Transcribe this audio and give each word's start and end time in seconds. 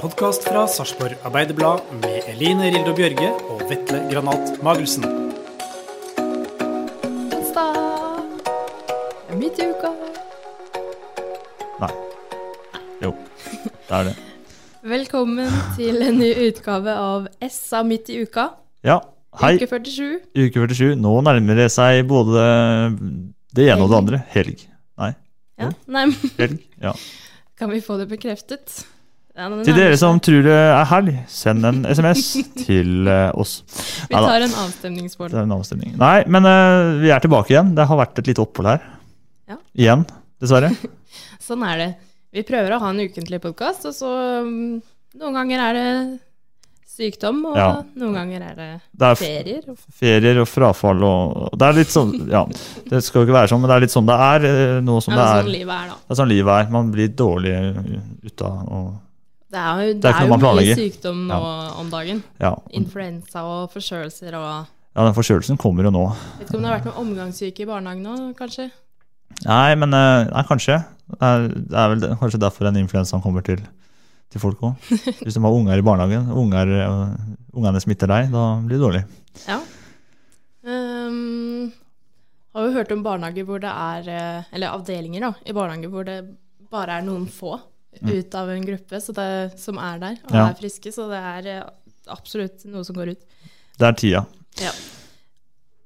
Podkast 0.00 0.44
fra 0.48 0.62
Sarpsborg 0.70 1.18
Arbeiderblad 1.26 1.80
med 2.00 2.24
Eline 2.30 2.70
Rildo 2.72 2.92
Bjørge 2.96 3.28
og 3.52 3.62
Vetle 3.70 3.98
Granat 4.10 4.56
Magelsen. 4.64 5.04
onsdag. 7.36 7.78
Midt 9.40 9.60
i 9.60 9.66
uka. 9.70 9.90
Nei. 11.82 11.90
Jo, 13.04 13.12
det 13.88 13.96
er 13.98 14.08
det. 14.10 14.14
Velkommen 14.90 15.50
til 15.76 16.00
en 16.06 16.20
ny 16.22 16.30
utgave 16.48 16.94
av 16.96 17.28
SA 17.50 17.82
midt 17.84 18.08
i 18.12 18.22
uka. 18.24 18.46
Ja, 18.86 19.00
hei. 19.42 19.56
Uke 19.60 19.68
47. 19.68 20.20
Uke 20.46 20.64
47. 20.68 20.94
Nå 21.00 21.16
nærmer 21.26 21.60
det 21.64 21.68
seg 21.74 22.06
både 22.08 22.46
det 23.56 23.68
ene 23.68 23.84
og 23.84 23.92
det 23.92 24.00
andre. 24.04 24.22
Helg. 24.32 24.64
Nei, 25.00 25.12
Ja. 25.60 25.68
Nei, 25.92 26.06
helg. 26.38 26.62
Ja. 26.80 26.94
kan 27.60 27.68
vi 27.68 27.82
få 27.84 27.98
det 28.00 28.08
bekreftet? 28.08 28.86
Ja, 29.36 29.46
Til 29.64 29.76
dere 29.78 29.96
som 29.96 30.18
tror 30.20 30.42
det 30.44 30.52
er 30.58 30.84
helg, 30.90 31.10
send 31.30 31.64
en 31.64 31.82
SMS 31.86 32.24
til 32.66 33.06
eh, 33.08 33.30
oss. 33.38 33.60
Vi 34.10 34.14
tar 34.16 34.42
en 34.46 34.56
avstemningspoll. 34.64 35.32
en 35.38 35.52
avstemning. 35.54 35.94
Nei, 36.00 36.16
men 36.26 36.44
uh, 36.48 36.98
vi 37.00 37.12
er 37.14 37.22
tilbake 37.22 37.54
igjen. 37.54 37.70
Det 37.78 37.86
har 37.88 38.00
vært 38.02 38.18
et 38.20 38.26
lite 38.32 38.42
opphold 38.42 38.68
her. 38.72 38.82
Ja. 39.48 39.56
Igjen, 39.78 40.02
dessverre. 40.42 40.72
Sånn 41.46 41.62
er 41.66 41.78
det. 41.84 41.90
Vi 42.34 42.42
prøver 42.46 42.74
å 42.76 42.80
ha 42.82 42.90
en 42.92 43.00
ukentlig 43.06 43.40
podkast, 43.42 43.86
og 43.88 43.94
så 43.96 44.10
um, 44.44 44.80
noen 45.18 45.38
ganger 45.38 45.62
er 45.68 45.78
det 45.78 45.86
sykdom, 46.90 47.38
og 47.48 47.56
Ja. 47.56 47.68
noen 47.96 48.16
ganger 48.18 48.42
er 48.50 48.54
det 48.58 48.68
Det 48.98 49.08
er 49.08 49.18
ferier. 49.22 49.68
ferier 49.94 50.40
og 50.42 50.48
frafall 50.50 51.00
og 51.06 51.54
Det 51.56 51.68
er 51.70 51.76
litt 51.78 51.92
sånn 51.94 52.10
Ja, 52.28 52.42
det 52.90 53.00
skal 53.06 53.22
jo 53.22 53.28
ikke 53.30 53.36
være 53.38 53.48
sånn, 53.54 53.62
men 53.62 53.70
det 53.70 53.76
er 53.78 53.84
litt 53.86 53.94
sånn 53.94 54.10
det 54.10 54.16
er. 54.26 54.48
Noe 54.84 55.00
som 55.00 55.14
Ja, 55.14 55.20
det 55.22 55.28
sånn 55.30 55.46
er. 55.46 55.52
livet 55.54 55.76
er, 55.78 55.86
da. 55.94 55.96
Det 56.02 56.12
er 56.12 56.18
sånn 56.20 56.32
livet 56.34 56.52
er. 56.66 56.74
Man 56.74 56.90
blir 56.92 57.14
dårlig 57.16 57.54
ut 58.26 58.44
av 58.44 58.58
og 58.68 58.90
Det 59.50 59.58
er 59.58 59.80
jo, 59.82 59.94
det 59.94 60.02
Det 60.04 60.10
er 60.10 60.20
jo 60.26 60.30
mye 60.30 60.42
planlegger. 60.44 60.78
sykdom 60.78 61.24
nå 61.26 61.38
om 61.80 61.88
dagen. 61.90 62.20
Ja. 62.38 62.52
Influensa 62.76 63.42
og 63.42 63.72
forkjølelser 63.72 64.36
og 64.38 64.50
ja, 64.90 65.04
den 65.06 65.14
forkjølelsen 65.14 65.58
kommer 65.60 65.86
jo 65.86 65.90
nå. 65.94 66.04
Vet 66.40 66.48
ikke 66.48 66.58
om 66.58 66.64
det 66.64 66.70
har 66.70 66.80
vært 66.80 66.88
noen 66.90 67.02
omgangssyke 67.04 67.62
i 67.62 67.66
barnehagen 67.68 68.02
nå, 68.02 68.14
kanskje? 68.38 68.68
Nei, 69.46 69.74
men 69.78 69.94
eh, 69.94 70.24
nei, 70.30 70.42
kanskje. 70.48 70.80
Det 71.10 71.28
er, 71.28 71.44
det 71.54 71.78
er 71.78 71.92
vel 71.92 72.06
kanskje 72.18 72.40
derfor 72.42 72.66
den 72.66 72.80
influensaen 72.82 73.22
kommer 73.22 73.44
til, 73.46 73.62
til 74.30 74.42
folk 74.42 74.62
òg. 74.66 74.90
Hvis 75.22 75.38
de 75.38 75.42
har 75.44 75.54
unger 75.60 75.78
i 75.78 75.86
barnehagen, 75.86 76.26
unger, 76.34 76.74
eh, 76.82 77.14
ungene 77.54 77.82
smitter 77.82 78.10
deg, 78.10 78.32
da 78.34 78.44
blir 78.66 78.76
det 78.78 78.82
dårlig. 78.82 79.04
Ja. 79.46 79.60
Um, 80.66 81.70
har 82.52 82.66
jo 82.66 82.74
hørt 82.74 82.90
om 82.92 83.06
barnehager 83.06 83.46
hvor 83.48 83.62
det 83.62 83.70
er 83.70 84.08
eh, 84.12 84.48
Eller 84.52 84.74
avdelinger 84.74 85.22
da, 85.24 85.30
i 85.46 85.54
barnehager 85.56 85.92
hvor 85.94 86.04
det 86.04 86.18
bare 86.70 86.98
er 86.98 87.06
noen 87.06 87.24
få 87.30 87.54
ut 88.00 88.34
av 88.38 88.50
en 88.52 88.64
gruppe 88.64 89.00
så 89.02 89.12
det, 89.16 89.58
som 89.60 89.78
er 89.82 89.98
der 89.98 90.16
og 90.24 90.30
Mm. 90.30 90.36
Ja. 90.38 90.48
er 90.48 90.58
friske. 90.60 90.92
Så 90.94 91.08
det 91.10 91.18
er 91.18 91.50
eh, 91.58 91.68
absolutt 92.08 92.64
noe 92.70 92.84
som 92.86 92.96
går 92.96 93.12
ut. 93.16 93.22
Det 93.78 93.86
er 93.88 93.92
tida. 93.98 94.24
Ja. 94.60 94.70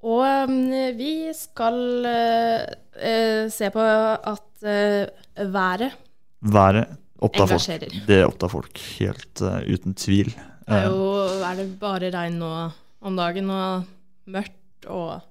Og 0.04 0.20
ehm, 0.26 0.96
vi 0.98 1.32
skal 1.32 1.78
uh, 2.04 3.46
se 3.48 3.70
på 3.72 3.80
at 3.80 4.66
uh, 4.68 5.46
været 5.48 5.94
Været 6.44 6.90
opptar 7.24 7.46
folk. 7.48 7.54
engasjerer. 7.56 8.06
Det 8.06 8.18
opptar 8.26 8.50
folk, 8.52 8.80
helt 8.98 9.40
uten 9.64 9.94
tvil. 9.96 10.34
Det 10.68 10.76
er 10.76 10.90
jo 10.92 11.06
er 11.40 11.56
det 11.56 11.68
bare 11.80 12.10
regn 12.12 12.36
nå 12.40 12.50
om 13.04 13.16
dagen 13.16 13.48
og 13.52 13.86
mørkt 14.28 14.88
og 14.92 15.22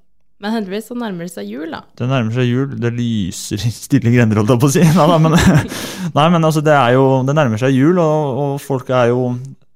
Men 0.41 0.55
heldigvis 0.57 0.89
så 0.89 0.95
nærmer 0.97 1.27
det 1.27 1.31
seg 1.31 1.47
jul, 1.47 1.69
da. 1.71 1.83
det 1.99 2.07
nærmer 2.09 2.35
seg 2.35 2.47
jul, 2.49 2.71
det 2.81 2.89
lyser 2.97 3.61
i 3.63 3.71
stille 3.71 4.11
grender, 4.11 4.41
holdt 4.41 4.51
jeg 4.55 4.61
på 4.63 4.69
å 4.69 4.73
si. 4.73 4.85
Nei, 4.97 5.19
men, 5.23 5.37
nei, 6.17 6.25
men 6.33 6.47
altså, 6.49 6.63
det 6.65 6.73
jo 6.95 7.05
Det 7.27 7.35
nærmer 7.37 7.61
seg 7.61 7.75
jul, 7.77 8.01
og, 8.01 8.39
og 8.43 8.55
folk 8.63 8.89
er 8.91 9.11
jo 9.13 9.27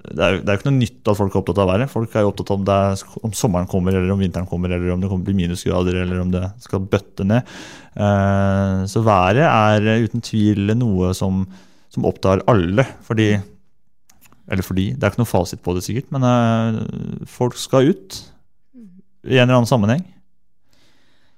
det 0.07 0.23
er, 0.23 0.35
jo- 0.37 0.41
det 0.41 0.47
er 0.47 0.55
jo 0.55 0.59
ikke 0.61 0.69
noe 0.69 0.79
nytt 0.79 1.09
at 1.11 1.17
folk 1.19 1.33
er 1.33 1.41
opptatt 1.41 1.57
av 1.59 1.67
været. 1.67 1.91
Folk 1.91 2.13
er 2.15 2.23
jo 2.23 2.29
opptatt 2.31 2.51
av 2.53 2.59
om, 2.61 2.67
er, 2.71 3.01
om 3.27 3.33
sommeren 3.35 3.67
kommer, 3.67 3.95
eller 3.97 4.13
om 4.13 4.21
vinteren 4.23 4.47
kommer, 4.47 4.71
eller 4.71 4.93
om 4.93 5.01
det 5.03 5.09
kommer 5.11 5.27
til 5.27 5.35
minusgrader, 5.35 5.97
eller 6.03 6.21
om 6.21 6.31
det 6.31 6.43
skal 6.63 6.85
bøtte 6.93 7.25
ned. 7.27 7.49
Uh, 7.97 8.85
så 8.87 9.03
været 9.03 9.43
er 9.43 9.89
eh, 9.91 10.05
uten 10.05 10.23
tvil 10.23 10.71
noe 10.79 11.11
som, 11.17 11.41
som 11.91 12.07
opptar 12.07 12.45
alle. 12.47 12.85
Fordi 13.07 13.33
Eller 14.47 14.63
fordi, 14.63 14.93
det 14.95 15.03
er 15.03 15.11
ikke 15.11 15.25
noe 15.25 15.33
fasit 15.33 15.59
på 15.63 15.75
det 15.75 15.83
sikkert, 15.83 16.07
men 16.15 16.23
uh, 16.23 17.25
folk 17.27 17.57
skal 17.59 17.91
ut 17.91 18.21
i 19.27 19.35
en 19.35 19.43
eller 19.49 19.57
annen 19.59 19.67
sammenheng. 19.67 20.05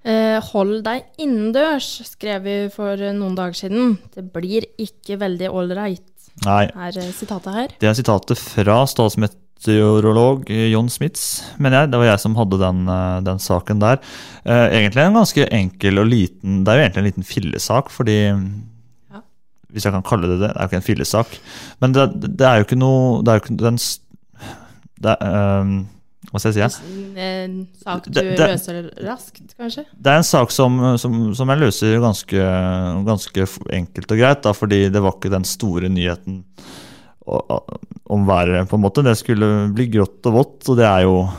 Eh, 0.07 0.37
hold 0.53 0.77
deg 0.85 1.09
innendørs, 1.19 1.87
skrev 2.07 2.45
vi 2.45 2.55
for 2.71 2.95
eh, 2.95 3.11
noen 3.15 3.35
dager 3.35 3.57
siden. 3.65 3.97
Det 4.15 4.23
blir 4.31 4.63
ikke 4.79 5.17
veldig 5.19 5.49
ålreit, 5.51 6.05
Nei, 6.45 6.69
er 6.71 6.99
eh, 7.01 7.11
sitatet 7.15 7.57
her. 7.57 7.73
Det 7.81 7.89
er 7.89 7.97
sitatet 7.97 8.39
fra 8.39 8.77
statsmeteorolog 8.87 10.47
John 10.71 10.87
Smits, 10.87 11.25
mener 11.59 11.83
jeg. 11.83 11.91
Det 11.91 11.99
var 11.99 12.11
jeg 12.13 12.23
som 12.23 12.39
hadde 12.39 12.61
den, 12.61 12.81
den 13.27 13.43
saken 13.43 13.83
der. 13.83 13.99
Egentlig 14.47 15.03
en 15.03 15.19
ganske 15.19 15.49
enkel 15.51 15.99
og 15.99 16.07
liten 16.07 16.61
Det 16.63 16.71
er 16.71 16.79
jo 16.79 16.85
egentlig 16.85 17.03
en 17.03 17.09
liten 17.11 17.27
fillesak, 17.27 17.91
fordi 17.91 18.19
Ja. 18.29 19.19
Hvis 19.67 19.83
jeg 19.83 19.93
kan 19.93 20.07
kalle 20.07 20.31
det 20.31 20.39
det. 20.39 20.53
Det 20.53 20.55
er 20.55 20.63
jo 20.63 20.71
ikke 20.71 20.79
en 20.79 20.87
fillesak. 20.87 21.39
Men 21.83 21.91
det, 21.97 22.07
det 22.39 22.47
er 22.47 22.61
jo 22.61 22.69
ikke 22.69 22.79
noe 22.79 23.19
Det 23.19 23.33
er 23.33 23.41
jo 23.41 23.43
ikke 23.43 23.59
den 23.67 23.83
det, 24.99 25.15
er, 25.15 25.61
eh, 25.63 25.85
Hva 26.29 26.37
skal 26.41 26.53
jeg 26.53 26.69
si? 26.71 26.81
En 27.17 27.55
sak 27.81 28.03
du 28.05 28.11
Det- 28.13 28.37
det- 28.37 28.49
løser 28.51 28.89
raskt, 29.07 29.55
kanskje? 29.57 29.85
Det 29.97 30.11
er 30.11 30.17
en 30.21 30.27
sak 30.27 30.51
som, 30.53 30.77
som, 31.01 31.33
som 31.33 31.49
jeg 31.49 31.59
løser 31.63 31.95
ganske, 32.03 32.43
ganske 33.07 33.47
enkelt 33.73 34.11
og 34.13 34.17
greit, 34.21 34.43
da, 34.45 34.53
fordi 34.53 34.89
det 34.93 35.01
var 35.01 35.15
ikke 35.17 35.31
den 35.33 35.43
store 35.43 35.89
nyheten 35.89 36.43
om 38.09 38.25
været, 38.27 38.69
på 38.69 38.75
en 38.77 38.81
måte. 38.81 39.03
Det 39.05 39.17
skulle 39.17 39.69
bli 39.73 39.87
grått 39.93 40.25
og 40.29 40.33
vått, 40.33 40.69
og 40.69 40.77
det 40.77 40.85
er 40.85 41.03
jo 41.05 41.29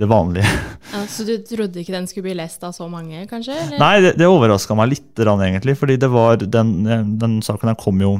det 0.00 0.08
vanlige. 0.08 0.48
Ja, 0.94 1.04
så 1.06 1.26
du 1.26 1.34
trodde 1.44 1.78
ikke 1.82 1.92
den 1.92 2.06
skulle 2.10 2.24
bli 2.30 2.34
lest 2.38 2.62
av 2.64 2.72
så 2.72 2.88
mange, 2.90 3.26
kanskje? 3.30 3.54
Eller? 3.54 3.78
Nei, 3.78 4.00
det, 4.00 4.14
det 4.18 4.26
overraska 4.26 4.74
meg 4.78 4.88
litt, 4.94 5.14
egentlig, 5.20 5.76
fordi 5.78 5.98
det 6.00 6.08
var 6.10 6.36
den, 6.40 6.72
den 7.20 7.40
saken 7.42 7.68
her 7.70 7.76
kom 7.78 8.00
jo 8.00 8.14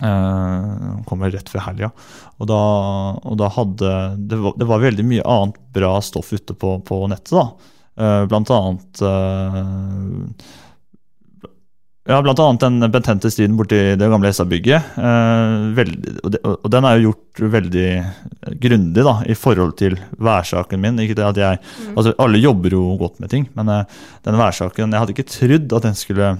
eh, 0.00 0.88
kom 1.08 1.26
jo 1.26 1.32
rett 1.34 1.52
før 1.52 1.66
helga. 1.68 1.92
Og 2.40 2.50
og 2.52 3.36
da 3.38 3.52
hadde 3.58 3.92
det 4.16 4.40
var, 4.40 4.56
det 4.58 4.68
var 4.70 4.82
veldig 4.86 5.06
mye 5.06 5.28
annet 5.28 5.60
bra 5.74 5.94
stoff 6.02 6.32
ute 6.32 6.56
på, 6.56 6.78
på 6.86 7.04
nettet, 7.12 7.36
da. 7.36 7.46
Eh, 8.02 8.24
blant 8.30 8.50
annet 8.50 9.02
eh, 9.04 10.60
ja, 12.08 12.16
blant 12.22 12.40
annet 12.42 12.64
den 12.64 12.90
betente 12.90 13.30
striden 13.30 13.54
borti 13.54 13.78
det 13.94 14.08
gamle 14.10 14.26
Hessa-bygget. 14.26 14.96
Eh, 14.98 15.82
og, 16.26 16.64
den 16.72 16.86
er 16.88 16.96
jo 16.96 17.12
gjort 17.12 17.42
veldig 17.52 17.90
grundig 18.64 19.04
da, 19.06 19.14
i 19.30 19.36
forhold 19.38 19.76
til 19.78 19.94
værsaken 20.18 20.82
min. 20.82 20.98
Ikke 21.04 21.14
det 21.18 21.28
at 21.28 21.38
jeg, 21.38 21.60
altså 21.92 22.14
Alle 22.22 22.42
jobber 22.42 22.74
jo 22.74 22.96
godt 22.98 23.22
med 23.22 23.30
ting, 23.30 23.46
men 23.54 23.70
eh, 23.70 24.00
den 24.26 24.40
værsaken 24.40 24.90
Jeg 24.90 25.04
hadde 25.04 25.14
ikke 25.14 25.30
trodd 25.30 25.76
at 25.78 25.86
den 25.86 26.00
skulle 26.00 26.32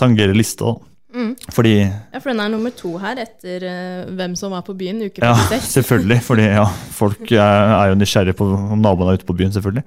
tangere 0.00 0.32
lista. 0.38 0.72
da. 0.72 0.91
Mm. 1.12 1.32
Fordi 1.52 1.74
Ja, 1.82 2.18
for 2.18 2.30
den 2.32 2.40
er 2.40 2.48
nummer 2.52 2.72
to 2.76 2.96
her, 3.02 3.18
etter 3.20 3.66
uh, 3.68 4.12
hvem 4.16 4.36
som 4.38 4.54
var 4.54 4.64
på 4.66 4.74
byen 4.78 5.02
uke 5.04 5.22
Ja, 5.22 5.34
selvfølgelig. 5.76 6.20
Fordi 6.24 6.46
ja, 6.48 6.66
folk 6.96 7.32
er, 7.32 7.74
er 7.78 7.92
jo 7.92 7.98
nysgjerrige 8.00 8.38
på 8.38 8.48
om 8.56 8.80
naboene 8.80 9.12
er 9.12 9.20
ute 9.20 9.28
på 9.28 9.36
byen, 9.36 9.52
selvfølgelig. 9.52 9.84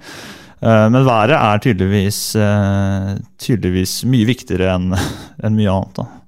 Uh, 0.61 0.85
Men 0.91 1.05
været 1.05 1.35
er 1.37 1.63
tydeligvis, 1.65 2.19
uh, 2.39 3.15
tydeligvis 3.41 4.03
mye 4.09 4.29
viktigere 4.29 4.75
enn 4.77 4.93
enn 4.95 5.57
mye 5.57 5.71
annet. 5.73 5.97
da. 5.97 6.24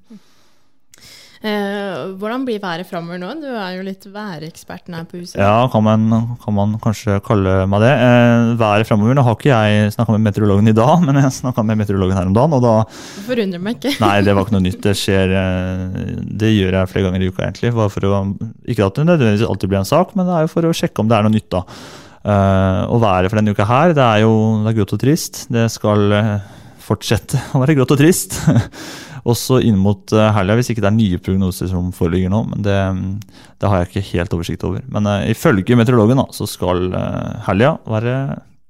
Eh, 1.97 2.13
hvordan 2.19 2.45
blir 2.47 2.61
været 2.61 2.87
framover 2.87 3.19
nå? 3.21 3.29
Du 3.41 3.47
er 3.49 3.77
jo 3.77 3.85
litt 3.85 4.05
væreksperten 4.13 4.95
her 4.97 5.05
på 5.09 5.19
huset. 5.21 5.39
Ja, 5.41 5.67
kan 5.71 5.83
man, 5.85 6.07
kan 6.43 6.55
man 6.55 6.75
kanskje 6.83 7.17
kalle 7.25 7.59
meg 7.69 7.83
det. 7.83 7.91
Eh, 7.93 8.53
været 8.59 8.89
framover 8.89 9.17
Nå 9.17 9.25
har 9.25 9.37
ikke 9.37 9.51
jeg 9.51 9.93
snakka 9.95 10.15
med 10.15 10.25
meteorologen 10.27 10.71
i 10.71 10.75
dag, 10.77 10.95
men 11.07 11.21
jeg 11.21 11.35
snakka 11.39 11.65
med 11.65 11.81
meteorologen 11.81 12.17
her 12.17 12.29
om 12.29 12.35
dagen. 12.37 12.57
og 12.57 12.65
da 12.65 12.73
Det 12.87 13.25
forundrer 13.29 13.63
meg 13.63 13.79
ikke. 13.79 13.95
Nei, 14.03 14.15
det 14.25 14.35
var 14.35 14.47
ikke 14.47 14.57
noe 14.57 14.65
nytt. 14.67 14.81
Det 14.83 14.95
skjer 14.97 15.35
eh, 15.43 16.11
Det 16.43 16.53
gjør 16.53 16.81
jeg 16.81 16.93
flere 16.93 17.07
ganger 17.09 17.23
i 17.25 17.31
uka, 17.31 17.47
egentlig. 17.47 17.73
Bare 17.77 17.93
for 17.93 18.09
å, 18.09 18.25
ikke 18.67 18.89
at 18.89 18.99
det 18.99 19.07
nødvendigvis 19.11 19.47
alltid 19.47 19.73
blir 19.73 19.81
en 19.83 19.93
sak, 19.93 20.13
men 20.17 20.29
det 20.29 20.35
er 20.37 20.45
jo 20.45 20.53
for 20.53 20.67
å 20.69 20.75
sjekke 20.75 21.03
om 21.03 21.09
det 21.09 21.17
er 21.17 21.27
noe 21.27 21.35
nytt, 21.37 21.49
da. 21.53 21.63
Eh, 22.27 22.83
og 22.91 23.01
været 23.03 23.31
for 23.31 23.39
denne 23.39 23.55
uka 23.55 23.67
her, 23.67 23.95
det 23.97 24.03
er 24.03 24.23
jo 24.25 24.37
det 24.65 24.73
er 24.73 24.79
grått 24.81 24.95
og 24.97 25.03
trist. 25.03 25.45
Det 25.53 25.67
skal 25.71 26.11
fortsette 26.87 27.39
å 27.53 27.61
være 27.61 27.77
grått 27.77 27.93
og 27.95 28.01
trist. 28.01 28.39
Også 29.27 29.59
inn 29.65 29.79
mot 29.81 30.13
eh, 30.15 30.29
helga, 30.35 30.55
hvis 30.57 30.71
ikke 30.71 30.83
det 30.83 30.91
er 30.91 30.97
nye 30.97 31.21
prognoser 31.23 31.67
som 31.71 31.89
foreligger 31.95 32.31
nå. 32.31 32.43
Men 32.53 32.63
det, 32.63 32.77
det 33.59 33.71
har 33.71 33.81
jeg 33.81 33.89
ikke 33.89 34.11
helt 34.13 34.35
oversikt 34.37 34.67
over. 34.67 34.85
Men 34.93 35.09
uh, 35.09 35.25
ifølge 35.27 35.75
meteorologen 35.79 36.21
da, 36.21 36.27
så 36.35 36.47
skal 36.47 36.85
uh, 36.93 37.33
helga 37.49 37.73
være 37.89 38.13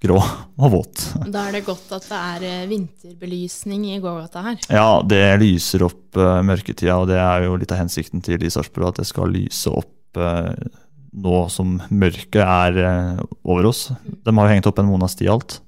grå 0.01 0.17
og 0.63 0.73
våt. 0.73 1.03
Da 1.27 1.45
er 1.47 1.59
det 1.59 1.65
godt 1.67 1.93
at 1.97 2.07
det 2.09 2.23
er 2.47 2.71
vinterbelysning 2.71 3.85
i 3.91 4.01
gågata 4.01 4.45
her. 4.47 4.57
Ja, 4.73 4.89
det 5.05 5.21
lyser 5.43 5.85
opp 5.89 6.17
uh, 6.17 6.39
mørketida, 6.45 6.97
og 6.97 7.11
det 7.11 7.21
er 7.21 7.45
jo 7.45 7.59
litt 7.61 7.75
av 7.75 7.83
hensikten 7.83 8.25
til 8.25 8.41
i 8.41 8.51
Sarpsborg 8.53 8.95
at 8.95 9.03
det 9.03 9.09
skal 9.11 9.33
lyse 9.33 9.73
opp 9.73 9.93
nå 10.17 11.39
som 11.53 11.75
mørket 11.93 12.41
er 12.41 13.19
over 13.45 13.67
oss. 13.69 13.91
De 14.01 14.33
har 14.33 14.47
jo 14.47 14.53
hengt 14.55 14.69
opp 14.71 14.79
en 14.81 14.87
Mona 14.89 15.09
Stialt. 15.11 15.59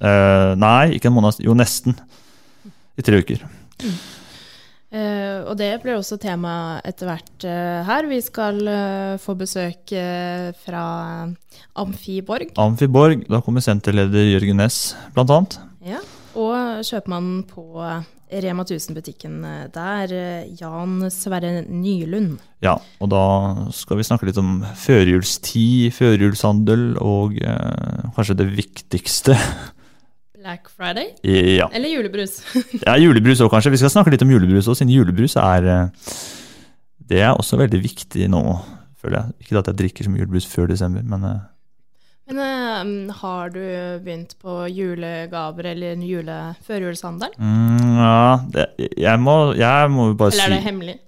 Uh, 0.00 0.56
nei, 0.56 0.96
ikke 0.96 1.10
en 1.10 1.18
måned. 1.18 1.42
Jo, 1.44 1.56
nesten. 1.56 1.98
I 2.98 3.04
tre 3.04 3.20
uker. 3.20 3.44
Uh, 4.90 5.46
og 5.46 5.54
det 5.54 5.68
blir 5.84 5.94
også 5.94 6.16
tema 6.18 6.80
etter 6.82 7.06
hvert 7.06 7.44
uh, 7.46 7.86
her. 7.86 8.08
Vi 8.10 8.18
skal 8.26 8.58
uh, 8.66 9.18
få 9.22 9.36
besøk 9.38 9.94
fra 10.64 10.84
Amfiborg. 11.78 12.56
Amfiborg. 12.58 13.22
Da 13.30 13.42
kommer 13.44 13.62
senterleder 13.62 14.32
Jørgen 14.32 14.58
Næss, 14.58 14.96
blant 15.14 15.30
annet. 15.30 15.60
Ja, 15.86 16.02
og 16.34 16.82
kjøpmannen 16.86 17.44
på 17.48 17.86
Rema 18.30 18.62
1000-butikken 18.62 19.40
der, 19.74 20.12
Jan 20.58 21.06
Sverre 21.10 21.64
Nylund. 21.66 22.38
Ja, 22.62 22.76
og 23.02 23.10
da 23.10 23.24
skal 23.74 23.98
vi 23.98 24.06
snakke 24.06 24.28
litt 24.28 24.38
om 24.42 24.60
førjulstid, 24.78 25.90
førjulshandel 25.96 26.92
og 27.02 27.38
kanskje 28.14 28.38
det 28.42 28.50
viktigste 28.58 29.38
Black 30.40 30.70
Friday? 30.72 31.12
Ja. 31.56 31.68
Eller 31.72 31.88
julebrus? 31.88 32.40
ja, 32.86 32.94
julebrus 32.96 33.42
òg, 33.44 33.50
kanskje. 33.52 33.74
Vi 33.74 33.80
skal 33.82 33.92
snakke 33.92 34.12
litt 34.14 34.24
om 34.24 34.32
julebrus 34.32 34.70
òg, 34.70 34.78
siden 34.78 34.92
julebrus 34.94 35.36
er 35.36 35.66
Det 37.10 37.20
er 37.20 37.34
også 37.34 37.58
veldig 37.60 37.80
viktig 37.84 38.28
nå, 38.32 38.40
føler 39.02 39.18
jeg. 39.18 39.44
Ikke 39.44 39.60
at 39.60 39.68
jeg 39.68 39.80
drikker 39.82 40.08
så 40.08 40.12
mye 40.12 40.22
julebrus 40.22 40.48
før 40.48 40.70
desember, 40.72 41.04
men 41.04 41.28
Men 42.30 42.40
uh, 42.40 43.14
har 43.20 43.52
du 43.52 43.60
begynt 44.00 44.36
på 44.40 44.64
julegaver 44.72 45.72
eller 45.74 46.08
jule 46.08 46.40
førjulshandel? 46.64 47.36
Mm, 47.36 47.96
ja, 48.00 48.40
det, 48.54 48.68
jeg 48.96 49.20
må 49.20 49.38
jeg 49.58 49.90
må 49.92 50.12
bare 50.14 50.32
si 50.32 50.40
Eller 50.40 50.56
er 50.56 50.60
det 50.60 50.68
hemmelig? 50.70 50.98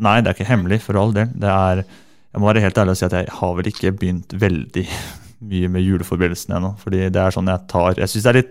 Nei, 0.00 0.20
det 0.20 0.30
er 0.30 0.38
ikke 0.38 0.52
hemmelig, 0.54 0.80
for 0.86 0.96
all 0.96 1.12
del. 1.12 1.28
Det 1.36 1.52
er 1.52 1.84
Jeg 1.84 2.40
må 2.40 2.46
være 2.46 2.62
helt 2.64 2.78
ærlig 2.78 2.94
og 2.94 2.96
si 2.96 3.10
at 3.10 3.18
jeg 3.18 3.34
har 3.42 3.56
vel 3.58 3.68
ikke 3.74 3.92
begynt 3.92 4.40
veldig 4.40 4.88
mye 5.40 5.70
med 5.72 5.84
juleforberedelsene 5.84 6.58
ennå. 6.58 6.70
fordi 6.80 7.06
det 7.08 7.20
er 7.20 7.32
sånn 7.32 7.48
jeg 7.48 7.64
tar 7.70 7.96
Jeg 7.96 8.12
syns 8.12 8.26
det, 8.26 8.42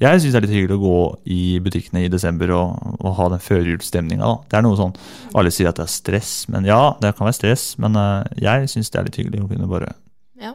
det, 0.00 0.08
er 0.08 0.44
litt 0.44 0.54
hyggelig 0.54 0.78
å 0.78 0.84
gå 0.84 1.00
i 1.34 1.40
butikkene 1.60 2.04
i 2.06 2.12
desember 2.12 2.52
og, 2.56 2.94
og 2.98 3.16
ha 3.18 3.28
den 3.34 3.42
førjulsstemninga. 3.44 4.30
Det 4.48 4.58
er 4.58 4.64
noe 4.64 4.78
sånn 4.78 4.94
Alle 5.36 5.52
sier 5.52 5.68
at 5.68 5.80
det 5.80 5.84
er 5.84 5.92
stress, 5.92 6.32
men 6.48 6.68
ja, 6.68 6.80
det 7.02 7.12
kan 7.18 7.28
være 7.28 7.36
stress. 7.36 7.66
Men 7.82 7.98
uh, 8.00 8.24
jeg 8.40 8.70
syns 8.72 8.92
det 8.92 9.00
er 9.00 9.10
litt 9.10 9.20
hyggelig 9.20 9.44
å 9.44 9.50
kunne 9.50 9.68
bare 9.70 9.92
ja. 10.40 10.54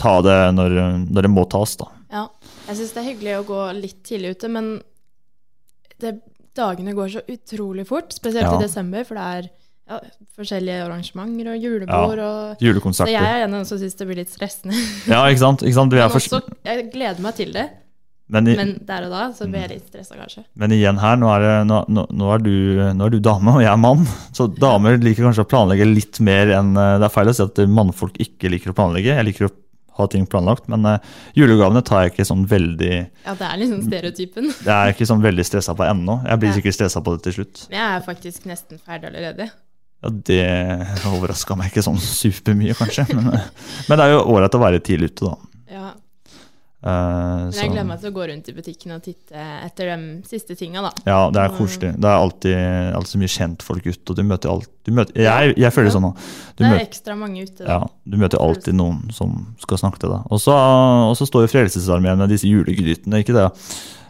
ta 0.00 0.16
det 0.24 0.38
når, 0.56 0.78
når, 1.10 1.28
det 1.28 1.32
må 1.34 1.44
tas, 1.52 1.76
da. 1.80 1.90
Ja. 2.14 2.28
Jeg 2.70 2.80
syns 2.80 2.94
det 2.94 3.02
er 3.02 3.10
hyggelig 3.10 3.36
å 3.42 3.48
gå 3.50 3.60
litt 3.82 4.00
tidlig 4.06 4.38
ute, 4.38 4.48
men 4.52 4.70
det, 6.00 6.16
dagene 6.56 6.96
går 6.96 7.12
så 7.18 7.24
utrolig 7.28 7.84
fort. 7.88 8.16
Spesielt 8.16 8.48
ja. 8.48 8.56
i 8.56 8.64
desember, 8.64 9.04
for 9.04 9.20
det 9.20 9.28
er 9.36 9.52
ja, 9.84 10.00
forskjellige 10.36 10.82
arrangementer 10.86 11.52
og 11.52 11.64
julebord. 11.68 12.18
Ja, 12.18 12.26
og, 12.26 12.64
julekonserter. 12.64 13.12
Så 13.12 13.16
jeg 13.16 13.38
er 13.38 13.44
en 13.44 13.52
av 13.52 13.62
dem 13.62 13.68
som 13.68 13.80
syns 13.80 13.96
det 13.98 14.08
blir 14.08 14.20
litt 14.22 14.32
stressende. 14.32 14.76
ja, 15.12 15.22
ikke 15.28 15.42
sant? 15.42 15.64
Ikke 15.64 15.78
sant? 15.80 15.96
Også, 16.04 16.44
jeg 16.64 16.86
gleder 16.94 17.24
meg 17.24 17.40
til 17.40 17.52
det. 17.56 17.70
Men, 18.32 18.46
i, 18.48 18.54
men, 18.56 18.70
der 18.88 19.04
og 19.04 19.12
da 19.12 19.26
så 19.36 19.44
blir 19.44 19.66
jeg 19.66 19.74
litt 19.74 19.90
stressa, 19.90 20.16
kanskje. 20.16 20.46
Men 20.56 20.72
igjen 20.72 20.96
her, 21.02 21.18
nå 21.20 21.28
er, 21.34 21.42
det, 21.44 21.56
nå, 21.68 21.82
nå, 22.08 22.30
er 22.32 22.40
du, 22.40 22.54
nå 22.96 23.04
er, 23.04 23.12
du, 23.12 23.18
dame, 23.20 23.52
og 23.52 23.60
jeg 23.60 23.68
er 23.68 23.82
mann. 23.82 24.06
Så 24.32 24.46
damer 24.48 24.96
liker 25.02 25.28
kanskje 25.28 25.44
å 25.44 25.50
planlegge 25.50 25.88
litt 25.90 26.22
mer 26.24 26.54
enn 26.56 26.72
eh, 26.72 26.94
Det 27.02 27.10
er 27.10 27.12
feil 27.12 27.28
å 27.28 27.36
si 27.36 27.44
at 27.44 27.60
mannfolk 27.68 28.16
ikke 28.24 28.48
liker 28.54 28.72
å 28.72 28.76
planlegge. 28.78 29.12
Jeg 29.12 29.28
liker 29.28 29.50
å 29.50 29.52
ha 29.98 30.06
ting 30.10 30.24
planlagt, 30.26 30.64
men 30.72 30.86
uh, 30.88 30.96
julegavene 31.38 31.84
tar 31.86 32.02
jeg 32.02 32.14
ikke 32.14 32.26
sånn 32.26 32.48
veldig 32.50 32.94
Ja, 32.96 33.34
det 33.38 33.46
er 33.46 33.60
liksom 33.60 33.84
stereotypen. 33.84 34.48
jeg 34.50 34.74
er 34.74 34.94
ikke 34.94 35.06
sånn 35.06 35.22
veldig 35.22 35.44
stressa 35.46 35.76
på 35.78 35.86
ennå. 35.86 36.16
Jeg 36.26 36.42
blir 36.42 36.50
ja. 36.50 36.56
sikkert 36.58 36.78
stressa 36.80 37.04
på 37.04 37.14
det 37.14 37.22
til 37.28 37.36
slutt. 37.38 37.66
Jeg 37.70 37.84
er 37.84 38.02
faktisk 38.02 38.48
nesten 38.50 38.82
ferdig 38.82 39.12
allerede. 39.12 39.52
Ja, 40.04 40.12
Det 40.12 41.08
overraska 41.08 41.56
meg 41.58 41.72
ikke 41.72 41.84
sånn 41.86 42.00
supermye, 42.00 42.76
kanskje. 42.76 43.08
Men, 43.14 43.32
men, 43.32 43.98
det 43.98 44.04
er 44.04 44.16
jo 44.16 44.24
ålreit 44.34 44.56
å 44.56 44.62
være 44.62 44.82
tidlig 44.84 45.14
ute, 45.14 45.30
da. 45.30 45.52
Ja. 45.74 45.90
Uh, 46.84 47.48
men 47.48 47.54
jeg 47.56 47.70
gleder 47.72 47.86
meg 47.88 48.00
til 48.02 48.10
å 48.10 48.12
gå 48.12 48.24
rundt 48.28 48.48
i 48.50 48.52
butikken 48.52 48.92
og 48.92 49.04
titte 49.06 49.40
etter 49.64 49.88
de 49.94 50.28
siste 50.28 50.52
tinga, 50.58 50.82
da. 50.84 50.90
Ja, 51.08 51.20
det 51.32 51.40
er 51.40 51.54
koselig. 51.56 51.94
Det 51.96 52.10
er 52.10 52.20
alltid, 52.20 52.58
alltid 52.98 53.14
så 53.14 53.20
mye 53.22 53.34
kjentfolk 53.38 53.88
ute, 53.88 54.02
og 54.04 54.18
du 54.18 54.22
møter 54.28 54.52
alltid 54.52 54.72
du 54.84 54.92
møter, 54.92 55.16
jeg, 55.16 55.54
jeg, 55.56 55.72
føler 55.72 55.88
det 55.88 55.94
sånn 55.94 56.04
nå. 56.04 56.10
Det 56.58 56.68
er 56.68 56.82
ekstra 56.82 57.14
mange 57.16 57.46
ute. 57.46 57.62
Da. 57.62 57.78
Ja, 57.78 57.86
du 58.04 58.18
møter 58.20 58.42
alltid 58.44 58.76
noen 58.76 59.14
som 59.16 59.32
skal 59.62 59.80
snakke 59.80 60.02
til 60.02 60.12
deg. 60.12 60.26
Og 60.28 60.42
så, 60.44 60.52
og 61.08 61.14
så 61.16 61.24
står 61.30 61.46
jo 61.46 61.52
Frelsesarmeen 61.54 62.20
med 62.20 62.34
disse 62.34 62.50
julegrytene, 62.50 63.22
ikke 63.24 63.38
det? 63.38 63.46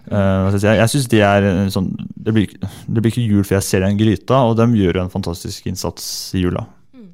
Uh, 0.05 0.53
jeg 0.61 0.77
jeg 0.77 0.91
synes 0.93 1.06
de 1.09 1.21
er 1.25 1.47
sånn 1.73 1.87
det 1.97 2.33
blir, 2.37 2.51
det 2.61 3.01
blir, 3.01 3.09
ikke 3.09 3.25
jul 3.25 3.45
før 3.47 3.56
jeg 3.56 3.69
ser 3.71 3.87
en 3.87 3.97
gryta, 3.97 4.43
og 4.45 4.59
de 4.59 4.67
gjør 4.77 5.01
en 5.01 5.12
fantastisk 5.12 5.69
innsats 5.71 6.06
i 6.37 6.43
jula. 6.45 6.67
Mm. 6.93 7.09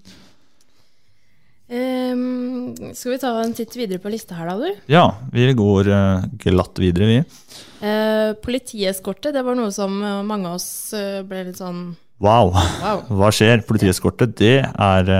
Um, 1.71 2.95
skal 2.99 3.15
vi 3.15 3.21
ta 3.23 3.33
en 3.45 3.55
titt 3.55 3.77
videre 3.79 4.03
på 4.03 4.11
lista 4.11 4.39
her, 4.39 4.51
da, 4.51 4.57
du? 4.59 4.83
Ja, 4.91 5.05
vi 5.35 5.47
går 5.55 5.91
uh, 5.91 6.27
glatt 6.43 6.83
videre, 6.83 7.07
vi. 7.11 7.21
Uh, 7.83 8.35
Politieskorte, 8.43 9.31
det 9.35 9.47
var 9.47 9.59
noe 9.59 9.71
som 9.75 9.95
mange 10.27 10.51
av 10.51 10.59
oss 10.59 10.91
ble 11.27 11.47
litt 11.47 11.63
sånn 11.63 11.93
wow. 12.23 12.51
wow. 12.51 13.07
Hva 13.23 13.31
skjer? 13.35 13.63
Politieskorte, 13.67 14.27
det 14.35 14.59
er 14.67 15.15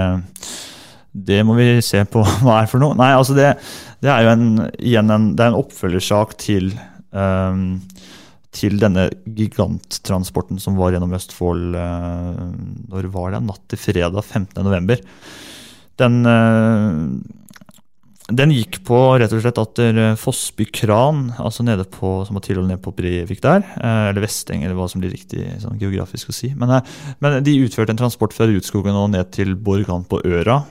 Det 1.11 1.39
må 1.47 1.55
vi 1.59 1.73
se 1.83 2.03
på 2.07 2.23
hva 2.43 2.61
er 2.61 2.71
for 2.71 2.83
noe. 2.83 2.99
Nei, 2.99 3.13
altså 3.15 3.35
det, 3.35 3.53
det 4.03 4.11
er 4.11 4.27
jo 4.27 4.35
en, 4.35 4.47
igjen 4.79 5.11
en, 5.11 5.31
det 5.35 5.47
er 5.47 5.53
en 5.53 5.63
oppfølgersak 5.63 6.35
til 6.39 6.71
til 8.51 8.79
denne 8.79 9.07
giganttransporten 9.25 10.59
som 10.59 10.79
var 10.79 10.93
gjennom 10.93 11.13
Østfold 11.15 11.75
Når 11.75 13.11
var 13.13 13.35
det? 13.35 13.43
Natt 13.47 13.63
til 13.71 13.79
fredag 13.79 14.25
15.11. 14.25 14.99
Den, 16.01 16.17
den 18.31 18.53
gikk 18.55 18.81
på 18.87 18.99
rett 19.21 19.35
og 19.35 19.43
slett 19.43 19.61
at 19.61 19.81
Fossby 20.19 20.65
kran, 20.73 21.29
altså 21.39 21.63
nede 21.67 21.85
på, 21.87 22.13
som 22.27 22.39
var 22.39 22.45
tilholdt 22.47 22.71
nede 22.71 22.83
på 22.83 22.95
Brevik 22.97 23.43
der, 23.43 23.63
eller 23.77 24.23
Vesteng, 24.23 24.65
eller 24.65 24.75
hva 24.79 24.87
som 24.91 25.03
blir 25.03 25.13
riktig 25.13 25.45
sånn 25.61 25.79
geografisk 25.79 26.31
å 26.31 26.35
si. 26.35 26.51
Men, 26.57 26.79
men, 27.23 27.39
de 27.45 27.59
utførte 27.63 27.93
en 27.93 28.01
transport 28.01 28.35
fra 28.35 28.49
Rudskogen 28.49 28.97
og 28.97 29.11
ned 29.13 29.31
til 29.35 29.53
Borgan 29.55 30.07
på 30.09 30.23
Øra 30.27 30.63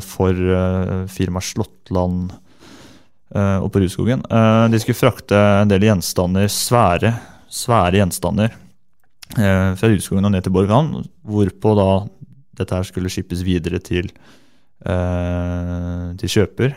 for 0.00 0.38
firmaet 1.12 1.50
Slåttland 1.52 2.32
og 3.34 3.66
på 3.74 3.82
Rudskogen. 3.82 4.22
De 4.70 4.78
skulle 4.82 4.98
frakte 4.98 5.34
en 5.34 5.70
del 5.70 5.82
gjenstander, 5.88 6.46
svære, 6.52 7.10
svære 7.50 7.98
gjenstander, 7.98 8.54
fra 9.34 9.90
Rudskogen 9.90 10.28
og 10.28 10.34
ned 10.34 10.44
til 10.46 10.54
Borgan, 10.54 10.92
hvorpå 11.26 11.72
da 11.78 11.88
dette 12.60 12.76
her 12.78 12.86
skulle 12.86 13.10
skippes 13.10 13.42
videre 13.42 13.80
til, 13.82 14.12
til 16.20 16.34
kjøper. 16.36 16.76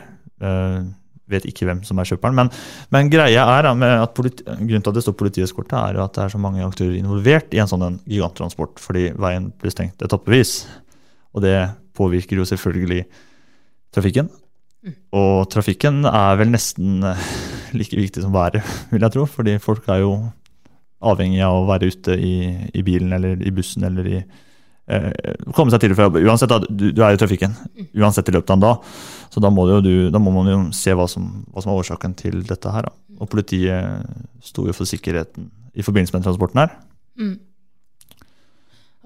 Vet 1.28 1.46
ikke 1.50 1.68
hvem 1.68 1.84
som 1.84 2.00
er 2.00 2.08
kjøperen. 2.08 2.38
Men, 2.40 2.50
men 2.96 3.12
greia 3.12 3.44
er 3.58 3.68
at 3.68 4.16
politi, 4.18 4.46
grunnen 4.48 4.82
til 4.82 4.94
at 4.94 4.98
det 4.98 5.04
står 5.06 5.18
politieskorte, 5.20 5.76
er 5.76 6.00
at 6.00 6.16
det 6.16 6.24
er 6.24 6.34
så 6.34 6.42
mange 6.42 6.66
aktører 6.66 6.96
involvert 6.98 7.54
i 7.54 7.60
en 7.62 7.70
sånn 7.70 8.00
giganttransport, 8.08 8.80
fordi 8.82 9.10
veien 9.20 9.52
blir 9.60 9.76
stengt 9.76 10.02
etappevis. 10.08 10.62
Og 11.36 11.44
det 11.46 11.58
påvirker 12.00 12.40
jo 12.40 12.48
selvfølgelig 12.48 13.04
trafikken. 13.94 14.32
Og 15.18 15.48
trafikken 15.52 16.04
er 16.10 16.40
vel 16.40 16.52
nesten 16.54 17.02
like 17.78 17.98
viktig 17.98 18.24
som 18.24 18.36
været, 18.36 18.66
vil 18.92 19.04
jeg 19.04 19.16
tro. 19.16 19.26
Fordi 19.30 19.58
folk 19.64 19.88
er 19.92 20.04
jo 20.04 20.18
avhengig 21.06 21.44
av 21.46 21.60
å 21.60 21.68
være 21.70 21.92
ute 21.94 22.18
i, 22.18 22.36
i 22.74 22.84
bilen 22.86 23.14
eller 23.14 23.42
i 23.46 23.54
bussen 23.54 23.86
eller 23.86 24.08
i 24.10 24.18
eh, 24.18 25.12
komme 25.54 25.74
seg 25.74 25.84
til 25.84 25.94
og 25.94 26.00
fra 26.00 26.08
jobb. 26.08 26.20
Uansett, 26.24 26.54
da, 26.54 26.60
du, 26.66 26.88
du, 26.90 27.04
er 27.06 27.14
i 27.14 27.22
trafikken 27.22 27.54
uansett 27.98 28.32
i 28.32 28.36
løpet 28.36 28.54
av 28.54 28.58
en 28.58 28.66
dag. 28.66 28.96
Så 29.34 29.44
da 29.44 29.52
må, 29.54 29.68
du, 29.86 30.10
da 30.14 30.22
må 30.24 30.34
man 30.34 30.50
jo 30.52 30.60
se 30.76 30.96
hva 30.98 31.08
som, 31.12 31.30
hva 31.52 31.64
som, 31.64 31.74
er 31.74 31.84
årsaken 31.84 32.18
til 32.18 32.42
dette 32.48 32.74
her. 32.74 32.90
Da. 32.90 32.96
Og 33.22 33.30
politiet 33.32 34.46
sto 34.46 34.66
jo 34.68 34.76
for 34.76 34.90
sikkerheten 34.90 35.52
i 35.78 35.86
forbindelse 35.86 36.18
med 36.18 36.26
transporten 36.26 36.64
her. 36.64 36.74
Mm. 37.20 37.36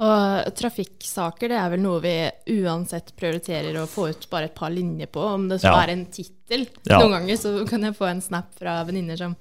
Og 0.02 0.52
trafikksaker 0.58 1.52
det 1.52 1.58
er 1.62 1.70
vel 1.76 1.84
noe 1.84 2.00
vi 2.02 2.16
uansett 2.64 3.12
prioriterer 3.20 3.76
å 3.78 3.88
få 3.90 4.08
ut 4.10 4.24
bare 4.32 4.48
et 4.50 4.56
par 4.58 4.72
linjer 4.74 5.12
på, 5.14 5.22
om 5.36 5.48
det 5.52 5.60
så 5.62 5.70
Ja. 5.70 5.84
er 5.84 5.92
en 5.94 6.06
tittel. 6.10 6.68
Ja. 6.90 6.98
Noen 7.00 7.12
ganger 7.20 7.38
så 7.38 7.52
kan 7.70 7.84
jeg 7.86 7.94
få 8.00 8.10
en 8.10 8.22
snap 8.22 8.50
fra 8.58 8.84
venninner 8.84 9.18
som 9.18 9.36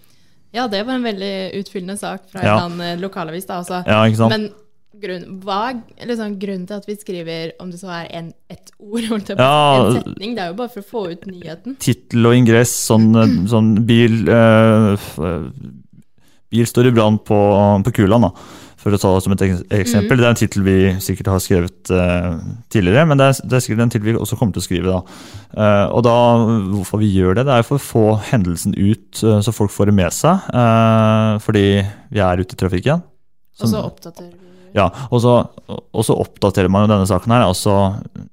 Ja, 0.52 0.66
det 0.66 0.84
var 0.84 0.94
en 0.98 1.04
veldig 1.06 1.54
utfyllende 1.60 1.96
sak 1.96 2.28
fra 2.28 2.42
Ja. 2.42 2.56
en 2.58 2.72
annen 2.72 2.80
eh, 2.80 3.00
lokalavis, 3.00 3.46
da. 3.46 3.62
Altså. 3.62 4.28
Men 4.28 4.50
grunn, 5.00 5.40
hva 5.40 5.70
er 5.96 6.06
liksom, 6.10 6.34
grunnen 6.40 6.66
til 6.66 6.74
at 6.76 6.86
vi 6.88 6.96
skriver 6.96 7.52
om 7.60 7.70
det 7.70 7.78
så 7.80 7.88
er 8.02 8.08
en, 8.18 8.32
et 8.50 8.70
ord, 8.80 9.04
holdt 9.12 9.28
jeg 9.28 9.36
på, 9.38 9.46
en 9.46 10.02
setning? 10.02 10.34
Det 10.34 10.42
er 10.42 10.48
jo 10.48 10.54
bare 10.58 10.68
for 10.74 10.80
å 10.82 10.90
få 10.90 11.04
ut 11.12 11.24
nyheten. 11.30 11.76
Tittel 11.78 12.26
og 12.26 12.34
ingress, 12.34 12.72
sånn, 12.90 13.14
sånn 13.48 13.86
bil 13.86 14.26
øh, 14.28 14.96
Bil 16.50 16.66
står 16.66 16.88
i 16.90 16.90
brann 16.90 17.18
på, 17.22 17.38
på 17.86 17.92
Kuland, 17.94 18.26
da. 18.26 18.30
For 18.80 18.96
å 18.96 19.00
ta 19.00 19.10
det 19.12 19.24
som 19.26 19.34
et 19.34 19.42
eksempel. 19.44 19.80
eksempel. 19.82 20.20
Det 20.20 20.24
er 20.24 20.32
en 20.32 20.40
tittel 20.40 20.64
vi 20.64 20.76
sikkert 21.04 21.28
har 21.34 21.42
skrevet 21.44 21.90
uh, 21.92 22.38
tidligere, 22.72 23.04
men 23.10 23.20
det 23.20 23.26
er, 23.28 23.40
det 23.44 23.58
er 23.58 23.64
sikkert 23.66 23.84
en 23.84 23.92
tittel 23.92 24.08
vi 24.08 24.14
også 24.16 24.38
kommer 24.40 24.56
til 24.56 24.62
å 24.62 24.64
skrive 24.64 24.94
da. 24.94 25.00
Uh, 25.52 25.86
og 25.98 26.04
da, 26.06 26.16
hvorfor 26.72 27.02
vi 27.02 27.10
gjør 27.12 27.36
det, 27.36 27.44
det 27.50 27.58
er 27.58 27.66
for 27.68 27.76
å 27.76 27.84
få 27.84 28.04
hendelsen 28.30 28.72
ut, 28.78 29.20
uh, 29.20 29.42
så 29.44 29.52
folk 29.52 29.74
får 29.74 29.90
det 29.90 29.96
med 30.00 30.16
seg. 30.16 30.48
fordi 31.44 31.66
vi 32.08 32.22
er 32.24 32.40
ute 32.40 32.56
i 32.56 32.62
trafikken. 32.64 33.04
Og 33.60 33.68
så 33.68 33.84
oppdaterer 33.84 34.32
vi 34.32 34.50
ja, 34.76 34.86
og 35.10 35.18
så, 35.22 35.34
og 35.66 36.04
så 36.06 36.14
oppdaterer 36.22 36.70
man 36.70 36.84
jo 36.84 36.92
denne 36.92 37.08
saken 37.10 37.34
her. 37.34 37.46
Altså, 37.48 37.74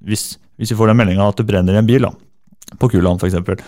hvis, 0.05 0.35
hvis 0.61 0.73
vi 0.73 0.77
får 0.77 0.91
den 0.91 0.99
meldinga 0.99 1.25
at 1.31 1.39
det 1.39 1.47
brenner 1.49 1.77
i 1.77 1.81
en 1.81 1.89
bil, 1.89 2.05
da, 2.05 2.13
på 2.77 2.91
Kuland 2.93 3.23
f.eks., 3.23 3.65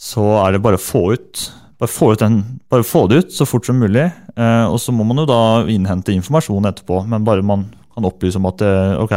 så 0.00 0.24
er 0.40 0.56
det 0.56 0.62
bare 0.64 0.78
å 0.78 0.82
få 0.82 1.04
ut 1.14 1.44
bare 1.80 1.88
få, 1.88 2.10
den, 2.20 2.42
bare 2.68 2.84
få 2.84 3.06
det 3.08 3.22
ut 3.22 3.32
så 3.32 3.46
fort 3.48 3.66
som 3.66 3.78
mulig. 3.80 4.04
Eh, 4.36 4.66
og 4.68 4.76
så 4.82 4.92
må 4.92 5.06
man 5.08 5.22
jo 5.22 5.28
da 5.28 5.40
innhente 5.72 6.12
informasjon 6.12 6.68
etterpå. 6.68 7.02
Men 7.08 7.24
bare 7.24 7.44
man 7.46 7.70
kan 7.94 8.04
opplyse 8.08 8.36
om 8.40 8.48
at 8.50 8.60
eh, 8.64 8.98
ok, 9.00 9.14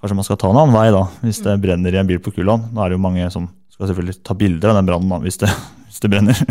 kanskje 0.00 0.18
man 0.20 0.26
skal 0.28 0.38
ta 0.38 0.52
en 0.52 0.60
annen 0.60 0.76
vei 0.76 0.86
da, 0.94 1.02
hvis 1.24 1.42
det 1.42 1.58
brenner 1.64 1.94
i 1.94 1.98
en 2.00 2.08
bil 2.08 2.20
på 2.22 2.32
Kulan. 2.36 2.68
Nå 2.70 2.84
er 2.84 2.92
det 2.92 2.98
jo 3.00 3.02
mange 3.02 3.26
som 3.34 3.48
skal 3.74 3.90
selvfølgelig 3.90 4.20
ta 4.22 4.36
bilder 4.38 4.70
av 4.70 4.78
den 4.78 4.90
brannen 4.92 5.26
hvis 5.26 5.40
det, 5.42 5.50
hvis 5.88 6.04
det 6.04 6.12
brenner. 6.14 6.44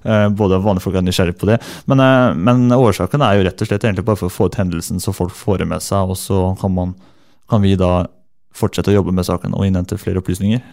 Eh, 0.00 0.30
Både 0.32 0.56
vanlige 0.64 0.80
folk 0.80 0.94
er 0.96 1.02
nysgjerrige 1.04 1.36
på 1.36 1.44
det. 1.50 1.58
Men, 1.90 2.00
eh, 2.00 2.30
men 2.32 2.72
årsaken 2.72 3.20
er 3.20 3.34
jo 3.36 3.42
rett 3.44 3.60
og 3.60 3.68
slett 3.68 3.82
egentlig 3.84 4.06
bare 4.06 4.16
for 4.16 4.30
å 4.30 4.32
få 4.32 4.46
ut 4.48 4.56
hendelsen 4.56 4.96
så 5.04 5.12
folk 5.12 5.34
får 5.36 5.60
det 5.60 5.66
med 5.68 5.84
seg. 5.84 6.08
Og 6.08 6.16
så 6.16 6.38
kan, 6.56 6.72
man, 6.72 6.94
kan 7.52 7.60
vi 7.60 7.74
da 7.76 8.06
fortsette 8.56 8.88
å 8.88 8.94
jobbe 8.94 9.12
med 9.12 9.28
saken 9.28 9.52
og 9.58 9.66
innhente 9.68 10.00
flere 10.00 10.22
opplysninger. 10.22 10.64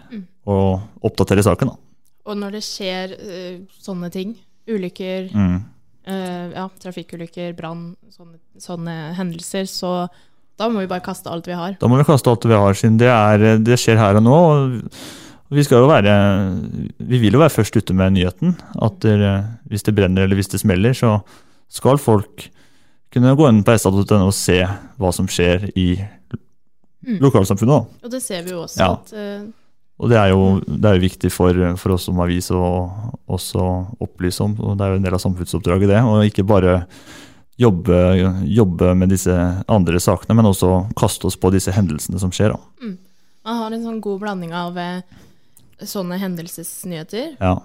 Og 0.48 1.04
oppdatere 1.12 1.44
saken. 1.44 1.74
da. 1.74 1.87
Og 2.28 2.38
når 2.38 2.58
det 2.58 2.64
skjer 2.68 3.14
uh, 3.18 3.60
sånne 3.82 4.10
ting, 4.14 4.36
ulykker, 4.68 5.30
Mm. 5.34 5.62
uh, 6.08 6.48
ja, 6.54 6.66
trafikkulykker, 6.84 7.54
brann, 7.56 7.94
sånne, 8.12 8.38
sånne 8.60 8.98
hendelser, 9.16 9.68
så 9.72 9.94
da 10.58 10.68
må 10.74 10.82
vi 10.84 10.90
bare 10.92 11.06
kaste 11.06 11.30
alt 11.32 11.48
vi 11.48 11.56
har. 11.56 11.78
Da 11.80 11.88
må 11.88 12.00
vi 12.00 12.08
kaste 12.08 12.30
alt 12.32 12.44
vi 12.50 12.58
har, 12.58 12.74
siden 12.76 12.98
det, 13.00 13.08
er, 13.14 13.58
det 13.64 13.78
skjer 13.80 14.00
her 14.02 14.18
og 14.20 14.24
nå. 14.26 14.36
og 14.36 15.56
vi 15.56 15.64
skal 15.64 15.80
jo 15.80 15.88
være 15.88 16.14
Vi 17.00 17.20
vil 17.22 17.38
jo 17.38 17.40
være 17.40 17.54
først 17.54 17.78
ute 17.78 17.94
med 17.96 18.18
nyheten. 18.18 18.56
At 18.84 18.98
det, 19.06 19.16
hvis 19.72 19.86
det 19.88 19.94
brenner 19.96 20.26
eller 20.26 20.36
hvis 20.36 20.50
det 20.52 20.60
smeller, 20.60 20.92
så 20.98 21.22
skal 21.72 21.98
folk 22.02 22.50
kunne 23.14 23.32
gå 23.38 23.48
inn 23.48 23.62
på 23.64 23.78
sa.no 23.80 24.18
og 24.26 24.34
se 24.36 24.58
hva 25.00 25.14
som 25.16 25.30
skjer 25.32 25.70
i 25.80 25.94
lokalsamfunnet. 27.22 27.72
da. 27.72 28.04
Og 28.04 28.12
det 28.12 28.22
ser 28.24 28.44
vi 28.44 28.52
jo 28.52 28.64
også. 28.66 28.82
Ja. 28.82 28.90
At, 28.98 29.14
eh, 29.16 29.46
Og 29.98 30.12
det 30.12 30.18
er 30.22 30.30
jo, 30.30 30.42
det 30.62 30.86
er 30.86 30.98
jo 31.00 31.06
viktig 31.08 31.30
for, 31.34 31.58
for 31.82 31.96
oss 31.96 32.04
som 32.06 32.20
avis 32.22 32.52
å 32.54 32.60
også 33.34 33.64
opplyse 34.04 34.44
om. 34.46 34.54
og 34.62 34.76
Det 34.78 34.86
er 34.86 34.92
jo 34.94 35.00
en 35.00 35.08
del 35.08 35.16
av 35.18 35.24
samfunnsoppdraget, 35.24 35.90
det. 35.90 36.02
Og 36.06 36.26
ikke 36.28 36.46
bare 36.46 36.76
jobbe, 37.58 37.98
jobbe 38.46 38.92
med 38.94 39.10
disse 39.10 39.34
andre 39.68 40.02
sakene, 40.04 40.36
men 40.38 40.46
også 40.52 40.70
kaste 41.00 41.26
oss 41.32 41.40
på 41.42 41.50
disse 41.56 41.74
hendelsene 41.74 42.22
som 42.22 42.30
skjer. 42.30 42.54
Da. 42.54 42.92
man 43.48 43.58
har 43.64 43.74
en 43.74 43.88
sånn 43.88 44.02
god 44.06 44.22
blanding 44.22 44.54
av 44.54 44.78
eh, 44.78 45.02
sånne 45.82 46.20
hendelsesnyheter, 46.22 47.34
Ja. 47.42 47.56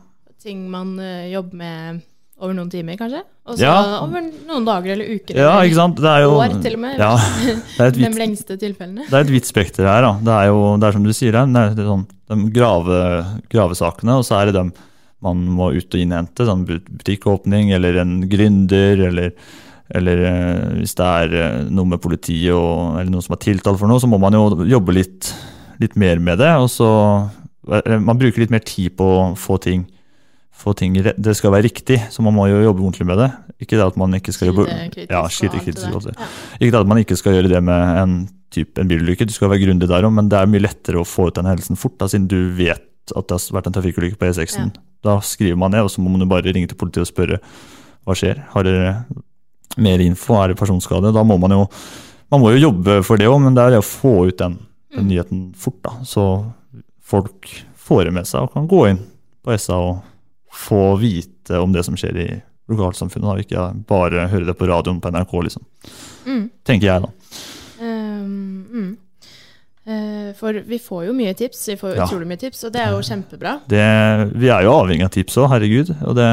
ting 0.43 0.65
man 0.73 0.97
eh, 0.99 1.29
jobber 1.35 1.57
med 1.61 2.01
over 2.43 2.55
noen 2.59 2.71
timer, 2.73 2.97
kanskje, 2.99 3.21
og 3.47 3.55
så 3.57 3.63
Ja. 3.63 3.75
over 4.03 4.25
noen 4.49 4.65
dager 4.67 4.93
eller 4.97 5.13
uker. 5.15 5.37
ja, 5.39 5.53
ikke 5.63 5.79
sant? 5.79 5.97
Det 6.03 6.11
er 6.11 6.25
jo, 6.25 6.33
År, 6.43 6.57
til 6.63 6.75
og 6.75 6.81
med. 6.83 6.99
Ja, 6.99 7.13
det 7.79 7.81
er 7.81 7.87
et 7.93 7.99
De 8.01 8.11
lengste 8.19 8.57
tilfellene. 8.59 9.05
det 9.09 9.15
er 9.15 9.21
et 9.27 9.31
vidt 9.31 9.47
spekter 9.47 9.87
her. 9.87 10.03
Da. 10.03 10.13
Det 10.27 10.35
er 10.41 10.47
jo 10.51 10.63
det 10.83 10.89
er 10.89 10.97
som 10.99 11.05
du 11.07 11.13
sier, 11.15 11.33
det 11.39 11.63
er, 11.63 11.75
sånn, 11.87 12.07
de 12.33 12.51
grave, 12.51 12.99
gravesakene, 13.53 14.17
og 14.19 14.25
så 14.27 14.41
er 14.41 14.51
det 14.51 14.57
dem 14.59 14.73
man 15.23 15.45
må 15.47 15.69
ut 15.77 15.95
og 15.95 16.01
innhente. 16.03 16.43
Sånn 16.49 16.65
butikkåpning 16.67 17.71
eller 17.77 18.01
en 18.03 18.17
gründer, 18.29 19.05
eller, 19.07 19.31
eller 19.95 20.25
eh, 20.27 20.65
hvis 20.81 20.97
det 20.99 21.07
er 21.07 21.37
eh, 21.39 21.61
noe 21.71 21.87
med 21.93 22.03
politiet 22.03 22.51
og, 22.57 22.97
eller 22.99 23.13
noen 23.13 23.23
som 23.23 23.37
er 23.37 23.43
tiltalt 23.45 23.79
for 23.79 23.87
noe, 23.91 24.03
så 24.03 24.11
må 24.11 24.19
man 24.19 24.35
jo 24.35 24.49
jobbe 24.67 24.97
litt, 24.99 25.31
litt 25.79 25.95
mer 26.01 26.19
med 26.19 26.43
det. 26.43 26.51
og 26.59 26.67
så 26.75 26.91
eller 27.71 28.01
Man 28.03 28.19
bruker 28.19 28.43
litt 28.43 28.51
mer 28.51 28.65
tid 28.67 28.97
på 28.99 29.07
å 29.07 29.21
få 29.39 29.61
ting 29.63 29.85
få 30.63 30.75
ting 30.79 30.95
Det 30.95 31.35
skal 31.37 31.53
være 31.55 31.67
riktig, 31.67 31.99
så 32.11 32.23
man 32.25 32.35
må 32.37 32.47
jo 32.51 32.63
jobbe 32.63 32.85
ordentlig 32.85 33.07
med 33.09 33.19
det. 33.21 33.31
Ikke 33.63 33.79
det 33.79 33.87
at 33.87 33.99
man 34.01 34.15
ikke 34.19 34.35
skal 34.35 34.53
jobbe 34.53 34.69
ja, 34.69 34.87
det. 36.07 36.15
Ja. 36.15 36.29
Ikke 36.61 36.73
det 36.73 36.81
at 36.81 36.91
man 36.91 37.03
ikke 37.03 37.19
skal 37.19 37.37
gjøre 37.37 37.51
det 37.53 37.63
med 37.67 37.99
en 38.03 38.15
typ, 38.53 38.79
en 38.79 38.89
bilulykke, 38.91 39.27
du 39.27 39.35
skal 39.35 39.51
være 39.53 39.65
grundig 39.65 39.89
der 39.91 40.07
òg, 40.07 40.15
men 40.15 40.31
det 40.31 40.39
er 40.39 40.51
mye 40.51 40.63
lettere 40.63 41.01
å 41.01 41.09
få 41.09 41.31
ut 41.31 41.39
den 41.39 41.49
hendelsen 41.49 41.79
fort, 41.81 41.97
da, 42.01 42.09
siden 42.13 42.29
du 42.31 42.39
vet 42.57 42.85
at 43.17 43.29
det 43.29 43.39
har 43.39 43.57
vært 43.57 43.69
en 43.71 43.77
trafikkulykke 43.77 44.21
på 44.21 44.29
E6-en. 44.29 44.71
Da 45.03 45.17
skriver 45.27 45.59
man 45.59 45.73
ned, 45.75 45.87
og 45.87 45.91
så 45.91 46.05
må 46.05 46.13
man 46.13 46.23
jo 46.23 46.31
bare 46.31 46.53
ringe 46.55 46.71
til 46.71 46.79
politiet 46.79 47.07
og 47.07 47.11
spørre 47.11 47.41
hva 48.07 48.17
skjer. 48.19 48.45
Har 48.53 48.67
dere 48.67 48.93
mer 49.83 50.03
info? 50.05 50.37
Er 50.39 50.53
det 50.53 50.61
personskade? 50.61 51.15
Da 51.15 51.25
må 51.27 51.39
man 51.43 51.57
jo 51.57 51.67
man 52.33 52.41
må 52.41 52.55
jo 52.55 52.63
jobbe 52.63 53.03
for 53.05 53.21
det 53.21 53.29
òg, 53.29 53.43
men 53.45 53.57
det 53.57 53.65
er 53.65 53.75
det 53.75 53.83
å 53.83 53.85
få 53.85 54.15
ut 54.31 54.39
den, 54.41 54.55
den 54.95 55.11
nyheten 55.11 55.43
fort, 55.59 55.83
da. 55.85 55.99
Så 56.09 56.25
folk 57.05 57.51
får 57.77 58.07
det 58.09 58.15
med 58.17 58.29
seg 58.29 58.47
og 58.47 58.55
kan 58.55 58.69
gå 58.71 58.87
inn 58.89 59.03
på 59.45 59.53
SA 59.61 59.77
og 59.77 60.12
få 60.53 60.97
vite 61.01 61.59
om 61.61 61.73
det 61.73 61.85
som 61.87 61.97
skjer 61.99 62.19
i 62.23 62.29
lokalsamfunnet, 62.73 63.29
og 63.29 63.41
ikke 63.43 63.67
bare 63.89 64.29
høre 64.33 64.47
det 64.49 64.57
på 64.59 64.69
radioen 64.71 65.01
på 65.03 65.11
NRK, 65.13 65.33
liksom. 65.49 65.65
Mm. 66.27 66.45
Tenker 66.69 66.89
jeg, 66.89 67.07
da. 67.07 67.41
Um, 67.83 68.67
mm. 68.73 68.91
Eh, 69.83 70.29
for 70.39 70.55
vi 70.69 70.79
får 70.79 71.09
jo 71.09 71.15
mye 71.17 71.33
tips, 71.35 71.65
vi 71.73 71.77
får 71.81 71.97
Ja. 71.97 72.05
utrolig 72.07 72.29
mye 72.31 72.39
tips, 72.39 72.63
og 72.65 72.73
det 72.73 72.83
er 72.85 72.93
jo 72.95 73.01
kjempebra. 73.03 73.57
Det, 73.67 73.87
vi 74.39 74.49
er 74.49 74.63
jo 74.63 74.77
avhengig 74.77 75.05
av 75.05 75.11
tips 75.11 75.37
òg, 75.43 75.49
herregud. 75.51 75.91
Og 76.07 76.15
det, 76.15 76.29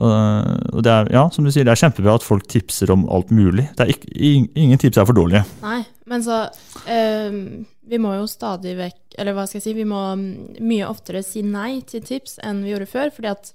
og 0.00 0.82
det 0.82 0.90
er, 0.90 1.12
ja, 1.12 1.28
som 1.30 1.44
du 1.44 1.50
sier, 1.52 1.64
det 1.64 1.74
er 1.74 1.82
kjempebra 1.84 2.14
at 2.16 2.24
folk 2.24 2.46
tipser 2.48 2.90
om 2.90 3.04
alt 3.12 3.30
mulig. 3.30 3.68
Det 3.76 3.90
ikke, 3.94 4.08
ingen 4.56 4.78
tips 4.80 4.96
er 4.96 5.04
for 5.04 5.12
dårlige. 5.14 5.44
Nei, 5.62 5.84
men 6.06 6.24
så 6.24 6.48
ehm, 6.88 7.66
Vi 7.88 7.98
må 8.00 8.14
jo 8.16 8.26
stadig 8.30 8.76
vekk 8.78 9.18
Eller 9.20 9.36
hva 9.36 9.44
skal 9.48 9.60
jeg 9.60 9.66
si 9.66 9.76
Vi 9.76 9.86
må 9.88 10.00
mm, 10.16 10.62
mye 10.64 10.88
oftere 10.88 11.22
si 11.26 11.42
nei 11.44 11.82
til 11.88 12.04
tips 12.04 12.38
enn 12.44 12.62
vi 12.64 12.72
gjorde 12.72 12.90
før, 12.90 13.12
fordi 13.14 13.32
at 13.32 13.52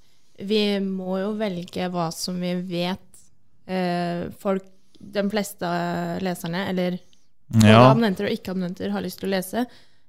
vi 0.50 0.64
må 0.84 1.18
jo 1.20 1.34
velge 1.40 1.90
hva 1.92 2.08
som 2.16 2.38
vi 2.40 2.54
vet 2.70 3.24
eh, 3.68 4.30
folk 4.40 4.64
De 5.00 5.26
fleste 5.32 5.68
leserne, 6.24 6.68
eller 6.72 7.00
Ja, 7.64 7.90
abonnenter 7.90 8.28
og 8.30 8.36
ikke-abonnenter, 8.36 8.92
har 8.94 9.02
lyst 9.02 9.20
til 9.20 9.32
å 9.32 9.34
lese. 9.34 9.64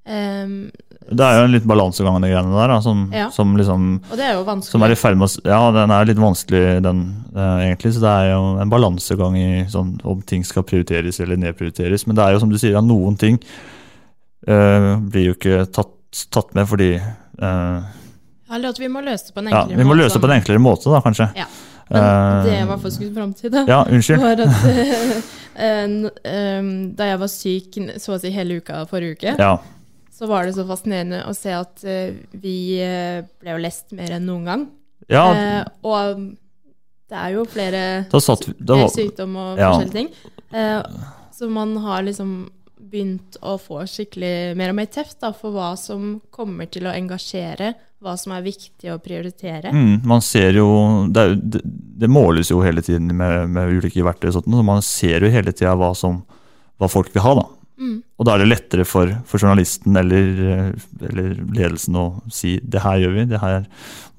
Um, 0.05 0.71
det 1.13 1.25
er 1.25 1.39
jo 1.39 1.45
en 1.47 1.53
litt 1.55 1.67
balansegang 1.69 2.17
i 2.19 2.23
de 2.25 2.31
greiene 2.33 2.53
der, 2.53 2.71
da, 2.73 2.79
som, 2.85 3.03
Ja. 3.15 3.29
som 3.33 3.53
liksom 3.57 3.87
og 4.11 4.17
det 4.17 4.27
er 4.27 4.35
jo 4.35 4.45
vanskelig. 4.45 4.71
som 4.71 4.83
er 4.83 4.95
å 4.95 5.49
Ja, 5.49 5.71
den 5.73 5.91
er 5.91 6.05
litt 6.05 6.21
vanskelig, 6.21 6.83
den 6.83 7.01
eh, 7.35 7.59
egentlig. 7.69 7.95
Så 7.95 8.01
det 8.01 8.09
er 8.13 8.31
jo 8.33 8.61
en 8.61 8.71
balansegang 8.71 9.37
i 9.37 9.65
sånn, 9.69 10.01
om 10.05 10.23
ting 10.23 10.45
skal 10.45 10.63
prioriteres 10.63 11.21
eller 11.21 11.37
nedprioriteres. 11.37 12.07
Men 12.07 12.17
det 12.17 12.25
er 12.25 12.33
jo 12.33 12.41
som 12.41 12.51
du 12.51 12.59
sier, 12.59 12.81
noen 12.81 13.17
ting 13.19 13.39
blir 14.47 15.25
jo 15.31 15.35
ikke 15.37 15.65
tatt, 15.73 15.97
tatt 16.33 16.55
med 16.57 16.67
fordi 16.71 16.95
eh, 16.97 17.83
Eller 18.51 18.71
at 18.73 18.79
vi 18.81 18.89
må 18.89 19.03
løse 19.05 19.29
det 19.29 19.35
på 19.37 19.43
en 19.43 19.51
Ja, 19.53 19.61
enklere 19.63 19.77
vi 19.79 19.85
må 19.85 19.93
måte. 19.95 20.03
løse 20.05 20.17
det 20.17 20.23
på 20.25 20.31
en 20.31 20.37
enklere 20.39 20.63
måte, 20.65 20.91
da, 20.91 21.01
kanskje. 21.05 21.29
Ja. 21.37 21.47
Men 21.91 22.05
Eh, 22.07 22.45
det 22.47 22.53
jeg 22.55 22.67
var 22.69 22.79
for 22.79 22.91
skulle 22.95 23.15
fram 23.17 23.33
til, 23.35 23.51
da, 23.51 23.65
Ja, 23.67 23.81
unnskyld. 23.91 24.21
var 24.23 24.39
at 24.39 24.47
eh, 25.59 26.63
da 26.95 27.09
jeg 27.11 27.19
var 27.19 27.31
syk 27.33 27.79
så 27.99 28.15
å 28.15 28.21
si 28.23 28.31
hele 28.31 28.61
uka 28.63 28.85
forrige 28.91 29.17
uke, 29.19 29.33
Ja. 29.43 29.57
så 30.15 30.29
var 30.31 30.47
det 30.47 30.55
så 30.55 30.65
fascinerende 30.69 31.25
å 31.27 31.35
se 31.35 31.51
at 31.57 31.83
eh, 31.85 32.13
vi 32.33 32.79
eh, 32.81 33.25
ble 33.43 33.57
jo 33.57 33.63
lest 33.65 33.91
mer 33.93 34.15
enn 34.19 34.27
noen 34.29 34.45
gang. 34.47 34.69
ja 35.11 35.25
Eh, 35.35 35.65
og 35.83 36.23
det 37.11 37.19
er 37.19 37.31
jo 37.35 37.45
flere 37.51 37.83
da 38.11 38.21
satt 38.23 38.47
da 38.63 38.87
sykdom 38.87 39.35
og 39.37 39.59
ja. 39.59 39.73
forskjellige 39.73 39.97
ting. 39.97 40.11
Eh, 40.55 40.83
så 41.35 41.49
man 41.51 41.77
har 41.83 42.05
liksom 42.07 42.51
begynt 42.91 43.39
å 43.47 43.57
få 43.61 43.85
skikkelig 43.89 44.57
mer 44.59 44.73
og 44.73 44.79
mer 44.81 44.91
teft 44.93 45.21
da, 45.23 45.33
for 45.37 45.55
hva 45.55 45.73
som 45.79 46.19
kommer 46.35 46.69
til 46.73 46.89
å 46.89 46.95
engasjere, 46.95 47.75
hva 48.01 48.17
som 48.17 48.35
er 48.35 48.45
viktig 48.45 48.91
å 48.93 48.99
prioritere. 49.03 49.73
mm, 49.75 50.03
Man 50.09 50.25
ser 50.25 50.57
jo 50.57 50.67
det, 51.13 51.27
jo 51.29 51.63
det, 52.01 52.09
måles 52.09 52.51
jo 52.51 52.63
hele 52.65 52.83
tiden 52.85 53.13
med, 53.17 53.49
med 53.53 53.73
ulike 53.77 54.05
verktøy, 54.05 54.31
og 54.31 54.39
sånt, 54.39 54.51
så 54.51 54.67
man 54.67 54.85
ser 54.85 55.27
jo 55.27 55.33
hele 55.33 55.53
tida 55.53 55.77
hva, 55.79 55.93
hva 55.95 56.91
folk 56.91 57.13
vil 57.15 57.25
ha. 57.27 57.35
da. 57.43 57.49
Mm. 57.81 57.97
Og 58.21 58.27
da 58.29 58.35
er 58.35 58.43
det 58.43 58.51
lettere 58.51 58.85
for, 58.85 59.09
for 59.29 59.41
journalisten 59.41 59.97
eller, 59.97 60.75
eller 61.01 61.33
ledelsen 61.57 61.97
å 61.97 62.07
si 62.33 62.59
det 62.61 62.83
her 62.85 63.01
gjør 63.01 63.17
vi, 63.17 63.27
det 63.31 63.41
her, 63.41 63.65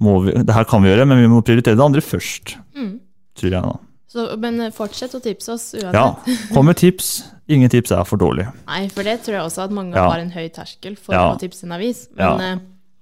må 0.01 0.17
vi, 0.25 0.33
det 0.41 0.55
her 0.55 0.65
kan 0.69 0.81
vi 0.81 0.89
gjøre, 0.89 1.05
men 1.09 1.21
vi 1.21 1.29
må 1.29 1.43
prioritere 1.45 1.77
det 1.77 1.85
andre 1.85 2.01
først. 2.05 2.55
Mm. 2.77 2.95
Tror 3.37 3.53
jeg 3.53 3.65
da. 3.65 3.75
Så, 4.11 4.25
men 4.43 4.59
eh, 4.59 4.73
fortsett 4.75 5.13
å 5.15 5.21
tipse 5.23 5.53
oss 5.53 5.69
uansett. 5.77 5.95
Ja, 5.95 6.35
kom 6.51 6.67
med 6.67 6.79
tips. 6.81 7.21
Ingen 7.51 7.71
tips 7.71 7.93
er 7.95 8.03
for 8.07 8.19
dårlig. 8.19 8.49
Nei, 8.67 8.83
for 8.91 9.07
det 9.07 9.21
tror 9.23 9.37
jeg 9.37 9.45
også 9.45 9.63
at 9.65 9.75
mange 9.75 9.95
Ja. 9.95 10.09
har 10.09 10.19
en 10.19 10.33
høy 10.33 10.49
terskel 10.51 10.97
for 10.99 11.15
Ja. 11.15 11.29
å 11.31 11.39
tipse 11.39 11.63
en 11.63 11.71
avis. 11.77 12.07
Men 12.15 12.43
ja. 12.43 12.57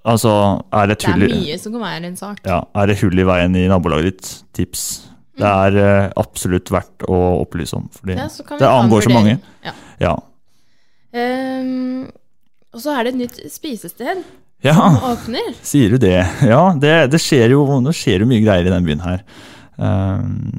Altså, 0.09 0.31
er 0.71 0.87
det, 0.87 0.99
det 1.03 1.09
er 1.11 1.17
mye 1.35 1.57
som 1.59 1.73
kan 1.75 1.81
være 1.81 2.05
en 2.07 2.15
sak. 2.15 2.39
ja, 2.45 2.63
er 2.73 2.87
det 2.87 2.99
hull 3.01 3.19
i 3.19 3.25
veien 3.27 3.55
i 3.55 3.67
nabolaget 3.67 4.05
ditt? 4.05 4.29
Tips. 4.53 4.85
Det 5.39 5.47
er 5.47 5.75
uh, 5.75 6.11
absolutt 6.19 6.71
verdt 6.71 7.05
å 7.07 7.17
opplyse 7.43 7.75
om, 7.77 7.87
fordi 7.95 8.15
det 8.15 8.67
angår 8.67 9.05
så 9.07 9.13
mange. 9.13 9.37
Ja. 9.63 9.73
Ja. 9.99 10.15
Ehm, 11.15 12.09
og 12.73 12.83
så 12.83 12.93
er 12.95 13.07
det 13.07 13.13
et 13.13 13.19
nytt 13.23 13.39
spisested 13.51 14.21
ja. 14.65 14.75
som 14.75 14.99
åpner. 15.11 15.55
Sier 15.71 15.95
du 15.95 16.01
det? 16.01 16.19
Ja, 16.47 16.73
det, 16.75 17.11
det 17.13 17.21
skjer 17.23 17.55
jo, 17.55 17.63
nå 17.81 17.93
skjer 17.95 18.25
jo 18.25 18.29
mye 18.29 18.43
greier 18.43 18.67
i 18.67 18.73
den 18.73 18.87
byen 18.87 19.05
her. 19.05 19.23
Um, 19.79 20.51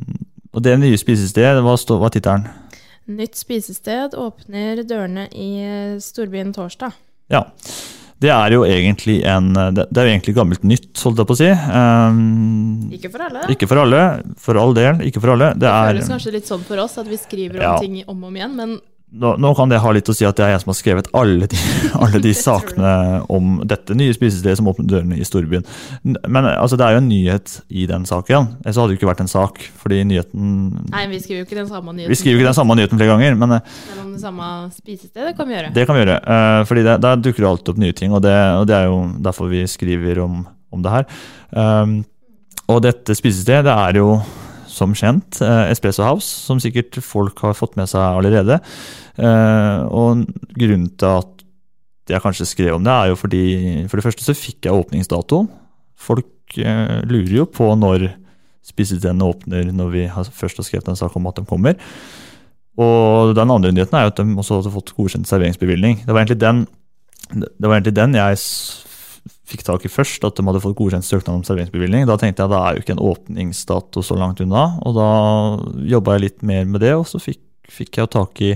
og 0.54 0.62
det 0.66 0.78
nye 0.80 0.98
spisestedet, 0.98 1.62
hva, 1.62 1.76
hva 1.76 2.08
er 2.10 2.16
tittelen? 2.16 2.48
Nytt 3.10 3.38
spisested 3.38 4.14
åpner 4.18 4.82
dørene 4.86 5.28
i 5.34 5.48
eh, 5.64 5.96
storbyen 6.02 6.52
torsdag. 6.54 6.92
Ja. 7.30 7.44
Det 8.20 8.28
er 8.28 8.52
jo 8.52 8.66
egentlig 8.68 9.22
en 9.24 9.54
Det 9.54 9.86
det 9.88 9.96
er 9.96 10.08
jo 10.10 10.12
egentlig 10.12 10.34
gammelt 10.36 10.64
nytt, 10.68 10.90
holdt 11.00 11.22
jeg 11.22 11.28
på 11.30 11.32
å 11.32 11.38
si. 11.40 11.48
Um, 11.48 12.90
Ikke 12.92 13.08
for 13.14 13.24
alle. 13.24 13.46
ikke 13.54 13.68
for 13.70 13.80
alle, 13.80 14.02
for 14.36 14.60
all 14.60 14.74
del. 14.76 15.00
Ikke 15.08 15.22
for 15.24 15.32
alle. 15.32 15.54
Det 15.54 15.62
Det 15.64 15.70
er, 15.70 15.94
føles 15.94 16.10
kanskje 16.12 16.32
litt 16.34 16.50
sånn 16.50 16.66
for 16.68 16.82
oss 16.84 16.98
at 17.00 17.08
vi 17.08 17.16
skriver 17.16 17.56
om 17.56 17.62
Ja. 17.64 17.78
ting 17.80 17.96
om 18.06 18.18
og 18.22 18.28
om 18.28 18.36
igjen, 18.36 18.54
men 18.56 18.74
nå, 19.10 19.32
nå 19.42 19.50
kan 19.58 19.70
det 19.70 19.80
ha 19.82 19.92
litt 19.94 20.08
å 20.10 20.14
si 20.14 20.26
at 20.26 20.38
det 20.38 20.44
er 20.46 20.52
jeg 20.54 20.62
som 20.62 20.70
har 20.70 20.76
skrevet 20.78 21.08
alle 21.18 21.48
de, 21.50 21.58
alle 22.02 22.20
de 22.22 22.32
sakene 22.36 22.92
om 23.32 23.58
dette 23.68 23.96
nye 23.98 24.14
spisestedet 24.14 24.60
som 24.60 24.68
åpner 24.70 24.86
dørene 24.90 25.18
i 25.18 25.26
storbyen. 25.26 25.66
Men 26.04 26.48
altså, 26.52 26.78
det 26.78 26.86
er 26.86 26.96
jo 26.96 27.02
en 27.02 27.08
nyhet 27.10 27.56
i 27.68 27.86
den 27.90 28.06
saken. 28.08 28.52
Ellers 28.62 28.78
hadde 28.78 28.94
det 28.94 29.00
ikke 29.00 29.10
vært 29.10 29.24
en 29.24 29.32
sak, 29.32 29.62
fordi 29.82 30.02
nyheten 30.08 30.52
Nei, 30.92 31.04
vi 31.10 31.18
skriver 31.22 31.42
jo 31.42 31.48
ikke 31.48 31.58
den 31.58 31.70
samme 31.70 31.94
nyheten. 31.96 32.12
Vi 32.12 32.20
skriver 32.20 32.36
jo 32.36 32.42
ikke 32.42 32.50
den 32.52 32.58
samme 32.60 32.76
nyheten 32.78 33.00
flere 33.00 33.14
ganger, 33.14 33.40
men 33.40 33.56
eh, 33.56 33.80
Men 33.90 34.04
om 34.04 34.12
det 34.14 34.22
samme 34.22 34.50
spisestedet 34.76 35.34
kan 35.38 35.50
vi 35.50 35.56
gjøre. 35.56 35.72
det 35.74 35.86
kan 35.88 35.98
vi 35.98 36.04
gjøre. 36.04 36.20
Uh, 36.22 36.60
fordi 36.68 36.86
det, 36.86 36.98
der 37.06 37.24
dukker 37.24 37.44
det 37.44 37.50
alltid 37.50 37.72
opp 37.74 37.82
nye 37.82 37.96
ting, 37.96 38.14
og 38.14 38.22
det, 38.26 38.36
og 38.60 38.68
det 38.70 38.78
er 38.78 38.86
jo 38.90 39.00
derfor 39.26 39.50
vi 39.50 39.64
skriver 39.70 40.22
om, 40.22 40.44
om 40.70 40.86
det 40.86 40.94
her. 40.94 41.10
Um, 41.50 42.00
og 42.70 42.84
dette 42.86 43.16
spisestedet 43.18 43.66
det 43.66 43.74
er 43.74 43.98
jo 43.98 44.14
som 44.70 44.94
kjent 44.96 45.40
eh, 45.44 45.70
Espresso 45.72 46.04
House, 46.06 46.28
som 46.46 46.60
sikkert 46.62 47.00
folk 47.04 47.42
har 47.44 47.58
fått 47.58 47.76
med 47.80 47.90
seg 47.90 48.00
allerede. 48.00 48.60
Eh, 49.20 49.82
og 49.90 50.24
grunnen 50.56 50.88
til 50.94 51.20
at 51.20 51.36
jeg 52.10 52.22
kanskje 52.24 52.48
skrev 52.48 52.78
om 52.78 52.86
det, 52.86 52.90
er 52.90 53.10
jo 53.12 53.18
fordi 53.18 53.42
For 53.90 54.00
det 54.00 54.06
første 54.06 54.24
så 54.24 54.34
fikk 54.34 54.66
jeg 54.66 54.74
åpningsdato. 54.74 55.44
Folk 56.00 56.58
eh, 56.58 56.96
lurer 57.06 57.36
jo 57.42 57.46
på 57.50 57.68
når 57.78 58.08
spisestedene 58.66 59.26
åpner, 59.26 59.70
når 59.74 59.94
vi 59.94 60.08
først 60.10 60.60
har 60.60 60.66
skrevet 60.66 60.90
en 60.90 60.98
sak 60.98 61.14
om 61.16 61.28
at 61.30 61.38
de 61.38 61.46
kommer. 61.48 61.78
Og 62.80 63.34
den 63.36 63.50
andre 63.50 63.72
nyheten 63.74 63.96
er 63.98 64.06
jo 64.06 64.12
at 64.12 64.20
de 64.20 64.38
også 64.38 64.60
hadde 64.60 64.74
fått 64.74 64.94
godkjent 64.96 65.28
serveringsbevilgning. 65.28 66.04
Det 66.06 66.14
var 66.14 66.22
egentlig 66.22 66.40
den, 66.40 66.64
var 67.58 67.76
egentlig 67.76 67.96
den 67.98 68.16
jeg 68.18 68.40
fikk 69.50 69.64
tak 69.66 69.86
i 69.86 69.92
først, 69.92 70.24
at 70.26 70.38
de 70.38 70.46
hadde 70.46 70.62
fått 70.62 70.76
godkjent 70.78 71.06
søknad 71.06 71.40
om 71.40 71.46
serveringsbevilgning. 71.46 72.06
Da 72.08 72.16
tenkte 72.20 72.44
jeg 72.44 72.50
at 72.50 72.54
det 72.54 72.60
er 72.60 72.76
jo 72.76 72.84
ikke 72.84 72.96
en 72.96 73.06
åpningsdato 73.10 74.04
så 74.06 74.18
langt 74.18 74.42
unna, 74.44 74.66
og 74.86 74.98
da 74.98 75.08
jobba 75.90 76.16
jeg 76.16 76.26
litt 76.26 76.44
mer 76.46 76.68
med 76.70 76.84
det, 76.84 76.94
og 76.98 77.08
så 77.10 77.22
fikk, 77.22 77.42
fikk 77.70 78.00
jeg 78.00 78.12
tak 78.14 78.44
i 78.46 78.52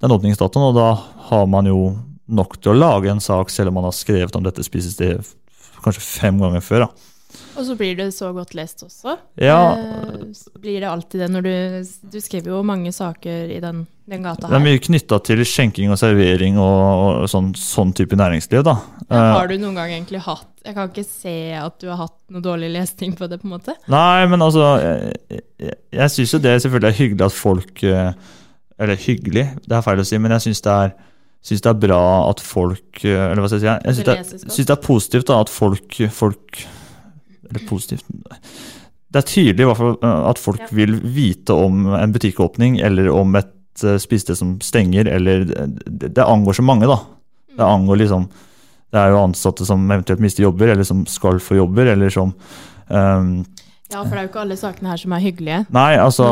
den 0.00 0.14
åpningsdatoen, 0.16 0.70
og 0.70 0.78
da 0.78 0.88
har 1.30 1.50
man 1.50 1.68
jo 1.68 1.92
nok 2.30 2.56
til 2.60 2.72
å 2.72 2.78
lage 2.78 3.10
en 3.12 3.22
sak, 3.22 3.52
selv 3.52 3.72
om 3.72 3.80
man 3.80 3.88
har 3.88 3.96
skrevet 3.96 4.36
om 4.38 4.46
dette 4.46 4.64
spisestedet 4.64 5.34
kanskje 5.80 6.04
fem 6.04 6.40
ganger 6.40 6.64
før. 6.64 6.86
da. 6.86 7.09
Og 7.58 7.64
så 7.66 7.74
blir 7.76 7.96
det 7.98 8.06
så 8.14 8.30
godt 8.32 8.52
lest 8.54 8.84
også. 8.86 9.16
Ja. 9.42 9.56
Eh, 9.76 10.20
blir 10.62 10.80
det 10.80 10.88
alltid 10.90 11.20
det 11.24 11.28
når 11.34 11.42
du 11.46 12.10
Du 12.12 12.20
skriver 12.22 12.52
jo 12.54 12.60
mange 12.66 12.92
saker 12.94 13.50
i 13.50 13.58
den, 13.62 13.82
den 14.08 14.22
gata 14.24 14.48
Det 14.48 14.56
er 14.58 14.64
mye 14.64 14.80
knytta 14.82 15.18
til 15.26 15.42
skjenking 15.44 15.90
og 15.92 15.98
servering 16.00 16.58
og, 16.62 17.24
og 17.24 17.28
sånn, 17.32 17.50
sånn 17.58 17.92
type 17.96 18.16
næringsliv, 18.18 18.62
da. 18.66 18.76
Men 19.08 19.18
Eh, 19.18 19.34
har 19.34 19.50
du 19.50 19.56
noen 19.58 19.74
gang 19.80 19.90
egentlig 19.96 20.22
hatt 20.22 20.46
Jeg 20.64 20.76
kan 20.76 20.90
ikke 20.92 21.06
se 21.08 21.36
at 21.58 21.78
du 21.82 21.88
har 21.90 22.04
hatt 22.04 22.16
noe 22.30 22.44
dårlig 22.44 22.70
lesning 22.76 23.16
på 23.18 23.26
det, 23.26 23.40
på 23.42 23.48
en 23.48 23.56
måte. 23.56 23.74
Nei, 23.90 24.26
men 24.30 24.42
altså 24.46 24.66
Jeg, 24.78 25.44
jeg, 25.58 25.78
jeg 25.98 26.14
syns 26.16 26.34
jo 26.36 26.42
det 26.46 26.56
selvfølgelig 26.62 26.90
er 26.92 26.98
hyggelig 27.02 27.26
at 27.26 27.38
folk 27.38 27.82
eh, 27.82 28.10
Eller 28.80 29.00
hyggelig, 29.06 29.46
det 29.66 29.76
er 29.76 29.86
feil 29.86 30.00
å 30.02 30.06
si, 30.06 30.18
men 30.22 30.36
jeg 30.38 30.46
syns 30.48 30.62
det 30.66 30.76
er 30.86 30.98
Syns 31.40 31.62
det 31.64 31.70
er 31.70 31.78
bra 31.80 32.02
at 32.28 32.40
folk 32.44 33.00
Eller 33.02 33.40
hva 33.40 33.48
skal 33.48 33.62
jeg 33.62 33.64
si? 33.64 33.88
Jeg 33.88 33.96
syns 33.96 34.56
det, 34.60 34.66
det 34.68 34.74
er 34.76 34.82
positivt 34.84 35.30
da, 35.30 35.38
at 35.40 35.48
folk, 35.52 35.96
folk 36.12 36.60
Eller 37.50 37.66
positivt 37.68 38.04
Det 39.12 39.18
er 39.24 39.26
tydelig 39.26 39.60
i 39.64 39.66
hvert 39.66 39.76
fall 39.80 39.96
eh, 40.02 40.28
at 40.30 40.38
folk 40.38 40.60
Ja. 40.60 40.66
vil 40.70 41.00
vite 41.02 41.50
om 41.54 41.86
en 41.94 42.12
butikkåpning 42.14 42.80
eller 42.80 43.08
om 43.10 43.34
et 43.36 43.50
eh, 43.84 43.96
spisested 43.98 44.36
som 44.38 44.60
stenger, 44.62 45.08
eller 45.08 45.44
det, 45.44 46.14
det 46.14 46.24
angår 46.24 46.54
så 46.60 46.62
mange, 46.62 46.86
da. 46.86 46.96
Det 47.50 47.58
Mm. 47.58 47.66
angår 47.74 47.96
liksom 48.04 48.28
Det 48.92 48.98
er 48.98 49.10
jo 49.10 49.18
ansatte 49.22 49.64
som 49.66 49.84
eventuelt 49.90 50.18
mister 50.20 50.42
jobber, 50.42 50.68
eller 50.72 50.82
som 50.84 51.04
skal 51.06 51.38
få 51.38 51.54
jobber, 51.56 51.86
eller 51.92 52.10
som 52.10 52.32
um, 52.88 53.44
Ja, 53.92 54.02
for 54.04 54.10
det 54.10 54.18
er 54.18 54.22
jo 54.22 54.28
ikke 54.30 54.40
alle 54.40 54.56
sakene 54.56 54.88
her 54.90 54.96
som 54.96 55.12
er 55.12 55.20
hyggelige. 55.20 55.66
Nei, 55.70 55.96
altså 55.96 56.24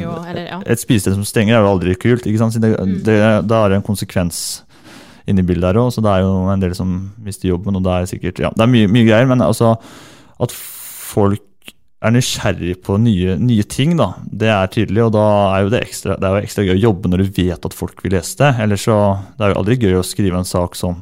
jo, 0.00 0.12
eller 0.28 0.46
ja. 0.48 0.60
Et 0.66 0.78
spisested 0.80 1.14
som 1.14 1.24
stenger, 1.24 1.54
er 1.56 1.62
jo 1.62 1.70
aldri 1.78 1.94
kult. 1.94 2.26
ikke 2.26 2.38
sant? 2.38 2.54
Det, 2.60 2.70
Mm. 2.78 3.02
det, 3.04 3.48
da 3.48 3.64
er 3.64 3.68
det 3.70 3.76
en 3.76 3.82
konsekvens 3.82 4.62
inni 5.26 5.42
bildet 5.42 5.64
her 5.74 5.74
òg, 5.80 5.90
så 5.94 6.02
det 6.02 6.10
er 6.10 6.20
jo 6.22 6.48
en 6.50 6.60
del 6.60 6.74
som 6.74 7.12
mister 7.22 7.48
jobben. 7.48 7.74
og 7.76 7.82
Det 7.82 7.92
er 7.92 8.06
sikkert, 8.18 8.38
ja, 8.38 8.50
det 8.50 8.60
er 8.60 8.66
mye, 8.66 8.86
mye 8.88 9.06
greier, 9.06 9.26
men 9.26 9.38
altså 9.40 9.76
at 10.42 10.54
folk 10.54 11.42
er 12.04 12.12
nysgjerrig 12.12 12.74
på 12.84 12.98
nye, 13.00 13.36
nye 13.40 13.64
ting, 13.64 13.94
da, 13.96 14.10
det 14.28 14.50
er 14.52 14.66
tydelig. 14.72 15.06
Og 15.06 15.12
da 15.14 15.24
er 15.54 15.64
jo 15.64 15.70
det 15.72 15.80
ekstra, 15.86 16.18
det 16.20 16.28
er 16.28 16.34
jo 16.36 16.44
ekstra 16.48 16.64
gøy 16.66 16.74
å 16.74 16.82
jobbe 16.82 17.08
når 17.12 17.22
du 17.22 17.30
vet 17.38 17.68
at 17.70 17.76
folk 17.76 18.02
vil 18.04 18.12
lese 18.12 18.36
det. 18.42 18.50
Ellers 18.60 18.84
så 18.84 18.98
Det 19.38 19.46
er 19.46 19.54
jo 19.54 19.60
aldri 19.62 19.78
gøy 19.80 19.96
å 20.00 20.04
skrive 20.04 20.36
en 20.40 20.48
sak 20.48 20.76
som, 20.76 20.98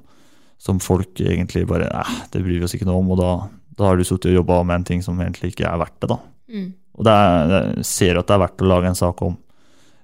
som 0.63 0.79
folk 0.83 1.19
egentlig 1.19 1.65
bare 1.67 1.89
eh, 1.91 2.13
det 2.31 2.45
bryr 2.45 2.61
vi 2.61 2.69
oss 2.69 2.77
ikke 2.79 2.87
noe 2.87 3.01
om, 3.03 3.11
og 3.17 3.19
da, 3.19 3.33
da 3.79 3.89
har 3.89 3.99
du 3.99 4.05
sittet 4.07 4.31
og 4.31 4.39
jobba 4.43 4.61
med 4.63 4.77
en 4.83 4.87
ting 4.93 5.03
som 5.03 5.19
egentlig 5.19 5.55
ikke 5.57 5.67
er 5.67 5.81
verdt 5.83 5.99
det, 6.05 6.13
da. 6.13 6.21
Mm. 6.53 6.69
Og 6.93 7.09
det 7.09 7.17
er, 7.17 7.57
jeg 7.57 7.89
ser 7.89 8.21
at 8.21 8.29
det 8.29 8.37
er 8.37 8.43
verdt 8.45 8.63
å 8.63 8.69
lage 8.71 8.93
en 8.93 8.99
sak 9.03 9.23
om 9.27 9.35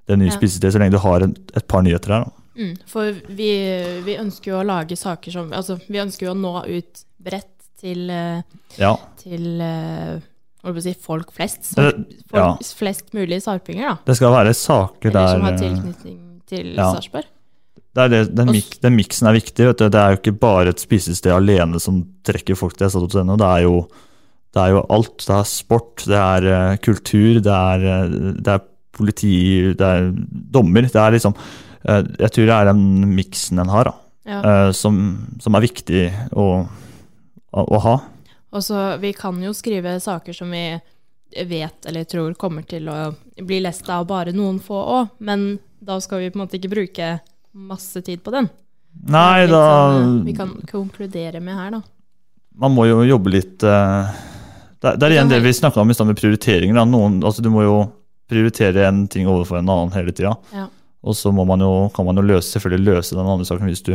det 0.09 0.17
nye 0.19 0.33
Ja. 0.33 0.37
spisestedet, 0.39 0.73
så 0.73 0.81
lenge 0.81 0.97
du 0.97 1.03
har 1.05 1.21
et, 1.27 1.39
et 1.55 1.67
par 1.69 1.83
nyheter 1.85 2.15
her. 2.17 2.27
Mm, 2.59 2.73
for 2.91 3.13
vi, 3.39 3.51
vi 4.03 4.17
ønsker 4.19 4.51
jo 4.51 4.57
å 4.59 4.67
lage 4.67 4.97
saker 4.99 5.31
som 5.31 5.53
Altså, 5.55 5.77
vi 5.87 6.01
ønsker 6.03 6.27
jo 6.27 6.33
å 6.33 6.39
nå 6.41 6.55
ut 6.67 7.05
bredt 7.23 7.53
til, 7.81 8.11
eh, 8.11 8.43
Ja. 8.79 8.97
til 9.21 9.61
eh, 9.63 10.19
si, 10.83 10.95
folk 11.01 11.33
flest. 11.33 11.75
Folk, 11.75 12.07
ja. 12.35 12.53
Flest 12.79 13.13
mulig 13.15 13.41
sarpinger, 13.45 13.89
da. 13.89 13.97
Det 14.07 14.17
skal 14.19 14.35
være 14.35 14.55
saker 14.55 15.11
Eller 15.11 15.21
der 15.21 15.35
som 15.35 15.47
har 15.47 15.53
eh, 15.53 15.59
tilknytning 15.63 16.19
til 16.49 16.73
ja. 16.75 16.89
Sarpsborg. 16.95 17.29
det 17.99 18.11
det, 18.11 18.35
den, 18.37 18.51
mik, 18.53 18.81
den 18.83 18.97
miksen 18.97 19.29
er 19.29 19.37
viktig. 19.39 19.67
Vet 19.71 19.79
du. 19.79 19.89
Det 19.89 20.01
er 20.01 20.11
jo 20.15 20.21
ikke 20.21 20.39
bare 20.41 20.69
et 20.75 20.81
spisested 20.83 21.33
alene 21.35 21.81
som 21.81 22.03
trekker 22.25 22.57
folk 22.59 22.77
til 22.79 22.91
SA.no. 22.91 23.37
Det 23.37 23.47
er 23.49 23.63
jo 23.67 23.87
det 24.55 24.63
er 24.65 24.71
jo 24.73 24.83
alt. 24.91 25.19
Det 25.27 25.35
er 25.37 25.45
sport, 25.45 26.05
det 26.09 26.17
er 26.19 26.77
kultur, 26.81 27.41
det 27.45 27.53
er, 27.53 28.09
det 28.41 28.49
er 28.55 28.63
politi, 28.97 29.73
det 29.77 29.81
er 29.87 30.09
dommer. 30.51 30.89
Det 30.89 30.97
er 30.97 31.13
liksom 31.15 31.35
Jeg 31.85 32.31
tror 32.33 32.47
det 32.49 32.55
er 32.57 32.65
den 32.73 33.15
miksen 33.15 33.59
en 33.61 33.69
har, 33.69 33.85
da, 33.85 33.93
Ja. 34.29 34.73
som, 34.73 34.97
som 35.41 35.55
er 35.55 35.61
viktig 35.65 36.09
å, 36.37 36.67
å, 37.53 37.65
å 37.65 37.79
ha. 37.85 37.97
Og 38.53 38.63
så 38.65 38.97
Vi 39.01 39.13
kan 39.13 39.37
jo 39.43 39.53
skrive 39.57 39.99
saker 40.01 40.33
som 40.37 40.51
vi 40.51 40.81
vet 41.49 41.85
eller 41.87 42.05
tror 42.09 42.33
kommer 42.41 42.63
til 42.65 42.89
å 42.89 43.13
bli 43.45 43.59
lest 43.61 43.89
av 43.93 44.07
bare 44.09 44.33
noen 44.33 44.59
få 44.65 44.79
òg, 44.81 45.11
men 45.21 45.59
da 45.85 45.99
skal 46.01 46.23
vi 46.23 46.31
på 46.33 46.39
en 46.41 46.47
måte 46.47 46.57
ikke 46.57 46.71
bruke 46.73 47.09
masse 47.53 48.01
tid 48.07 48.23
på 48.25 48.33
den. 48.33 48.49
Nei, 49.13 49.45
da 49.47 49.61
sånn, 49.93 50.21
eh, 50.21 50.25
Vi 50.25 50.33
kan 50.35 50.55
konkludere 50.71 51.41
med 51.45 51.55
her, 51.55 51.71
da. 51.77 51.83
man 52.57 52.73
må 52.75 52.87
jo 52.89 53.03
jobbe 53.07 53.31
litt 53.31 53.63
uh, 53.63 54.09
Det 54.81 54.89
er- 54.93 54.97
det 54.97 55.03
er 55.07 55.11
igjen 55.19 55.29
det 55.29 55.43
vi 55.45 55.53
snakka 55.53 55.81
om 55.83 55.91
i 55.91 55.95
stad 55.95 56.07
med 56.09 56.17
prioriteringer. 56.19 56.75
Noen, 56.89 57.21
altså, 57.23 57.43
du 57.43 57.51
må 57.51 57.63
jo 57.63 57.77
prioritere 58.29 58.87
en 58.89 59.07
ting 59.09 59.27
overfor 59.29 59.59
en 59.59 59.69
annen 59.69 59.93
hele 59.93 60.13
tida. 60.13 60.33
Ja. 60.55 60.67
Og 61.05 61.15
så 61.15 61.31
må 61.33 61.45
man 61.47 61.61
jo, 61.61 61.89
kan 61.95 62.07
man 62.07 62.17
jo 62.17 62.23
løse, 62.23 62.59
selvfølgelig 62.59 62.95
løse 62.95 63.15
den 63.17 63.27
andre 63.27 63.45
saken 63.47 63.69
hvis 63.69 63.83
du, 63.85 63.95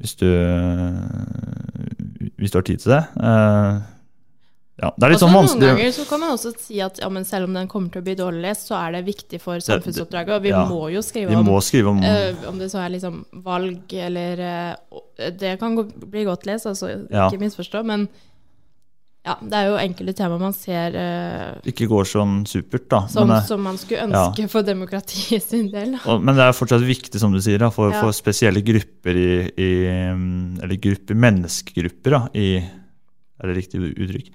hvis 0.00 0.16
du, 0.16 0.28
hvis 2.40 2.52
du 2.52 2.56
har 2.58 2.66
tid 2.66 2.80
til 2.80 2.94
det. 2.94 3.02
Eh, 3.20 3.80
ja, 4.80 4.88
det 4.96 5.04
er 5.04 5.12
litt 5.12 5.20
sånn 5.20 5.34
vanskelig... 5.34 5.60
Noen 5.60 5.76
ganger 5.76 5.92
så 5.92 6.04
kan 6.08 6.22
man 6.22 6.30
også 6.32 6.54
si 6.56 6.78
at 6.80 7.02
ja, 7.02 7.08
men 7.12 7.26
selv 7.28 7.50
om 7.50 7.56
den 7.58 7.68
kommer 7.68 7.92
til 7.92 8.00
å 8.00 8.06
bli 8.06 8.14
dårlig 8.16 8.40
lest, 8.46 8.70
så 8.70 8.78
er 8.78 8.94
det 8.96 9.02
viktig 9.10 9.42
for 9.42 9.60
samfunnsoppdraget. 9.60 10.32
Og 10.38 10.46
vi 10.46 10.54
ja. 10.54 10.62
må 10.70 10.86
jo 10.94 11.02
skrive 11.04 11.34
Vi 11.34 11.36
om 11.36 11.50
skrive 11.64 11.92
om 11.92 12.00
eh, 12.00 12.46
om 12.48 12.56
det 12.60 12.70
så 12.72 12.80
er 12.80 12.94
liksom 12.94 13.20
valg 13.44 13.92
eller 13.92 14.40
eh, 14.46 15.28
Det 15.36 15.58
kan 15.60 15.76
gå, 15.76 15.84
bli 16.08 16.24
godt 16.28 16.48
lest, 16.48 16.70
altså, 16.70 16.94
ikke 17.10 17.42
misforstå, 17.42 17.84
men 17.92 18.08
ja, 19.20 19.34
det 19.44 19.56
er 19.58 19.66
jo 19.68 19.74
enkelte 19.76 20.14
tema 20.16 20.38
man 20.40 20.54
ser 20.56 20.94
uh, 20.96 21.58
Ikke 21.68 21.84
går 21.90 22.06
sånn 22.08 22.38
supert, 22.48 22.86
da. 22.88 23.02
som, 23.12 23.28
Men, 23.28 23.36
eh, 23.36 23.48
som 23.50 23.60
man 23.66 23.76
skulle 23.80 24.06
ja. 24.06 24.06
ønske 24.08 24.46
for 24.48 24.64
demokratiet 24.64 25.44
sin 25.44 25.68
del. 25.72 25.98
Og, 26.08 26.22
men 26.24 26.38
det 26.38 26.46
er 26.46 26.56
fortsatt 26.56 26.86
viktig, 26.86 27.20
som 27.20 27.34
du 27.34 27.40
sier, 27.44 27.60
da, 27.60 27.68
for, 27.74 27.92
Ja. 27.92 28.00
for 28.00 28.16
spesielle 28.16 28.62
grupper 28.64 29.20
i, 29.20 29.32
i 29.60 29.70
mm, 30.16 30.62
Eller 30.64 30.80
grupper, 30.80 31.18
menneskegrupper, 31.26 32.16
da, 32.16 32.22
i 32.32 32.48
Er 32.64 33.52
det 33.52 33.58
riktig 33.58 33.82
uttrykk? 33.92 34.32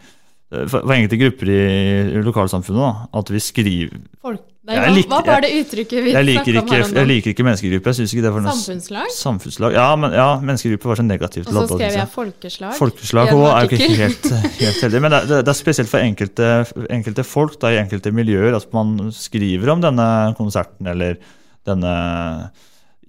For, 0.71 0.81
for 0.81 0.95
enkelte 0.95 1.17
grupper 1.21 1.49
i 1.53 2.25
lokalsamfunnet, 2.25 2.81
da, 2.81 3.21
at 3.21 3.31
vi 3.33 3.41
skriver 3.43 3.97
Folk, 4.25 4.41
nei, 4.65 4.75
hva, 4.79 4.87
liker- 4.95 5.11
hva 5.11 5.19
var 5.27 5.43
det 5.45 5.51
uttrykket 5.59 6.03
vi 6.05 6.13
snakka 6.15 6.53
om 6.63 6.69
her 6.73 6.83
om 6.87 6.95
jeg 6.99 7.09
liker 7.11 7.33
ikke 7.35 7.45
menneskegrupper. 7.45 7.91
Jeg 7.93 7.97
synes 7.99 8.13
ikke 8.15 8.23
det 8.25 8.31
var 8.33 8.43
noe 8.45 8.55
Samfunnslag? 8.57 9.11
Samfunnslag. 9.13 9.75
Ja, 9.77 9.85
men, 10.01 10.15
ja, 10.17 10.27
menneskegrupper 10.41 10.91
var 10.93 10.99
så 11.01 11.05
negativt. 11.05 11.49
Og 11.51 11.57
så 11.59 11.65
skrev 11.75 11.97
jeg 11.99 12.11
folkeslag. 12.15 12.75
Folkeslag 12.79 13.29
i 13.29 13.35
er 13.35 13.67
jo 13.69 13.79
ikke 13.79 13.89
helt, 14.01 14.29
helt 14.63 14.83
heldig. 14.87 15.01
Men 15.05 15.15
det, 15.17 15.21
det, 15.29 15.41
det 15.45 15.53
er 15.53 15.59
spesielt 15.59 15.91
for 15.91 16.01
enkelte, 16.01 16.49
enkelte 16.97 17.27
folk 17.27 17.59
da, 17.61 17.73
i 17.75 17.81
enkelte 17.83 18.13
miljøer 18.15 18.57
at 18.57 18.67
man 18.73 18.95
skriver 19.13 19.75
om 19.75 19.83
denne 19.85 20.07
konserten 20.39 20.89
eller 20.95 21.19
denne 21.65 21.93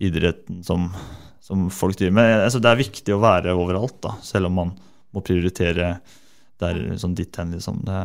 idretten 0.02 0.60
som, 0.66 0.90
som 1.44 1.66
folk 1.72 1.96
driver 1.96 2.18
med. 2.18 2.34
Altså, 2.46 2.60
det 2.60 2.70
er 2.72 2.80
viktig 2.84 3.14
å 3.16 3.20
være 3.22 3.54
overalt, 3.56 3.96
da, 4.04 4.16
selv 4.24 4.50
om 4.50 4.58
man 4.60 4.74
må 5.16 5.22
prioritere 5.24 5.94
der 6.62 6.82
sånn 7.00 7.16
ditt 7.18 7.36
hen. 7.36 7.54
Liksom. 7.56 7.82
Det, 7.86 8.02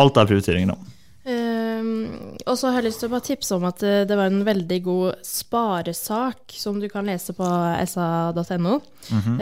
alt 0.00 0.18
er 0.20 0.30
prioriteringer, 0.30 0.74
da. 0.74 0.96
Um, 1.20 2.36
og 2.48 2.56
så 2.56 2.70
har 2.70 2.80
jeg 2.80 2.88
lyst 2.88 3.02
til 3.02 3.10
å 3.10 3.12
bare 3.12 3.24
tipse 3.26 3.52
om 3.52 3.64
at 3.68 3.82
det, 3.84 4.06
det 4.08 4.16
var 4.16 4.30
en 4.30 4.40
veldig 4.46 4.78
god 4.86 5.26
sparesak 5.26 6.54
som 6.56 6.78
du 6.80 6.86
kan 6.88 7.04
lese 7.08 7.34
på 7.36 7.44
sa.no. 7.92 8.80
Mm 9.10 9.20
-hmm. 9.20 9.36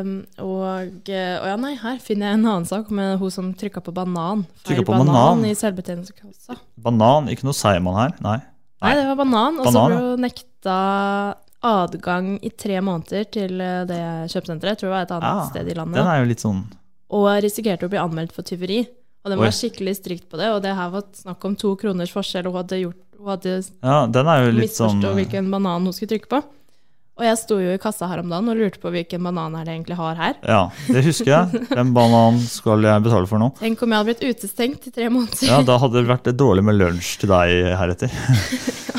um, 0.00 0.26
og, 0.38 1.10
og 1.10 1.48
ja, 1.50 1.56
nei, 1.56 1.74
her 1.74 1.98
finner 1.98 2.26
jeg 2.26 2.34
en 2.38 2.46
annen 2.46 2.66
sak 2.66 2.90
med 2.90 3.18
hun 3.18 3.30
som 3.30 3.54
trykka 3.54 3.80
på 3.80 3.92
banan. 3.92 4.46
Feil 4.64 4.84
på 4.84 4.92
banan? 4.92 5.44
i 5.44 5.54
selvbetjeningskassa. 5.54 6.56
Banan, 6.76 7.28
ikke 7.28 7.44
noe 7.44 7.54
Seiman 7.54 7.96
her? 7.96 8.14
Nei. 8.20 8.40
Nei, 8.80 8.94
det 8.94 9.06
var 9.06 9.16
banan. 9.16 9.58
Og 9.60 9.72
så 9.72 9.86
ble 9.86 9.96
hun 9.96 10.20
nekta 10.20 10.78
adgang 11.60 12.38
i 12.42 12.50
tre 12.50 12.80
måneder 12.80 13.24
til 13.24 13.60
eh, 13.60 13.84
det 13.84 14.00
kjøpesenteret. 14.32 14.70
Jeg 14.70 14.78
tror 14.78 14.88
det 14.88 14.94
var 14.94 15.02
et 15.02 15.10
annet 15.10 15.28
ja, 15.28 15.48
sted 15.50 15.68
i 15.68 15.74
landet. 15.76 15.98
Den 16.00 16.06
er 16.08 16.22
jo 16.22 16.30
litt 16.30 16.40
sånn 16.40 16.62
Og 17.10 17.26
risikerte 17.42 17.88
å 17.88 17.92
bli 17.92 17.98
anmeldt 18.00 18.34
for 18.36 18.46
tyveri. 18.46 18.84
Og 19.20 19.32
den 19.32 19.40
var 19.40 19.52
skikkelig 19.52 19.98
strikt 19.98 20.30
på 20.30 20.38
det. 20.40 20.48
Og 20.54 20.62
det 20.64 20.72
her 20.76 20.92
var 20.92 21.04
snakk 21.16 21.44
om 21.44 21.56
to 21.58 21.74
kroners 21.80 22.12
forskjell, 22.14 22.46
og 22.48 22.54
hun 22.54 22.62
hadde, 22.62 22.78
gjort, 22.86 23.00
hun 23.18 23.32
hadde 23.34 23.58
Ja, 23.82 23.98
den 24.08 24.30
er 24.32 24.46
jo 24.46 24.56
litt 24.56 24.76
sånn 24.76 25.02
hvilken 25.04 25.50
banan 25.52 25.84
hun 25.88 25.96
skulle 25.96 26.14
trykke 26.14 26.30
på. 26.30 26.40
Og 27.20 27.26
jeg 27.26 27.36
sto 27.36 27.58
jo 27.60 27.74
i 27.74 27.80
kassa 27.80 28.06
her 28.08 28.22
om 28.22 28.30
dagen 28.32 28.48
og 28.48 28.56
lurte 28.56 28.80
på 28.80 28.88
hvilken 28.94 29.26
banan 29.26 29.52
det 29.52 29.66
jeg 29.66 29.74
egentlig 29.74 29.96
har 29.98 30.14
her. 30.16 30.38
Ja, 30.40 30.60
det 30.88 31.02
husker 31.04 31.28
jeg. 31.28 31.66
Hvem 31.68 31.90
banan 31.92 32.38
skal 32.48 32.86
jeg 32.86 33.04
betale 33.04 33.28
for 33.28 33.42
nå? 33.42 33.50
Tenk 33.58 33.82
om 33.84 33.92
jeg 33.92 34.00
hadde 34.00 34.08
blitt 34.14 34.38
utestengt 34.38 34.88
i 34.88 34.92
tre 34.94 35.10
måneder. 35.12 35.42
Ja, 35.50 35.58
da 35.68 35.76
hadde 35.82 36.00
det 36.00 36.08
vært 36.08 36.30
dårlig 36.40 36.64
med 36.64 36.78
lunsj 36.80 37.18
til 37.20 37.34
deg 37.34 37.74
heretter. 37.76 38.14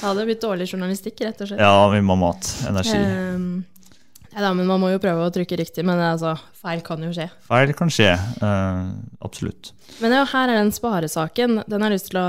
Det 0.00 0.08
hadde 0.08 0.22
blitt 0.24 0.40
dårlig 0.40 0.64
journalistikk, 0.70 1.18
rett 1.26 1.42
og 1.44 1.50
slett. 1.50 1.60
Ja, 1.60 1.74
vi 1.92 1.98
må 2.00 2.14
ha 2.14 2.20
mat. 2.22 2.46
Energi. 2.70 2.94
Ehm, 2.96 3.48
Nei 4.32 4.42
da, 4.44 4.52
men 4.54 4.66
man 4.68 4.78
må 4.80 4.92
jo 4.92 5.00
prøve 5.02 5.24
å 5.26 5.32
trykke 5.34 5.56
riktig, 5.58 5.82
men 5.84 5.98
altså, 5.98 6.36
feil 6.60 6.80
kan 6.86 7.02
jo 7.02 7.10
skje. 7.16 7.26
Feil 7.48 7.72
kan 7.74 7.90
skje. 7.90 8.12
uh, 8.42 8.92
absolutt. 9.26 9.72
Men 10.00 10.12
ja, 10.14 10.24
her 10.30 10.48
er 10.52 10.60
den 10.60 10.70
sparesaken. 10.72 11.64
Den 11.66 11.82
har 11.82 11.90
lyst 11.90 12.12
til 12.12 12.20
å 12.20 12.28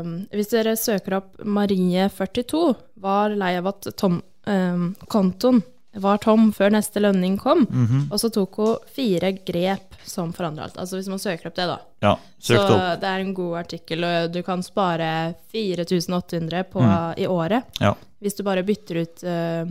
um, 0.00 0.14
Hvis 0.32 0.48
dere 0.54 0.72
søker 0.80 1.18
opp 1.18 1.36
Marie42, 1.44 2.74
var 3.02 3.34
lei 3.36 3.56
av 3.58 3.68
at 3.72 3.90
tom, 4.00 4.22
um, 4.46 4.94
kontoen 5.12 5.60
var 6.00 6.16
tom 6.24 6.46
før 6.56 6.70
neste 6.72 7.02
lønning 7.04 7.34
kom. 7.36 7.66
Mhm. 7.68 8.06
Og 8.08 8.16
så 8.22 8.30
tok 8.32 8.56
hun 8.62 8.76
fire 8.96 9.34
grep 9.44 9.98
som 10.08 10.32
forandra 10.32 10.64
alt. 10.70 10.78
Altså 10.80 10.96
hvis 10.96 11.10
man 11.12 11.20
søker 11.20 11.50
opp 11.50 11.58
det, 11.58 11.66
da. 11.68 11.76
Ja, 12.02 12.14
Så 12.40 12.56
opp. 12.58 13.00
det 13.02 13.10
er 13.10 13.20
en 13.20 13.34
god 13.36 13.58
artikkel, 13.60 14.02
og 14.08 14.32
du 14.32 14.40
kan 14.42 14.62
spare 14.64 15.34
4800 15.52 16.64
på, 16.72 16.80
Mm. 16.80 17.18
i 17.18 17.26
året. 17.28 17.64
Ja. 17.78 17.92
Hvis 18.22 18.36
du 18.36 18.42
bare 18.42 18.62
bytter 18.64 19.02
ut 19.02 19.22
uh, 19.24 19.68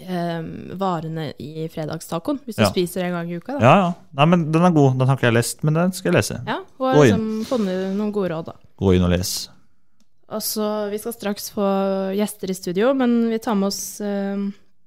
um, 0.00 0.48
varene 0.80 1.28
i 1.38 1.68
fredagstacoen. 1.70 2.40
Hvis 2.46 2.56
du 2.58 2.62
Ja. 2.62 2.70
spiser 2.70 3.04
en 3.06 3.12
gang 3.12 3.30
i 3.30 3.36
uka, 3.38 3.58
da. 3.58 3.60
Ja, 3.64 3.74
ja. 3.84 3.90
Nei, 4.18 4.26
men 4.26 4.50
Den 4.52 4.62
er 4.64 4.70
god. 4.74 4.98
Den 4.98 5.06
har 5.08 5.16
ikke 5.16 5.28
jeg 5.30 5.36
lest, 5.38 5.62
men 5.64 5.74
den 5.74 5.92
skal 5.92 6.12
jeg 6.12 6.18
lese. 6.18 6.40
Ja, 6.46 6.58
hun 6.78 6.86
har 6.88 7.02
liksom 7.04 7.44
funnet 7.46 7.96
noen 7.96 8.12
gode 8.12 8.30
råd, 8.34 8.44
da. 8.46 8.52
Gå 8.78 8.94
inn 8.96 9.04
og 9.06 9.10
les. 9.10 9.34
Altså, 10.28 10.90
Vi 10.90 10.98
skal 10.98 11.12
straks 11.12 11.50
få 11.54 11.66
gjester 12.16 12.50
i 12.50 12.54
studio, 12.54 12.94
men 12.94 13.28
vi 13.30 13.38
tar 13.38 13.54
med 13.54 13.68
oss 13.68 14.00
eh, 14.00 14.36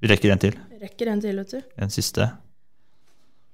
Vi 0.02 0.08
rekker 0.12 0.32
en 0.32 0.40
til. 0.40 0.58
Rekker 0.82 1.08
en 1.08 1.22
til, 1.22 1.36
vet 1.38 1.52
du. 1.52 1.62
En 1.78 1.90
siste. 1.90 2.32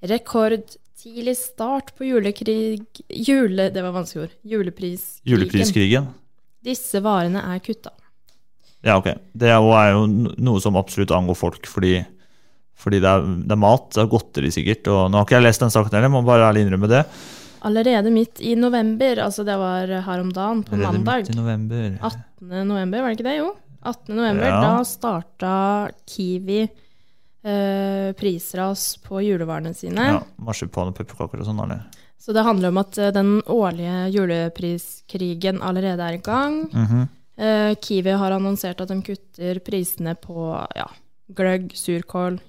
Rekordtidlig 0.03 1.37
start 1.37 1.93
på 1.97 2.03
julekrig 2.09 2.81
Jule... 3.09 3.69
Det 3.71 3.81
var 3.83 3.93
vanskelig 3.95 4.23
ord. 4.25 4.33
Julepriskrigen. 4.43 5.31
Julepriskrigen. 5.31 6.07
Disse 6.63 6.99
varene 7.03 7.39
er 7.53 7.59
kutta. 7.63 7.91
Ja, 8.83 8.97
ok. 8.99 9.07
Det 9.33 9.47
er 9.49 9.59
jo, 9.63 9.69
er 9.79 9.91
jo 9.95 10.01
noe 10.43 10.59
som 10.63 10.75
absolutt 10.75 11.11
angår 11.15 11.37
folk, 11.39 11.67
fordi, 11.71 11.93
fordi 12.75 12.99
det, 12.99 13.07
er, 13.09 13.21
det 13.47 13.55
er 13.55 13.61
mat, 13.63 13.85
det 13.95 14.01
er 14.03 14.09
godteri 14.11 14.51
sikkert. 14.51 14.89
Og 14.91 15.05
nå 15.11 15.17
har 15.21 15.25
ikke 15.27 15.37
jeg 15.39 15.45
lest 15.47 15.63
den 15.63 15.71
saken 15.71 15.95
heller, 15.95 16.11
må 16.11 16.23
bare 16.27 16.49
ærlig 16.51 16.65
innrømme 16.67 16.89
det. 16.91 17.03
Allerede 17.63 18.11
midt 18.11 18.41
i 18.43 18.57
november, 18.59 19.21
altså 19.23 19.45
det 19.47 19.55
var 19.55 19.87
her 20.03 20.19
om 20.19 20.31
dagen, 20.35 20.65
på 20.67 20.75
Allerede 20.75 20.99
mandag. 20.99 21.21
midt 21.23 21.31
i 21.31 21.39
november. 21.39 21.85
18. 22.03 22.67
november, 22.67 23.01
var 23.05 23.13
det 23.13 23.19
ikke 23.21 23.29
det? 23.29 23.37
Jo. 23.39 23.53
18. 23.83 24.15
november, 24.15 24.47
Ja. 24.51 24.59
da 24.63 24.83
starta 24.87 25.53
Kiwi 26.07 26.61
eh, 27.43 28.11
prisras 28.19 28.97
på 29.03 29.21
julevarene 29.23 29.71
sine. 29.75 30.09
Ja, 30.17 30.21
Marsipan 30.43 30.91
og 30.91 30.95
pepperkaker 30.99 31.39
og 31.39 31.47
sånn, 31.47 31.59
eller? 31.63 31.85
Så 32.19 32.31
det 32.35 32.43
handler 32.47 32.71
om 32.71 32.77
at 32.83 32.97
eh, 32.99 33.11
den 33.15 33.37
årlige 33.51 34.05
julepriskrigen 34.15 35.59
allerede 35.63 36.03
er 36.03 36.13
i 36.19 36.23
gang. 36.23 36.65
Mhm. 36.71 37.07
Eh, 37.37 37.73
Kiwi 37.81 38.13
har 38.19 38.35
annonsert 38.35 38.81
at 38.83 38.91
de 38.93 38.99
kutter 39.05 39.59
prisene 39.65 40.13
på 40.21 40.51
ja, 40.77 40.85
gløgg, 41.33 41.71
surkål, 41.77 42.39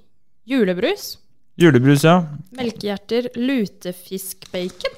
julebrus, 0.48 1.14
Julebrus, 1.56 2.02
ja. 2.02 2.16
melkehjerter, 2.58 3.28
lutefiskbacon. 3.38 4.96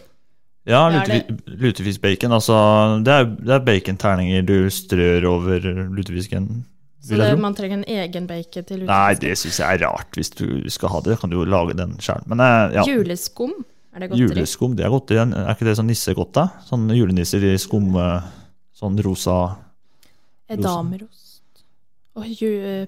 Ja, 0.67 0.87
lutefi- 0.91 1.37
lutefiskbacon. 1.47 2.33
Altså, 2.33 2.57
det 3.05 3.13
er, 3.13 3.27
det 3.29 3.53
er 3.55 3.67
baconterninger 3.67 4.47
du 4.49 4.71
strør 4.73 5.27
over 5.31 5.61
lutefisken. 5.93 6.65
Så 7.07 7.15
det, 7.21 7.29
man 7.39 7.55
trenger 7.55 7.83
en 7.83 7.85
egen 8.01 8.25
bacon 8.27 8.65
til 8.67 8.83
Nei, 8.89 9.13
det 9.21 9.37
syns 9.39 9.61
jeg 9.61 9.77
er 9.79 9.85
rart. 9.85 10.09
Hvis 10.17 10.33
du 10.35 10.65
skal 10.73 10.91
ha 10.91 11.03
det, 11.07 11.21
kan 11.21 11.31
du 11.31 11.37
jo 11.39 11.45
lage 11.47 11.77
den 11.79 11.93
sjøl. 12.03 12.25
Eh, 12.25 12.75
ja. 12.75 12.83
Juleskum, 12.89 13.53
er 13.95 14.03
det 14.03 14.09
godteri? 14.11 14.25
Juleskum, 14.33 14.75
det 14.81 14.89
er 14.89 14.91
godt. 14.97 15.13
det 15.13 15.21
Er 15.21 15.37
er 15.45 15.53
ikke 15.55 15.69
det 15.69 15.77
sånn 15.79 15.87
nissegodt, 15.93 16.33
da? 16.35 16.49
Sånn 16.67 16.89
julenisser 16.97 17.45
i 17.47 17.55
skum, 17.63 17.93
eh, 18.01 18.27
sånn 18.75 18.99
rosa 19.07 19.37
Edamerost. 20.49 21.65
Og 22.17 22.25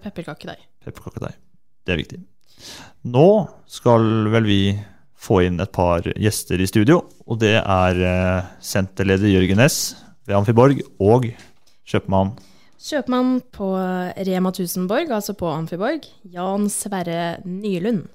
pepperkakedeig. 0.02 0.60
pepperkakedeig. 0.84 1.34
Det 1.84 1.92
er 1.92 2.00
viktig. 2.00 2.20
Nå 3.08 3.28
skal 3.70 4.28
vel 4.32 4.46
vi 4.48 4.62
få 5.18 5.42
inn 5.46 5.58
et 5.60 5.72
par 5.74 6.06
gjester 6.14 6.60
i 6.60 6.68
studio, 6.70 7.02
og 7.26 7.40
det 7.42 7.56
er 7.58 8.02
eh, 8.10 8.50
senterleder 8.62 9.30
Jørgen 9.32 9.58
Næss 9.58 9.96
ved 10.28 10.36
Amfiborg 10.38 10.84
og 11.02 11.30
kjøpmann 11.88 12.36
Kjøpmann 12.78 13.40
på 13.50 13.72
Rema 14.28 14.52
1000borg, 14.54 15.10
altså 15.10 15.34
på 15.34 15.48
Amfiborg, 15.50 16.04
Jan 16.30 16.68
Sverre 16.70 17.40
Nylund. 17.42 18.06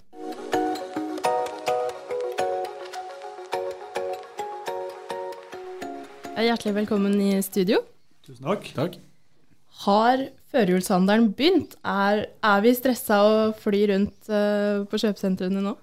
Hjertelig 6.44 6.74
velkommen 6.76 7.20
i 7.22 7.42
studio. 7.44 7.84
Tusen 8.24 8.48
takk. 8.48 8.72
takk. 8.76 9.02
Har 9.84 10.22
førjulshandelen 10.54 11.32
begynt? 11.36 11.76
Er, 11.84 12.28
er 12.46 12.62
vi 12.64 12.72
stressa 12.78 13.20
og 13.28 13.58
flyr 13.60 13.92
rundt 13.92 14.30
uh, 14.32 14.84
på 14.88 15.00
kjøpesentrene 15.02 15.64
nå? 15.64 15.74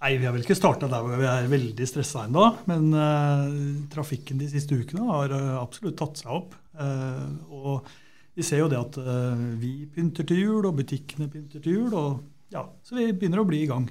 Nei, 0.00 0.14
vi 0.16 0.24
har 0.24 0.32
vel 0.32 0.44
ikke 0.44 0.56
starta 0.56 0.88
der 0.88 1.02
hvor 1.04 1.20
vi 1.20 1.28
er 1.28 1.48
veldig 1.50 1.88
stressa 1.88 2.24
ennå. 2.24 2.46
Men 2.70 2.88
uh, 2.96 3.50
trafikken 3.92 4.40
de 4.40 4.48
siste 4.48 4.78
ukene 4.78 5.04
har 5.10 5.34
uh, 5.34 5.58
absolutt 5.60 5.98
tatt 6.00 6.22
seg 6.22 6.32
opp. 6.38 6.56
Eh, 6.80 7.24
og 7.52 7.88
vi 8.38 8.44
ser 8.46 8.62
jo 8.62 8.68
det 8.70 8.78
at 8.78 8.94
vi 9.60 9.84
pynter 9.92 10.24
til 10.24 10.38
jul, 10.38 10.68
og 10.68 10.78
butikkene 10.78 11.26
pynter 11.28 11.60
til 11.60 11.74
jul. 11.76 11.96
Og, 11.98 12.22
ja, 12.54 12.62
så 12.86 12.96
vi 12.96 13.10
begynner 13.10 13.42
å 13.42 13.48
bli 13.48 13.64
i 13.66 13.68
gang. 13.68 13.90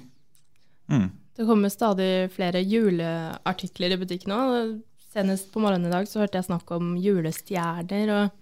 Det 1.36 1.46
kommer 1.46 1.70
stadig 1.70 2.32
flere 2.34 2.64
juleartikler 2.64 3.94
i 3.94 4.00
butikken 4.00 4.34
òg. 4.34 4.72
Senest 5.12 5.52
på 5.52 5.62
morgenen 5.62 5.86
i 5.86 5.94
dag 5.94 6.08
så 6.10 6.24
hørte 6.24 6.40
jeg 6.40 6.48
snakk 6.48 6.72
om 6.74 6.96
julestjerner, 6.98 8.10
og 8.16 8.39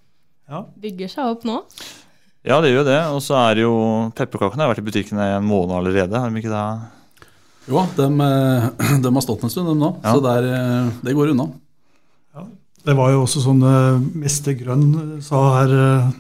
Ja. 0.49 0.65
bygger 0.81 1.11
seg 1.13 1.33
opp 1.35 1.43
nå. 1.49 1.59
Ja, 2.47 2.61
det 2.65 2.71
gjør 2.71 2.81
jo 2.81 2.89
det. 2.89 3.01
Og 3.13 3.21
så 3.25 3.37
er 3.41 3.59
det 3.59 3.65
jo 3.67 3.75
pepperkakene 4.17 4.65
har 4.65 4.73
vært 4.73 4.81
i 4.83 4.87
butikkene 4.87 5.27
i 5.27 5.37
en 5.37 5.49
måned 5.49 5.77
allerede. 5.77 6.17
Har 6.17 6.33
de 6.33 6.41
ikke 6.41 6.53
det? 6.55 7.29
Jo, 7.69 7.83
de, 7.99 8.07
har 9.19 9.27
stått 9.27 9.45
en 9.45 9.53
stund, 9.53 9.69
de 9.69 9.77
nå. 9.77 9.91
Ja. 10.01 10.15
Så 10.15 10.25
det, 10.25 10.37
er, 10.41 10.49
eh, 10.57 10.95
det 11.05 11.17
går 11.19 11.35
unna. 11.35 11.51
Det 12.89 12.95
var 12.97 13.11
jo 13.13 13.25
også 13.27 13.43
sånn 13.43 13.61
eh, 13.67 14.01
Mester 14.23 14.55
Grønn 14.57 15.19
sa 15.25 15.43
her, 15.59 15.73
eh, 15.77 16.11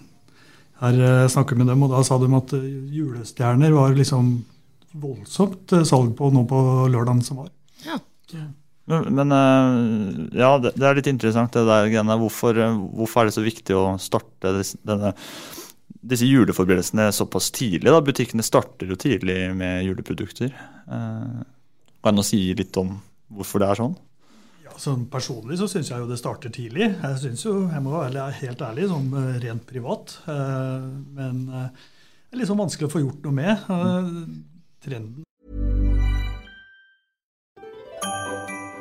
her 0.83 0.99
snakker 1.33 1.57
vi 1.57 1.63
med 1.63 1.71
dem, 1.73 1.85
og 1.87 1.95
da 1.95 2.03
sa 2.05 2.19
de 2.21 2.29
at 2.37 2.53
eh, 2.59 2.67
julestjerner 2.93 3.73
var 3.73 3.97
liksom 3.97 4.35
voldsomt 4.99 5.73
eh, 5.79 5.87
salg 5.89 6.13
på 6.19 6.29
nå 6.35 6.45
på 6.51 6.61
lørdagen 6.93 7.23
som 7.25 7.41
var. 7.45 7.53
Men, 8.89 9.05
men 9.15 9.33
eh, 9.33 10.41
ja, 10.41 10.55
det, 10.63 10.73
det 10.79 10.87
er 10.89 10.97
litt 10.97 11.11
interessant 11.11 11.53
det 11.53 11.67
der 11.69 11.91
greiene. 11.93 12.17
Hvorfor, 12.23 12.57
eh, 12.57 12.81
hvorfor 12.97 13.23
er 13.23 13.29
det 13.29 13.37
så 13.37 13.45
viktig 13.45 13.77
å 13.77 13.85
starte 14.01 14.55
denne, 14.89 15.13
disse 16.01 16.29
juleforberedelsene 16.29 17.11
såpass 17.13 17.51
tidlig? 17.55 17.91
da? 17.93 18.01
Butikkene 18.05 18.47
starter 18.47 18.89
jo 18.89 18.97
tidlig 19.01 19.37
med 19.59 19.85
juleprodukter. 19.85 20.57
Eh, 20.89 21.39
kan 22.05 22.17
du 22.17 22.25
si 22.25 22.41
litt 22.57 22.81
om 22.81 22.97
hvorfor 23.37 23.61
det 23.61 23.69
er 23.69 23.83
sånn? 23.83 23.99
Ja, 24.65 24.73
sånn 24.81 25.05
Personlig 25.13 25.61
så 25.61 25.69
syns 25.69 25.93
jeg 25.93 26.01
jo 26.01 26.09
det 26.09 26.21
starter 26.21 26.55
tidlig. 26.55 26.89
Jeg 26.89 27.23
synes 27.27 27.45
jo, 27.45 27.59
jeg 27.69 27.85
må 27.85 27.99
være 27.99 28.31
helt 28.41 28.65
ærlig, 28.65 28.89
sånn 28.89 29.13
rent 29.45 29.69
privat. 29.69 30.17
Men 30.25 31.45
det 31.45 32.33
er 32.33 32.41
litt 32.41 32.49
sånn 32.49 32.65
vanskelig 32.65 32.89
å 32.89 32.97
få 32.97 33.05
gjort 33.05 33.29
noe 33.29 33.37
med. 33.43 33.71
Trenden 34.85 35.28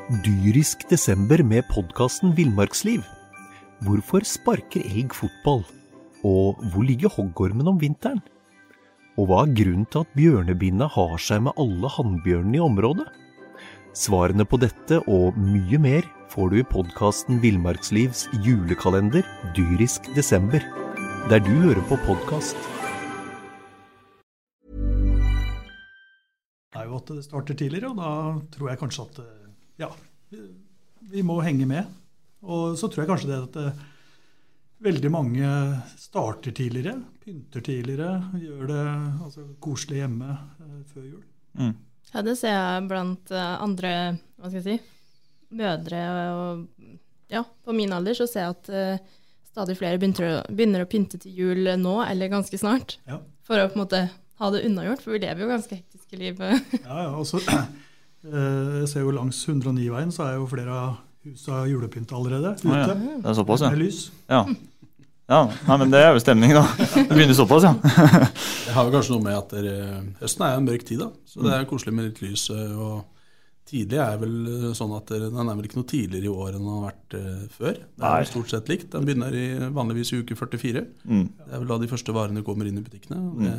Dyrisk 0.07 0.85
desember 0.87 1.41
med 1.43 1.65
podkasten 1.67 2.31
Villmarksliv. 2.31 3.01
Hvorfor 3.83 4.23
sparker 4.23 4.85
elg 4.87 5.11
fotball? 5.11 5.65
Og 6.23 6.61
hvor 6.71 6.85
ligger 6.87 7.11
hoggormen 7.11 7.67
om 7.67 7.81
vinteren? 7.81 8.21
Og 9.19 9.27
hva 9.27 9.41
er 9.43 9.51
grunnen 9.57 9.83
til 9.91 10.05
at 10.05 10.13
bjørnebinna 10.15 10.87
har 10.93 11.17
seg 11.19 11.43
med 11.49 11.59
alle 11.59 11.91
hannbjørnene 11.91 12.55
i 12.55 12.63
området? 12.63 13.09
Svarene 13.91 14.47
på 14.47 14.61
dette 14.63 15.01
og 15.11 15.35
mye 15.35 15.81
mer 15.89 16.07
får 16.31 16.55
du 16.55 16.57
i 16.61 16.65
podkasten 16.71 17.43
Villmarkslivs 17.43 18.29
julekalender 18.47 19.27
Dyrisk 19.59 20.07
desember, 20.15 20.63
der 21.27 21.43
du 21.43 21.51
hører 21.67 21.83
på 21.91 21.99
podkast. 22.07 22.55
det 27.07 27.23
starter 27.25 27.55
tidligere, 27.55 27.91
og 27.91 27.99
da 27.99 28.09
tror 28.53 28.71
jeg 28.71 28.79
kanskje 28.81 29.05
at 29.07 29.19
eh, 29.23 29.36
ja, 29.79 29.91
vi- 30.31 30.47
vi 31.11 31.21
må 31.23 31.39
henge 31.43 31.65
med. 31.69 31.85
Og 32.43 32.75
så 32.77 32.87
tror 32.89 33.03
jeg 33.03 33.09
kanskje 33.09 33.29
det 33.31 33.37
at 33.43 33.53
det, 33.53 33.73
veldig 34.83 35.09
mange 35.11 35.47
starter 35.97 36.51
tidligere, 36.53 36.99
pynter 37.25 37.61
tidligere, 37.65 38.09
gjør 38.37 38.67
det 38.69 38.81
altså, 39.25 39.45
koselig 39.63 40.03
hjemme 40.03 40.27
eh, 40.35 40.83
før 40.93 41.03
jul. 41.07 41.23
Mm. 41.57 41.71
Ja, 42.13 42.21
det 42.23 42.35
ser 42.37 42.53
jeg 42.53 42.87
blant 42.87 43.31
eh, 43.33 43.55
andre 43.63 43.93
hva 44.37 44.51
skal 44.51 44.61
jeg 44.61 44.67
si, 44.67 44.77
mødre. 45.57 46.03
Og, 46.35 46.93
ja, 47.33 47.41
på 47.65 47.73
min 47.75 47.91
alder 47.95 48.13
så 48.19 48.27
ser 48.29 48.45
jeg 48.45 48.55
at 48.57 48.69
eh, 48.69 49.17
stadig 49.49 49.77
flere 49.79 49.97
begynner 49.99 50.29
å, 50.29 50.37
begynner 50.53 50.85
å 50.85 50.89
pynte 50.91 51.17
til 51.23 51.33
jul 51.41 51.71
nå, 51.81 51.97
eller 52.05 52.29
ganske 52.31 52.59
snart. 52.61 52.99
Ja. 53.09 53.17
For 53.47 53.57
å 53.63 53.67
på 53.71 53.79
en 53.79 53.83
måte 53.85 54.03
ha 54.37 54.51
det 54.53 54.61
unnagjort, 54.67 55.01
for 55.01 55.15
vi 55.17 55.23
lever 55.25 55.41
jo 55.47 55.49
ganske 55.49 55.79
hektiske 55.79 56.19
liv. 56.21 56.37
Ja, 56.39 57.01
ja, 57.07 57.09
og 57.17 57.25
så, 57.25 57.41
eh, 57.49 57.65
jeg 58.31 58.87
ser 58.91 59.05
jo 59.05 59.11
langs 59.15 59.39
109-veien 59.47 60.11
så 60.13 60.25
er 60.27 60.37
jo 60.39 60.47
flere 60.51 60.73
av 60.73 60.95
husa 61.27 61.63
julepynta 61.67 62.15
allerede 62.17 62.55
ute. 62.55 62.69
Å 62.71 62.79
ja, 62.81 62.87
det 62.95 63.31
er 63.31 63.37
såpass, 63.37 63.63
ja. 63.65 63.69
Med 63.73 63.81
lys. 63.81 63.99
Ja. 64.31 64.41
ja. 65.31 65.41
Nei, 65.67 65.77
men 65.83 65.91
det 65.91 65.99
er 66.05 66.13
jo 66.15 66.23
stemning, 66.23 66.53
da. 66.55 66.63
Det 66.95 67.07
begynner 67.11 67.35
såpass, 67.37 67.67
ja. 67.67 67.73
Det 68.67 68.73
har 68.75 68.87
jo 68.87 68.93
kanskje 68.95 69.15
noe 69.15 69.25
med 69.25 69.35
at 69.39 69.53
dere, 69.57 69.75
høsten 70.21 70.45
er 70.47 70.57
en 70.59 70.67
mørk 70.69 70.83
tid, 70.87 71.03
da. 71.03 71.11
Så 71.27 71.43
det 71.45 71.53
er 71.57 71.67
koselig 71.69 71.95
med 71.97 72.09
litt 72.11 72.21
lys. 72.23 72.47
eh, 72.55 72.73
Og 72.77 73.05
tidlig 73.67 73.99
er 73.99 74.15
vel 74.21 74.35
sånn 74.77 74.93
at 74.95 75.09
den 75.11 75.35
er 75.43 75.55
vel 75.59 75.65
ikke 75.67 75.81
noe 75.81 75.89
tidligere 75.91 76.29
i 76.29 76.31
år 76.31 76.53
enn 76.55 76.61
den 76.63 76.71
har 76.71 76.85
vært 76.87 77.17
eh, 77.19 77.41
før. 77.57 77.81
Det 77.83 78.07
er 78.07 78.21
vel 78.21 78.29
stort 78.29 78.53
sett 78.53 78.71
likt. 78.71 78.87
Den 78.93 79.07
begynner 79.09 79.35
i, 79.35 79.47
vanligvis 79.75 80.13
i 80.15 80.21
uke 80.23 80.37
44. 80.39 80.85
Mm. 81.03 81.25
Det 81.43 81.51
er 81.51 81.59
vel 81.65 81.73
da 81.73 81.79
de 81.83 81.89
første 81.91 82.15
varene 82.15 82.45
kommer 82.47 82.69
inn 82.69 82.79
i 82.79 82.85
butikkene. 82.85 83.19
og 83.33 83.43
Det, 83.43 83.57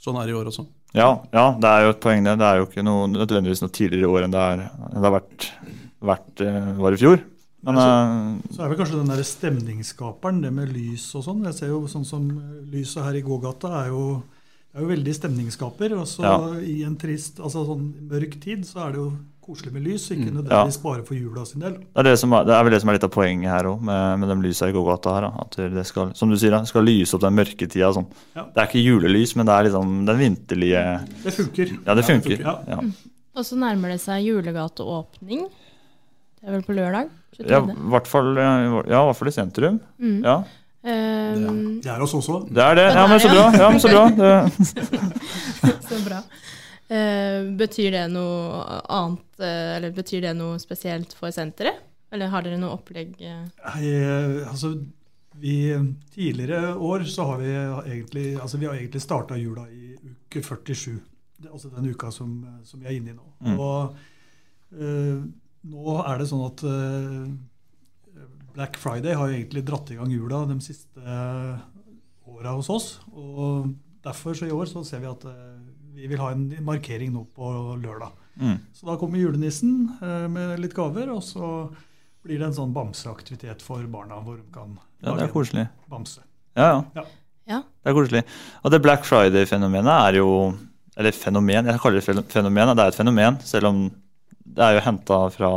Sånn 0.00 0.16
er 0.16 0.28
det 0.28 0.32
i 0.32 0.38
år 0.38 0.48
også. 0.48 0.64
Ja, 0.96 1.10
ja, 1.30 1.44
det 1.60 1.70
er 1.70 1.84
jo 1.84 1.92
et 1.92 2.00
poeng 2.02 2.24
det. 2.24 2.38
Det 2.40 2.46
er 2.46 2.60
jo 2.60 2.66
ikke 2.66 2.84
noe, 2.86 3.04
nødvendigvis 3.12 3.60
noe 3.62 3.74
tidligere 3.74 4.08
i 4.08 4.14
år 4.14 4.26
enn 4.26 4.32
det, 4.34 4.46
er, 4.54 4.62
det 4.94 5.04
har 5.04 5.14
vært, 5.18 5.46
vært 6.10 6.42
eh, 6.46 6.70
var 6.80 6.96
i 6.96 7.00
fjor. 7.00 7.20
Men 7.68 7.80
eh, 7.82 8.54
Så 8.54 8.64
er 8.64 8.72
vel 8.72 8.80
kanskje 8.80 8.98
den 9.02 9.12
der 9.12 9.22
stemningsskaperen, 9.28 10.40
det 10.44 10.52
med 10.56 10.72
lys 10.72 11.04
og 11.18 11.26
sånn. 11.28 11.44
Jeg 11.50 11.58
ser 11.58 11.72
jo 11.74 11.82
sånn 11.90 12.08
som 12.08 12.26
lyset 12.72 13.04
her 13.04 13.20
i 13.20 13.24
gågata 13.26 13.74
er 13.82 13.92
jo, 13.92 14.04
er 14.78 14.84
jo 14.84 14.90
veldig 14.90 15.14
stemningsskaper. 15.16 15.96
Og 15.98 16.06
så 16.06 16.22
Ja. 16.22 16.36
i 16.60 16.82
en 16.86 16.96
trist, 16.96 17.40
altså 17.40 17.66
sånn 17.66 17.92
mørk 18.08 18.40
tid, 18.40 18.64
så 18.64 18.86
er 18.86 18.92
det 18.92 19.00
jo 19.02 19.12
koselig 19.42 19.72
med 19.72 19.82
lys. 19.82 20.10
Ikke 20.10 20.30
nødvendigvis 20.30 20.44
nødvendigvis 20.46 20.82
bare 20.82 21.04
for 21.04 21.14
jula 21.14 21.44
sin 21.46 21.60
del. 21.60 21.72
det 21.72 21.96
er, 21.96 22.02
det, 22.02 22.18
som 22.18 22.32
er, 22.32 22.44
det 22.44 22.54
er 22.54 22.62
vel 22.64 22.72
det 22.72 22.80
som 22.80 22.90
er 22.90 22.92
litt 22.98 23.04
av 23.08 23.10
poenget 23.10 23.50
her 23.50 23.64
òg, 23.64 23.80
med, 23.82 24.18
med 24.20 24.28
de 24.28 24.36
lysa 24.48 24.68
i 24.68 24.72
gågata 24.72 25.14
her. 25.16 25.26
Da. 25.26 25.30
At 25.44 25.56
det 25.74 25.86
skal, 25.86 26.12
som 26.14 26.30
du 26.30 26.36
sier, 26.36 26.50
da, 26.54 26.62
skal 26.64 26.84
lyse 26.86 27.14
opp 27.14 27.22
den 27.22 27.34
mørketida. 27.34 27.92
Sånn. 27.96 28.06
Ja. 28.36 28.44
Det 28.44 28.62
er 28.62 28.68
ikke 28.70 28.84
julelys, 28.84 29.34
men 29.36 29.46
det 29.46 29.56
er 29.56 29.68
liksom 29.70 29.96
den 30.06 30.18
vinterlige 30.22 30.84
Det 31.24 31.34
funker. 31.34 31.74
Ja, 31.86 31.94
det 31.98 32.04
funker. 32.04 32.38
Ja. 32.40 32.58
Ja. 32.68 32.80
Og 33.36 33.46
så 33.46 33.56
nærmer 33.58 33.94
det 33.94 34.00
seg 34.02 34.24
julegateåpning. 34.26 35.48
Det 36.40 36.48
er 36.48 36.56
vel 36.56 36.64
på 36.64 36.74
lørdag? 36.76 37.10
23. 37.36 37.50
Ja, 37.50 37.60
i 37.62 37.90
hvert 37.92 38.08
fall, 38.10 38.34
ja, 38.36 39.02
i 39.10 39.28
i 39.28 39.34
sentrum. 39.34 39.80
Mm. 40.00 40.22
Ja. 40.24 40.38
Um, 41.36 41.80
Det 41.84 41.90
er 41.92 42.02
oss 42.04 42.14
også. 42.18 42.40
Det 42.50 42.62
er 42.64 42.78
det. 42.78 42.86
Ja, 42.94 43.06
men 43.10 43.20
så 43.22 43.28
bra. 43.32 43.44
Ja, 43.56 43.70
men 43.70 43.80
så 43.80 43.88
bra. 43.92 44.04
Det, 44.20 45.74
Så 45.88 46.00
bra. 46.06 46.22
Uh, 46.90 47.50
betyr 47.58 47.92
det 47.94 48.04
noe 48.10 48.80
annet, 48.90 49.26
uh, 49.38 49.76
eller 49.76 49.92
betyr 49.94 50.24
det 50.26 50.32
noe 50.38 50.58
spesielt 50.62 51.12
for 51.14 51.30
senteret? 51.34 51.78
Eller 52.10 52.32
har 52.32 52.42
dere 52.42 52.58
noe 52.58 52.74
opplegg? 52.74 53.12
eh? 53.22 53.44
Nei, 53.62 53.90
eh, 53.94 54.48
altså, 54.50 54.72
vi, 55.38 55.54
tidligere 56.14 56.72
år 56.74 57.04
så 57.06 57.28
har 57.28 57.38
vi 57.38 57.52
egentlig, 57.92 58.24
altså 58.42 58.58
vi 58.58 58.66
har 58.66 58.74
egentlig 58.74 59.02
starta 59.04 59.38
jula 59.38 59.68
i 59.70 59.94
uke 59.94 60.42
47. 60.42 60.96
Det, 61.38 61.52
altså 61.52 61.70
den 61.70 61.86
uka 61.94 62.10
som, 62.10 62.32
som 62.66 62.82
vi 62.82 62.90
er 62.90 62.96
inne 62.98 63.14
i 63.14 63.14
nå. 63.14 63.28
Mm. 63.46 63.60
Og 63.62 63.94
uh, 64.74 65.22
nå 65.70 65.96
er 66.02 66.18
det 66.18 66.26
sånn 66.30 66.42
at 66.46 66.62
eh, 66.66 67.24
Black 68.60 68.76
Friday 68.76 69.14
har 69.16 69.30
jo 69.30 69.38
egentlig 69.38 69.62
dratt 69.64 69.88
i 69.88 69.94
gang 69.96 70.10
jula 70.12 70.42
de 70.44 70.58
siste 70.60 71.00
uh, 71.00 71.56
åra 72.28 72.52
hos 72.58 72.68
oss. 72.68 72.88
Og 73.08 73.70
derfor 74.04 74.36
så 74.36 74.50
i 74.50 74.52
år 74.52 74.68
så 74.68 74.82
ser 74.84 75.00
vi 75.00 75.08
at 75.08 75.24
eh, 75.30 75.62
vi 75.96 76.10
vil 76.10 76.20
ha 76.20 76.28
en 76.34 76.44
markering 76.66 77.14
nå 77.14 77.22
på 77.36 77.52
lørdag. 77.80 78.12
Mm. 78.36 78.58
Så 78.76 78.84
da 78.84 78.98
kommer 79.00 79.20
julenissen 79.20 79.88
eh, 79.96 80.26
med 80.28 80.60
litt 80.60 80.76
gaver, 80.76 81.08
og 81.08 81.24
så 81.24 81.48
blir 82.20 82.36
det 82.36 82.50
en 82.50 82.58
sånn 82.58 82.76
bamseaktivitet 82.76 83.64
for 83.64 83.84
barna 83.88 84.20
hvor 84.24 84.36
de 84.36 84.44
kan 84.52 84.76
Ja, 85.00 85.16
det 85.16 85.30
er 85.30 85.32
koselig. 85.32 85.66
bamse. 85.88 86.20
Ja, 86.52 86.68
ja. 86.68 86.80
Ja. 87.00 87.08
Ja. 87.50 87.62
Det 87.64 87.94
er 87.94 87.96
koselig. 87.96 88.26
Og 88.60 88.74
det 88.74 88.84
Black 88.84 89.08
Friday-fenomenet 89.08 89.94
er 89.94 90.20
jo 90.20 90.30
Eller 91.00 91.16
fenomen, 91.16 91.64
jeg 91.64 91.80
kaller 91.80 92.02
det 92.04 92.28
fenomen. 92.28 92.76
Det 92.76 92.84
er 92.84 92.92
et 92.92 92.98
fenomen, 92.98 93.40
selv 93.40 93.70
om 93.70 93.86
det 94.44 94.64
er 94.66 94.74
jo 94.76 94.82
henta 94.84 95.20
fra, 95.32 95.50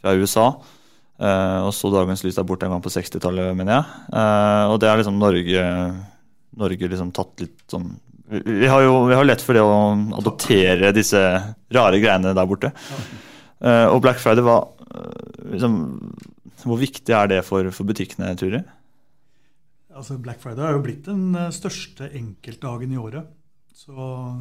fra 0.00 0.14
USA. 0.18 0.46
Eh, 1.20 1.60
og 1.62 1.72
så 1.76 1.92
dagens 1.92 2.24
lys 2.26 2.38
der 2.38 2.46
borte 2.48 2.68
en 2.68 2.76
gang 2.76 2.84
på 2.84 2.92
60-tallet, 2.92 3.54
mener 3.58 3.78
jeg. 3.78 4.02
Eh, 4.12 4.64
og 4.72 4.80
det 4.82 4.90
er 4.90 5.02
liksom 5.02 5.20
Norge 5.22 5.64
Norge 6.56 6.88
liksom 6.88 7.12
tatt 7.12 7.44
litt 7.44 7.64
sånn 7.68 7.90
vi, 8.26 8.66
har 8.66 8.82
jo 8.82 9.04
vi 9.06 9.14
har 9.14 9.26
lett 9.26 9.42
for 9.44 9.54
det 9.54 9.62
å 9.62 9.94
adoptere 10.18 10.92
disse 10.94 11.20
rare 11.74 12.00
greiene 12.02 12.34
der 12.34 12.48
borte. 12.48 12.72
Uh, 13.62 13.86
og 13.92 14.02
Black 14.04 14.18
Friday 14.20 14.44
eh, 14.44 14.72
liksom, 15.54 15.76
Hvor 16.60 16.76
viktig 16.80 17.14
er 17.14 17.30
det 17.30 17.38
for, 17.46 17.70
for 17.72 17.88
butikkene, 17.88 18.34
Turi? 18.36 18.60
Altså 19.96 20.18
Black 20.20 20.42
Friday 20.42 20.66
har 20.66 20.76
jo 20.76 20.82
blitt 20.84 21.06
den 21.06 21.30
største 21.54 22.10
enkeltdagen 22.10 22.92
i 22.92 23.00
året. 23.00 23.30
Så 23.72 23.94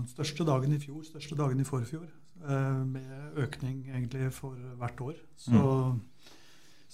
største 0.10 0.48
dagen 0.48 0.74
i 0.76 0.82
fjor, 0.82 1.04
største 1.06 1.38
dagen 1.38 1.62
i 1.62 1.68
forfjor. 1.68 2.10
Uh, 2.42 2.82
Med 2.90 3.40
økning 3.46 3.86
egentlig 3.94 4.34
for 4.36 4.58
hvert 4.82 5.06
år. 5.12 5.16
Så, 5.38 5.54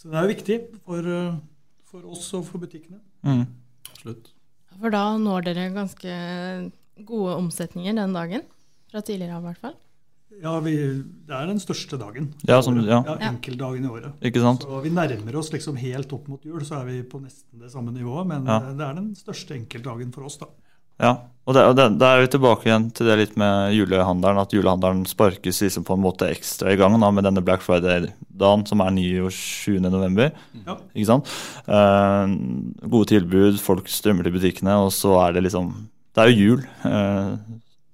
så 0.01 0.09
det 0.09 0.17
er 0.17 0.25
jo 0.25 0.33
viktig 0.33 0.55
for, 0.85 1.05
eh, 1.05 1.35
for 1.91 2.05
oss 2.09 2.25
og 2.33 2.45
for 2.47 2.57
butikkene. 2.63 2.97
Mm. 3.27 3.43
Absolutt. 3.91 4.31
For 4.79 4.89
da 4.93 5.03
når 5.21 5.45
dere 5.45 5.67
ganske 5.75 6.15
gode 7.05 7.35
omsetninger 7.37 7.95
den 7.95 8.13
dagen. 8.17 8.43
Fra 8.91 8.99
tidligere 9.05 9.37
av, 9.37 9.43
i 9.45 9.47
hvert 9.51 9.61
fall. 9.61 9.75
Ja, 10.41 10.53
vi, 10.63 10.73
det 11.27 11.35
er 11.35 11.45
den 11.47 11.59
største 11.59 11.97
dagen. 11.99 12.33
Ja, 12.47 12.61
som- 12.63 12.79
ja. 12.81 13.01
ja 13.05 13.15
Enkeltdagen 13.29 13.85
i 13.85 13.87
året. 13.91 14.13
Ikke 14.23 14.41
sant? 14.41 14.63
Så 14.63 14.81
vi 14.83 14.89
nærmer 14.89 15.35
oss 15.39 15.51
liksom 15.51 15.77
helt 15.77 16.11
opp 16.15 16.27
mot 16.31 16.43
jul, 16.43 16.59
så 16.65 16.81
er 16.81 16.85
vi 16.85 17.01
på 17.03 17.19
nesten 17.21 17.59
det 17.59 17.69
samme 17.71 17.91
nivået. 17.93 18.27
Men 18.27 18.45
Ja. 18.45 18.57
eh, 18.57 18.73
det 18.73 18.81
er 18.87 18.93
den 18.95 19.13
største 19.15 19.55
enkeltdagen 19.55 20.11
for 20.13 20.23
oss, 20.23 20.37
da. 20.37 20.47
Ja, 20.99 21.11
og, 21.47 21.55
det, 21.57 21.61
og 21.65 21.75
det, 21.75 21.85
da 21.97 22.11
er 22.13 22.21
vi 22.21 22.27
tilbake 22.35 22.67
igjen 22.67 22.83
til 22.93 23.07
det 23.09 23.15
litt 23.17 23.37
med 23.39 23.73
julehandelen. 23.73 24.39
At 24.43 24.51
julehandelen 24.53 25.01
sparkes 25.09 25.61
liksom 25.65 25.85
på 25.87 25.95
en 25.97 26.03
måte 26.03 26.27
ekstra 26.29 26.71
i 26.71 26.77
gang 26.79 26.93
da, 27.01 27.09
med 27.11 27.25
denne 27.25 27.41
Black 27.43 27.63
Friday-dagen, 27.65 28.67
som 28.69 28.83
er 28.85 28.93
29. 28.93 29.79
november. 29.87 30.29
Ja. 30.67 30.77
Ikke 30.93 31.09
sant? 31.09 31.31
Eh, 31.65 32.35
gode 32.85 33.09
tilbud, 33.09 33.57
folk 33.63 33.89
strømmer 33.89 34.27
til 34.27 34.37
butikkene, 34.37 34.77
og 34.85 34.93
så 34.95 35.15
er 35.25 35.35
det 35.39 35.47
liksom 35.49 35.73
Det 36.13 36.21
er 36.23 36.29
jo 36.29 36.45
jul. 36.45 36.63
Eh, 36.85 37.33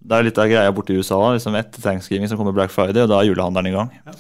det 0.08 0.16
er 0.18 0.28
litt 0.28 0.40
av 0.40 0.52
greia 0.52 0.72
borte 0.76 0.94
i 0.96 1.00
USA. 1.00 1.18
liksom 1.34 1.56
Etter 1.56 1.82
thanksgiving 1.84 2.28
så 2.28 2.38
kommer 2.40 2.56
Black 2.56 2.72
Friday, 2.76 3.04
og 3.06 3.10
da 3.14 3.22
er 3.22 3.32
julehandelen 3.32 3.72
i 3.72 3.76
gang. 3.78 3.96
Ja. 4.06 4.18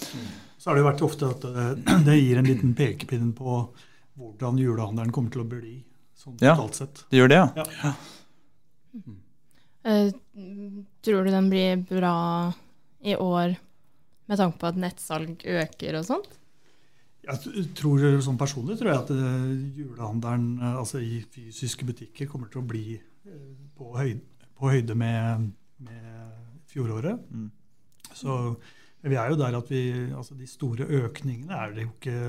Så 0.57 0.71
har 0.71 0.75
det 0.77 0.83
jo 0.85 0.89
vært 0.89 1.03
ofte 1.05 1.29
at 1.35 1.43
eh, 1.51 1.99
det 2.07 2.15
gir 2.21 2.39
en 2.39 2.47
liten 2.47 2.73
pekepinn 2.79 3.33
på 3.35 3.59
hvordan 4.17 4.57
julehandelen 4.63 5.11
kommer 5.15 5.35
til 5.35 5.43
å 5.43 5.49
bli. 5.51 5.81
Sånn 6.17 6.39
Ja, 6.41 6.55
totalt 6.55 6.79
sett. 6.79 7.03
det 7.11 7.19
gjør 7.19 7.29
det, 7.35 7.43
ja. 7.43 7.67
ja. 7.83 7.91
Eh, 9.87 10.11
tror 11.01 11.23
du 11.23 11.31
den 11.31 11.49
blir 11.51 11.77
bra 11.87 12.53
i 12.99 13.15
år 13.15 13.55
med 14.27 14.39
tanke 14.39 14.59
på 14.59 14.67
at 14.67 14.79
nettsalg 14.81 15.45
øker 15.47 15.99
og 15.99 16.07
sånt? 16.07 16.33
Jeg 17.27 17.67
tror 17.75 18.03
sånn 18.23 18.39
Personlig 18.39 18.77
tror 18.79 18.91
jeg 18.91 19.03
at 19.03 19.13
eh, 19.15 19.53
julehandelen 19.79 20.57
eh, 20.59 20.79
altså 20.81 20.99
i 21.03 21.21
fysiske 21.31 21.87
butikker 21.87 22.29
kommer 22.31 22.51
til 22.51 22.63
å 22.63 22.67
bli 22.67 22.97
på 23.77 23.91
høyde, 23.99 24.21
på 24.55 24.69
høyde 24.71 24.95
med, 24.95 25.49
med 25.83 26.61
fjoråret. 26.71 27.19
Mm. 27.27 27.49
Så 28.15 28.37
vi 29.03 29.17
er 29.19 29.33
jo 29.33 29.39
der 29.39 29.57
at 29.57 29.67
vi, 29.71 29.81
altså 30.15 30.35
de 30.39 30.47
store 30.47 30.87
økningene 31.03 31.55
er 31.55 31.75
det 31.75 31.83
jo 31.83 31.91
ikke 31.91 32.21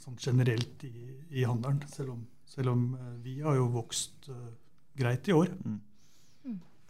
sånn 0.00 0.16
generelt 0.20 0.84
i, 0.88 0.94
i 1.36 1.44
handelen. 1.44 1.82
Selv 1.92 2.14
om, 2.16 2.24
selv 2.48 2.72
om 2.72 2.86
vi 3.20 3.36
har 3.44 3.60
jo 3.60 3.68
vokst 3.76 4.30
uh, 4.32 4.48
greit 4.96 5.28
i 5.28 5.36
år. 5.36 5.52
Mm. 5.60 5.76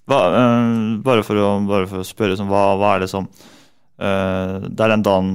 Hva, 0.08 0.20
uh, 0.32 0.98
bare, 1.04 1.24
for 1.26 1.38
å, 1.38 1.48
bare, 1.68 1.88
for 1.90 2.02
å, 2.02 2.06
spørre, 2.06 2.36
sånn, 2.38 2.50
hva, 2.50 2.74
hva, 2.80 2.94
er 2.96 3.04
det 3.04 3.10
som 3.12 3.26
uh, 3.28 4.56
Det 4.64 4.84
er 4.84 4.94
den 4.94 5.06
dagen 5.06 5.32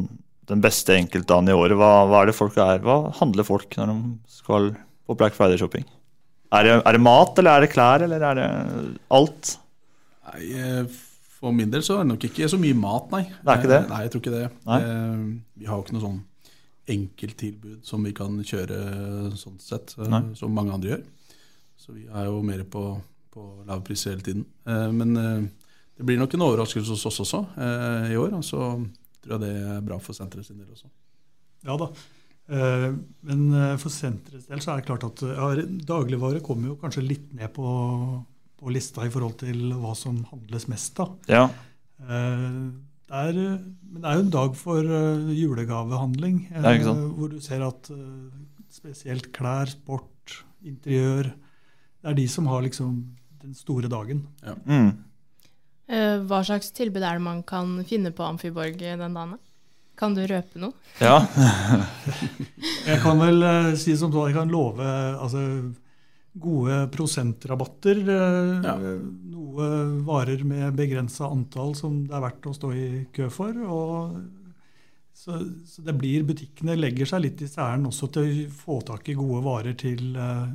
den 0.49 0.61
beste 0.61 0.93
enkeltdagen 0.93 1.49
i 1.49 1.55
året. 1.57 1.73
Hva, 1.79 2.05
hva, 2.05 2.21
er 2.21 2.29
det 2.29 2.37
folk 2.37 2.57
er? 2.61 2.83
Hva 2.85 2.99
handler 3.17 3.47
folk 3.47 3.71
når 3.79 3.89
de 3.89 3.97
skal 4.29 4.73
på 5.05 5.15
Black 5.17 5.33
Friday-shopping? 5.37 5.87
Er, 6.53 6.69
er, 6.77 6.85
det 6.85 7.01
mat, 7.01 7.33
eller 7.41 7.57
er 7.57 7.65
det 7.65 7.71
klær, 7.73 8.05
eller 8.05 8.21
er 8.29 8.37
det 8.37 8.45
alt? 9.17 9.55
Nei, 10.29 10.85
For 11.39 11.55
min 11.55 11.73
del 11.73 11.81
så 11.85 11.97
er 11.97 12.05
det 12.05 12.11
nok 12.11 12.27
ikke 12.29 12.51
så 12.53 12.59
mye 12.61 12.77
mat, 12.77 13.09
nei. 13.15 13.23
Det 13.41 13.51
er 13.51 13.63
ikke 13.63 13.71
det? 13.73 13.81
Nei, 13.89 14.03
jeg 14.05 14.13
tror 14.13 14.21
ikke 14.21 14.35
det. 14.35 14.45
Nei. 14.69 14.79
Vi 15.57 15.69
har 15.71 15.81
jo 15.81 15.87
ikke 15.87 15.97
noe 15.97 16.05
sånn 16.05 16.21
enkelttilbud 16.95 17.81
som 17.85 18.05
vi 18.05 18.13
kan 18.15 18.37
kjøre 18.45 18.79
sånn 19.39 19.57
sett, 19.61 19.95
nei. 19.97 20.21
som 20.37 20.53
mange 20.53 20.73
andre 20.75 20.93
gjør. 20.93 21.03
Så 21.81 21.95
vi 21.95 22.05
er 22.05 22.29
jo 22.29 22.39
mer 22.45 22.63
på, 22.69 22.83
på 23.35 23.45
lav 23.67 23.83
pris 23.85 24.07
hele 24.07 24.23
tiden. 24.23 24.45
Men 24.65 25.13
det 25.15 26.07
blir 26.07 26.17
nok 26.17 26.33
en 26.33 26.45
overraskelse 26.47 26.95
hos 26.95 27.05
oss 27.11 27.19
også 27.25 27.41
i 28.07 28.15
år. 28.15 28.33
og 28.37 28.45
så 28.47 28.61
tror 29.25 29.35
jeg 29.35 29.43
det 29.43 29.53
er 29.75 29.83
bra 29.85 29.99
for 30.01 30.17
senteret 30.17 30.47
sin 30.47 30.61
del 30.61 30.71
også. 30.71 30.87
Ja 31.65 31.75
da. 31.81 31.89
Eh, 32.45 32.89
men 33.25 33.45
eh, 33.57 33.75
for 33.81 33.93
senterets 33.93 34.49
del 34.51 34.61
så 34.61 34.73
er 34.73 34.81
det 34.81 34.89
klart 34.89 35.05
at 35.07 35.23
ja, 35.25 35.49
dagligvare 35.89 36.43
kommer 36.45 36.71
jo 36.71 36.79
kanskje 36.81 37.05
litt 37.05 37.31
ned 37.33 37.49
på, 37.55 37.69
på, 38.59 38.73
lista 38.73 39.05
i 39.05 39.13
forhold 39.13 39.39
til 39.41 39.71
hva 39.73 39.95
som 39.97 40.21
handles 40.29 40.67
mest 40.69 41.01
av. 41.01 41.15
Ja. 41.31 41.47
Eh, 42.05 42.59
det 43.05 43.23
er, 43.29 43.39
men 43.85 44.01
det 44.01 44.09
er 44.09 44.19
jo 44.19 44.25
en 44.25 44.33
dag 44.33 44.55
for 44.57 44.93
julegavehandling, 45.29 46.39
hvor 47.13 47.29
du 47.29 47.37
ser 47.43 47.61
at 47.61 47.89
spesielt 48.73 49.29
klær, 49.35 49.69
sport, 49.69 50.39
interiør 50.65 51.29
Det 51.29 52.09
er 52.09 52.17
de 52.17 52.25
som 52.27 52.49
har 52.49 52.63
liksom 52.65 52.95
den 53.45 53.57
store 53.57 53.91
dagen. 53.91 54.25
Ja. 54.43 54.55
Mm. 54.65 54.91
Eh, 55.85 56.15
hva 56.25 56.41
slags 56.45 56.71
tilbud 56.73 57.03
er 57.03 57.19
det 57.19 57.25
man 57.25 57.43
kan 57.45 57.77
finne 57.85 58.11
på 58.15 58.25
Amfiborg 58.25 58.79
den 58.81 59.05
dagen? 59.05 59.37
Kan 59.95 60.15
du 60.15 60.25
røpe 60.27 60.59
noe? 60.59 60.75
Ja. 60.99 61.21
jeg 62.89 62.99
kan 63.03 63.19
vel 63.21 63.43
uh, 63.45 63.73
si 63.79 63.95
som 63.95 64.11
så, 64.11 64.27
jeg 64.27 64.35
kan 64.35 64.51
love 64.51 64.83
altså, 64.83 65.41
gode 66.35 66.81
prosentrabatter. 66.91 68.01
Uh, 68.03 68.65
ja. 68.65 68.75
Noe 69.31 69.69
varer 70.07 70.43
med 70.47 70.75
begrensa 70.75 71.29
antall 71.31 71.77
som 71.79 72.01
det 72.09 72.17
er 72.17 72.25
verdt 72.27 72.49
å 72.51 72.55
stå 72.57 72.73
i 72.75 72.87
kø 73.15 73.29
for. 73.31 73.61
Og, 73.63 74.19
så, 75.15 75.39
så, 75.63 75.85
det 75.85 75.95
blir 75.95 76.27
Butikkene 76.27 76.75
legger 76.75 77.13
seg 77.13 77.23
litt 77.29 77.45
i 77.45 77.49
særen 77.49 77.87
også 77.87 78.11
til 78.17 78.27
å 78.27 78.49
få 78.51 78.81
tak 78.89 79.07
i 79.13 79.15
gode 79.15 79.45
varer 79.47 79.79
til, 79.79 80.09
uh, 80.19 80.49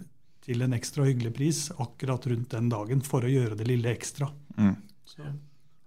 til 0.44 0.64
en 0.64 0.74
ekstra 0.76 1.06
hyggelig 1.06 1.32
pris 1.36 1.60
akkurat 1.76 2.26
rundt 2.30 2.54
den 2.54 2.70
dagen 2.72 3.04
for 3.06 3.26
å 3.26 3.30
gjøre 3.30 3.58
det 3.58 3.68
lille 3.68 3.92
ekstra. 3.92 4.30
Mm. 4.56 4.76
Så. 5.08 5.26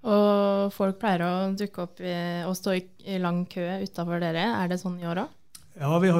Og 0.03 0.73
folk 0.75 0.99
pleier 0.99 1.23
å 1.25 1.33
dukke 1.57 1.85
opp 1.85 2.01
i, 2.03 2.15
og 2.47 2.57
stå 2.59 2.75
i, 2.75 2.83
i 3.07 3.21
lang 3.23 3.45
kø 3.49 3.63
utafor 3.85 4.19
dere. 4.23 4.43
Er 4.59 4.71
det 4.71 4.81
sånn 4.81 4.99
i 4.99 5.07
år 5.07 5.23
òg? 5.23 5.39
Ja, 5.73 5.95
jo, 6.05 6.17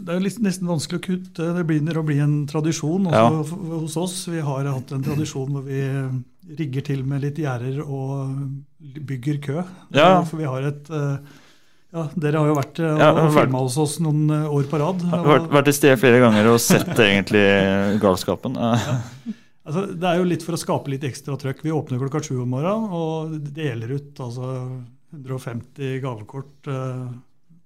Det 0.00 0.14
er 0.14 0.16
jo 0.16 0.30
nesten 0.46 0.68
vanskelig 0.68 1.00
å 1.00 1.04
kutte. 1.04 1.48
Det 1.58 1.64
begynner 1.68 1.98
å 2.00 2.04
bli 2.06 2.16
en 2.24 2.36
tradisjon 2.48 3.10
også 3.10 3.20
ja. 3.20 3.72
hos 3.74 3.96
oss. 4.00 4.16
Vi 4.32 4.40
har 4.46 4.70
hatt 4.70 4.94
en 4.96 5.04
tradisjon 5.04 5.50
hvor 5.52 5.66
vi 5.66 5.82
rigger 6.56 6.86
til 6.86 7.04
med 7.08 7.24
litt 7.24 7.40
gjerder 7.40 7.82
og 7.84 8.32
bygger 8.78 9.40
kø. 9.44 9.58
Ja. 9.96 10.22
For 10.24 10.40
vi 10.40 10.48
har 10.48 10.70
et 10.70 10.92
ja, 11.94 12.04
Dere 12.18 12.42
har 12.42 12.50
jo 12.50 12.56
vært 12.58 12.80
og, 12.82 13.00
ja, 13.00 13.08
og 13.14 13.32
filma 13.36 13.62
hos 13.62 13.78
oss 13.78 13.96
noen 14.02 14.26
år 14.50 14.66
på 14.70 14.80
rad. 14.82 15.02
Har 15.12 15.26
vært, 15.28 15.48
vært 15.54 15.68
til 15.70 15.76
stede 15.78 15.98
flere 16.00 16.20
ganger 16.24 16.50
og 16.50 16.58
sett 16.62 16.90
egentlig 17.08 17.44
galskapen. 18.02 18.58
Ja. 18.58 18.96
Altså, 19.64 19.84
det 19.94 20.08
er 20.08 20.18
jo 20.18 20.26
litt 20.28 20.42
for 20.44 20.56
å 20.56 20.60
skape 20.60 20.90
litt 20.92 21.06
ekstra 21.08 21.38
trøkk. 21.40 21.62
Vi 21.64 21.72
åpner 21.72 22.02
klokka 22.02 22.20
sju 22.26 22.34
om 22.42 22.50
morgenen 22.52 22.90
og 22.92 23.36
deler 23.56 23.94
ut 23.96 24.18
altså, 24.20 24.50
150 25.14 26.02
gavekort 26.02 26.68
uh, 26.68 27.06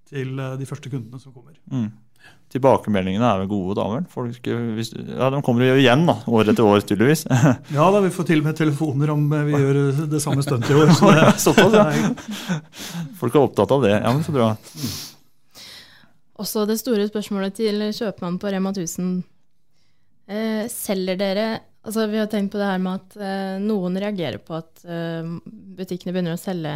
til 0.09 0.37
de 0.37 0.69
første 0.69 0.93
kundene 0.93 1.19
som 1.23 1.35
kommer. 1.35 1.57
Mm. 1.73 1.89
Tilbakemeldingene 2.49 3.27
er 3.29 3.43
vel 3.43 3.49
gode, 3.51 3.75
da 3.77 3.85
vel? 3.93 4.05
Folk, 4.09 4.47
hvis, 4.79 4.95
ja, 4.97 5.27
de 5.35 5.41
kommer 5.45 5.67
jo 5.67 5.75
igjen, 5.77 6.07
da, 6.09 6.15
år 6.33 6.49
etter 6.49 6.65
år, 6.65 6.81
tydeligvis. 6.81 7.27
ja 7.77 7.89
da, 7.93 8.01
vi 8.01 8.13
får 8.15 8.29
til 8.31 8.41
og 8.41 8.49
med 8.49 8.57
telefoner 8.57 9.13
om 9.13 9.27
vi 9.29 9.53
gjør 9.53 9.81
det 10.09 10.21
samme 10.25 10.45
stuntet 10.47 10.73
i 10.73 10.79
år. 10.81 10.95
Så 10.97 11.13
det, 11.19 11.27
Såpass, 11.45 11.77
ja. 11.77 12.57
Folk 13.21 13.37
er 13.37 13.45
opptatt 13.45 13.75
av 13.77 13.85
det. 13.85 13.93
Ja, 13.99 14.15
men 14.15 14.25
så 14.25 14.33
bra. 14.33 14.55
Også 16.41 16.65
det 16.71 16.79
store 16.81 17.05
spørsmålet 17.11 17.59
til 17.59 17.85
kjøpmannen 17.91 18.41
på 18.41 18.55
Rema 18.55 18.73
1000. 18.73 19.19
Eh, 20.29 20.65
selger 20.73 21.21
dere 21.21 21.49
Altså, 21.89 22.05
vi 22.11 22.19
har 22.21 22.27
tenkt 22.29 22.53
på 22.53 22.59
det 22.61 22.67
her 22.69 22.81
med 22.83 22.99
at 22.99 23.15
eh, 23.23 23.61
noen 23.65 23.95
reagerer 23.97 24.41
på 24.45 24.57
at 24.59 24.83
eh, 24.85 25.29
butikkene 25.79 26.13
begynner 26.13 26.35
å 26.37 26.41
selge 26.41 26.73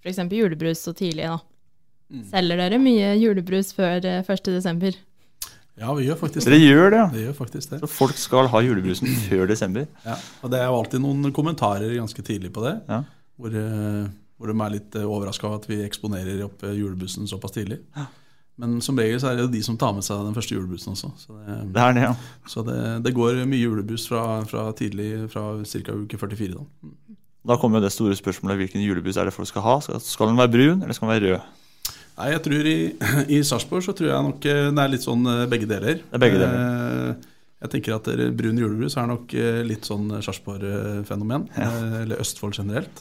f.eks. 0.00 0.20
julebrus 0.32 0.84
så 0.86 0.94
tidlig. 0.96 1.26
da. 1.28 1.36
Mm. 2.08 2.24
Selger 2.30 2.62
dere 2.62 2.80
mye 2.80 3.12
julebrus 3.20 3.74
før 3.76 4.00
uh, 4.04 4.18
eh, 4.20 4.30
1.12.? 4.32 4.96
Ja, 5.78 5.92
vi 5.94 6.06
gjør 6.08 6.18
faktisk 6.18 6.42
det. 6.42 6.54
Dere 6.54 6.62
gjør 6.64 6.88
det, 6.90 7.00
ja. 7.00 7.08
Vi 7.12 7.24
gjør 7.26 7.34
faktisk 7.38 7.74
det. 7.74 7.80
Så 7.82 7.90
folk 7.92 8.18
skal 8.18 8.48
ha 8.50 8.62
julebrusen 8.64 9.10
før 9.28 9.50
desember? 9.50 9.86
Ja, 10.06 10.16
og 10.42 10.54
det 10.54 10.62
er 10.62 10.70
jo 10.70 10.78
alltid 10.80 11.04
noen 11.04 11.34
kommentarer 11.36 11.92
ganske 11.94 12.24
tidlig 12.26 12.52
på 12.54 12.64
det. 12.64 12.78
Ja. 12.88 13.02
Hvor, 13.38 13.54
hvor 14.38 14.50
de 14.50 14.56
er 14.64 14.72
litt 14.74 14.96
overraska 14.98 15.46
over 15.46 15.60
at 15.60 15.68
vi 15.70 15.84
eksponerer 15.84 16.40
opp 16.48 16.64
julebrusen 16.66 17.28
såpass 17.30 17.54
tidlig. 17.54 17.78
Ja. 17.94 18.08
Men 18.58 18.80
som 18.82 18.98
regel 18.98 19.20
så 19.22 19.30
er 19.30 19.38
det 19.38 19.44
jo 19.44 19.52
de 19.52 19.60
som 19.62 19.76
tar 19.78 19.92
med 19.94 20.02
seg 20.02 20.24
den 20.26 20.34
første 20.34 20.56
julebrusen 20.56 20.96
også. 20.96 21.12
Så 21.22 21.36
det, 21.36 21.58
det 21.76 21.82
er 21.84 21.94
det, 21.94 22.08
ja. 22.08 22.14
Så 22.50 22.64
det, 22.66 22.78
det 23.04 23.14
går 23.14 23.44
mye 23.46 23.60
julebrus 23.62 24.08
fra, 24.10 24.22
fra 24.50 24.64
tidlig, 24.78 25.28
fra 25.30 25.52
ca. 25.62 25.94
uke 25.94 26.18
44. 26.18 26.56
Da. 26.56 26.88
da 27.52 27.58
kommer 27.62 27.78
jo 27.78 27.86
det 27.86 27.92
store 27.94 28.18
spørsmålet 28.18 28.64
hvilken 28.64 28.82
julebrus 28.82 29.20
er 29.20 29.30
det 29.30 29.36
folk 29.36 29.50
skal 29.50 29.62
ha. 29.62 29.76
Skal 30.02 30.32
den 30.32 30.40
være 30.40 30.54
brun, 30.56 30.82
eller 30.82 30.96
skal 30.96 31.06
den 31.06 31.14
være 31.14 31.36
rød? 31.36 31.54
Nei, 32.18 32.32
jeg 32.34 32.42
tror 32.44 32.66
I, 32.66 32.78
i 33.36 33.40
Sarpsborg 33.46 33.84
så 33.86 33.94
tror 33.96 34.10
jeg 34.10 34.26
nok 34.26 34.48
eh, 34.50 34.68
det 34.74 34.84
er 34.84 34.90
litt 34.94 35.06
sånn 35.06 35.22
eh, 35.30 35.44
begge 35.50 35.68
deler. 35.70 36.00
Det 36.02 36.18
er 36.18 36.24
begge 36.24 36.40
deler. 36.42 36.58
Eh, 36.58 37.28
jeg 37.62 37.72
tenker 37.74 37.96
at 37.96 38.10
brun 38.38 38.58
julebrus 38.58 38.94
er 39.00 39.08
nok 39.10 39.32
litt 39.66 39.86
sånn 39.88 40.12
Sarpsborg-fenomen. 40.22 41.48
Ja. 41.58 41.70
Eller 42.04 42.20
Østfold 42.22 42.54
generelt. 42.54 43.00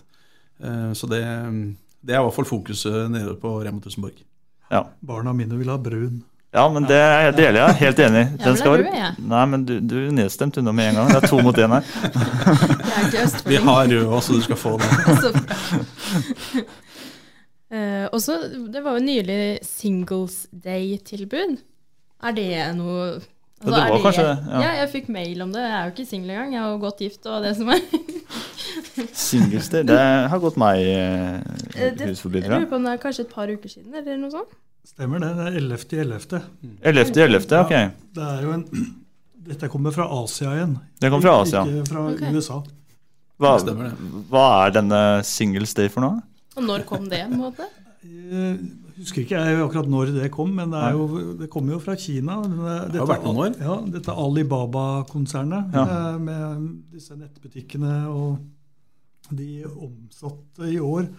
Så 0.97 1.05
det, 1.11 1.19
det 2.01 2.15
er 2.15 2.23
i 2.23 2.25
hvert 2.25 2.33
fall 2.33 2.47
fokuset 2.49 3.05
nede 3.13 3.35
på 3.37 3.51
Rema 3.61 3.77
1000 3.77 4.07
ja. 4.73 4.81
Barna 5.05 5.35
mine 5.37 5.59
vil 5.59 5.69
ha 5.69 5.77
brun. 5.77 6.23
Ja, 6.57 6.63
men 6.73 6.87
det 6.89 6.97
deler 7.37 7.59
jeg. 7.59 7.77
Helt 7.83 8.01
enig. 8.07 8.23
Den 8.41 8.57
skal 8.57 8.79
være... 8.79 8.95
ja. 8.97 9.11
Nei, 9.21 9.43
men 9.53 9.67
du, 9.69 9.75
du 9.77 9.95
er 10.07 10.09
nedstemt 10.23 10.57
unna 10.57 10.73
med 10.73 10.89
en 10.89 10.99
gang. 11.03 11.13
Det 11.13 11.21
er 11.21 11.29
to 11.29 11.43
mot 11.45 11.61
én 11.61 11.77
her. 11.77 11.85
Vi 13.53 13.61
har 13.61 13.93
rød 13.93 14.09
også, 14.09 14.41
du 14.41 14.41
skal 14.49 14.57
få 14.57 14.73
det. 14.81 16.65
uh, 17.73 18.05
også, 18.15 18.37
det 18.73 18.83
var 18.85 18.97
jo 18.97 19.05
nylig 19.07 19.39
Singles 19.65 20.45
Day-tilbud. 20.51 21.57
Er 22.23 22.37
det 22.37 22.51
noe 22.77 23.17
Altså, 23.57 23.73
det 23.73 23.89
var 23.89 24.01
kanskje 24.03 24.23
det. 24.23 24.33
Ja. 24.51 24.59
ja. 24.61 24.73
jeg 24.83 24.89
fikk 24.91 25.07
mail 25.09 25.39
om 25.41 25.53
det. 25.53 25.61
Jeg 25.63 25.73
er 25.73 25.87
jo 25.87 25.93
ikke 25.95 26.03
singel 26.05 26.29
engang. 26.29 26.51
Jeg 26.53 26.61
er 26.61 26.67
jo 26.69 26.77
godt 26.83 26.99
gift 27.01 27.25
og 27.25 27.41
det 27.41 27.55
som 27.57 27.71
er. 27.73 27.79
Singles 29.27 29.69
Day, 29.73 29.85
det 29.87 29.97
har 29.97 30.41
gått 30.43 30.59
meg 30.61 30.83
uh, 30.85 31.39
eh 31.73 32.03
hus 32.03 32.21
forbi. 32.21 32.43
Jeg 32.43 32.51
lurer 32.51 32.69
på 32.69 32.77
om 32.77 32.85
det 32.85 32.93
er 32.93 33.01
kanskje 33.01 33.25
et 33.25 33.33
par 33.33 33.49
uker 33.49 33.71
siden, 33.71 33.95
eller 33.97 34.19
noe 34.21 34.29
sånt? 34.35 34.53
Stemmer 34.85 35.23
det. 35.25 35.33
Det 35.39 35.47
er 35.49 35.57
11.11. 35.57 36.45
11. 36.85 37.09
11. 37.17 37.17
11. 37.25 37.57
ok. 37.63 37.73
Ja, 37.73 37.89
det 38.19 38.29
er 38.29 38.45
jo 38.45 38.53
en, 38.59 38.63
dette 39.49 39.71
kommer 39.73 39.95
fra 39.95 40.05
Asia 40.19 40.53
igjen. 40.53 40.77
Det 41.01 41.09
kommer 41.09 41.25
fra 41.25 41.35
Asia. 41.41 41.65
Ikke 41.65 41.89
fra 41.89 42.05
okay. 42.13 42.37
USA. 42.37 42.61
Hva, 43.41 43.57
hva, 44.29 44.45
er 44.67 44.77
denne 44.77 45.01
Singles 45.25 45.73
Day 45.77 45.89
for 45.93 46.05
noe? 46.05 46.21
Og 46.57 46.65
når 46.65 46.83
kom 46.89 47.05
det? 47.09 47.23
på 47.29 47.37
en 47.37 47.41
måte? 47.41 47.67
Jeg 48.07 48.57
husker 48.97 49.23
ikke 49.23 49.39
jeg 49.39 49.61
akkurat 49.61 49.89
når 49.91 50.11
det 50.15 50.29
kom, 50.33 50.51
men 50.57 50.71
det, 50.73 50.83
jo, 50.95 51.05
det 51.37 51.49
kommer 51.53 51.75
jo 51.75 51.79
fra 51.83 51.95
Kina. 51.99 52.39
Dette, 52.43 52.77
det 52.93 53.01
har 53.01 53.09
vært 53.11 53.25
noen 53.27 53.41
år. 53.43 53.51
Ja, 53.61 53.75
dette 53.97 54.15
Alibaba-konsernet 54.25 55.75
ja. 55.77 55.83
med, 55.85 56.27
med, 56.27 56.67
disse 56.93 57.17
nettbutikkene. 57.17 57.95
Og 58.09 59.33
de 59.37 59.65
omsatte 59.69 60.69
i 60.71 60.79
år 60.81 61.09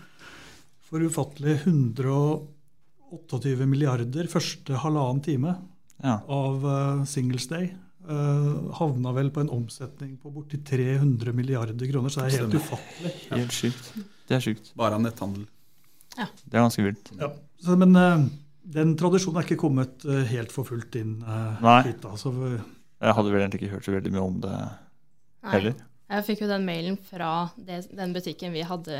for 0.89 1.05
ufattelig 1.05 1.59
128 1.69 3.67
milliarder 3.69 4.31
første 4.33 4.73
halvannen 4.81 5.23
time 5.25 5.53
ja. 6.01 6.17
av 6.25 6.65
uh, 6.65 7.05
Singles 7.09 7.47
Day. 7.51 7.75
Uh, 8.09 8.71
havna 8.79 9.13
vel 9.13 9.29
på 9.35 9.43
en 9.45 9.51
omsetning 9.53 10.15
på 10.23 10.31
borti 10.33 10.61
300 10.65 11.35
milliarder 11.37 11.91
kroner, 11.91 12.13
så 12.13 12.25
det 12.25 12.31
er 12.31 12.43
helt 12.43 12.57
ufattelig. 12.57 13.13
Helt 13.35 13.53
sykt. 13.53 13.91
Det 14.29 14.39
er 14.39 14.45
sykt. 14.45 14.71
Bare 14.81 14.97
av 14.97 15.05
netthandel. 15.05 15.45
Ja. 16.17 16.27
Det 16.45 16.57
er 16.57 16.65
ganske 16.65 16.85
vilt. 16.87 17.11
Ja. 17.21 17.29
Så, 17.61 17.77
men 17.81 17.93
uh, 17.97 18.25
den 18.79 18.95
tradisjonen 19.01 19.43
er 19.43 19.49
ikke 19.49 19.61
kommet 19.61 20.09
uh, 20.09 20.23
helt 20.31 20.55
for 20.55 20.69
fullt 20.69 20.97
inn 21.01 21.19
uh, 21.27 21.61
hit. 21.87 22.01
da. 22.05 22.15
Så, 22.21 22.33
jeg 22.33 23.17
hadde 23.19 23.35
vel 23.35 23.45
egentlig 23.45 23.63
ikke 23.63 23.77
hørt 23.77 23.87
så 23.87 23.95
veldig 23.95 24.15
mye 24.17 24.25
om 24.25 24.41
det 24.43 24.55
heller. 25.53 25.77
Jeg 26.09 26.25
fikk 26.25 26.47
jo 26.47 26.49
den 26.49 26.65
mailen 26.65 26.97
fra 27.05 27.33
det, 27.61 27.83
den 27.93 28.15
butikken 28.17 28.55
vi 28.57 28.65
hadde 28.65 28.97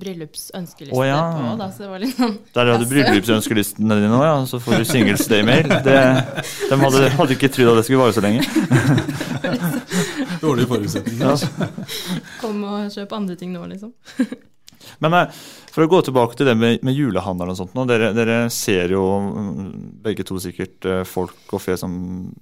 bryllupsønskeliste 0.00 0.96
oh, 0.96 1.04
ja. 1.06 1.20
på. 1.34 1.52
Da, 1.60 1.68
så 1.74 1.84
det 1.84 1.90
var 1.92 2.02
litt 2.02 2.16
sånn 2.16 2.34
Der 2.56 2.70
hadde 2.72 2.84
du 2.84 2.90
bryllupsønskelistene 2.90 3.98
dine 4.02 4.16
òg, 4.16 4.24
ja. 4.26 4.34
Så 4.50 4.60
får 4.62 4.82
du 4.82 4.88
singles 4.88 5.26
day-mail. 5.30 5.68
De 5.86 6.80
hadde, 6.80 7.04
hadde 7.18 7.36
ikke 7.36 7.52
trodd 7.52 7.74
at 7.74 7.82
det 7.82 7.86
skulle 7.88 8.02
vare 8.04 8.16
så 8.16 8.24
lenge. 8.24 8.42
Dårlige 10.44 10.70
forutsetninger. 10.72 11.24
Ja. 11.26 11.70
Kom 12.40 12.64
og 12.66 12.92
kjøp 12.94 13.16
andre 13.16 13.38
ting 13.40 13.54
nå, 13.56 13.64
liksom. 13.70 13.94
Men 15.04 15.16
eh, 15.18 15.40
for 15.72 15.84
å 15.84 15.90
gå 15.90 16.00
tilbake 16.06 16.38
til 16.38 16.48
det 16.48 16.54
med, 16.58 16.84
med 16.86 16.96
julehandel 16.96 17.52
og 17.52 17.58
sånt. 17.58 17.74
Nå, 17.76 17.84
dere, 17.90 18.12
dere 18.16 18.38
ser 18.52 18.94
jo 18.94 19.02
mm, 19.26 19.66
begge 20.04 20.26
to 20.26 20.38
sikkert 20.42 20.88
eh, 20.88 21.02
folk 21.08 21.56
og 21.56 21.62
fe 21.62 21.76
som, 21.80 21.96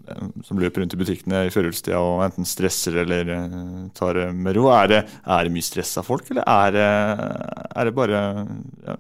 eh, 0.09 0.27
som 0.47 0.61
løper 0.61 0.85
rundt 0.85 0.97
i 0.97 1.01
butikkene 1.01 1.47
i 1.49 1.55
førjulstida 1.55 2.03
og 2.03 2.25
enten 2.29 2.49
stresser 2.49 3.01
eller 3.05 3.33
tar 3.97 4.21
det 4.21 4.29
med 4.37 4.59
ro. 4.59 4.69
Er 4.75 4.93
det, 4.93 5.03
er 5.25 5.47
det 5.47 5.55
mye 5.55 5.67
stress 5.67 5.97
av 6.01 6.09
folk, 6.09 6.31
eller 6.31 6.47
er 6.47 6.77
det, 6.79 6.89
er 7.75 7.89
det 7.89 7.97
bare 7.97 8.23
ja, 8.87 8.99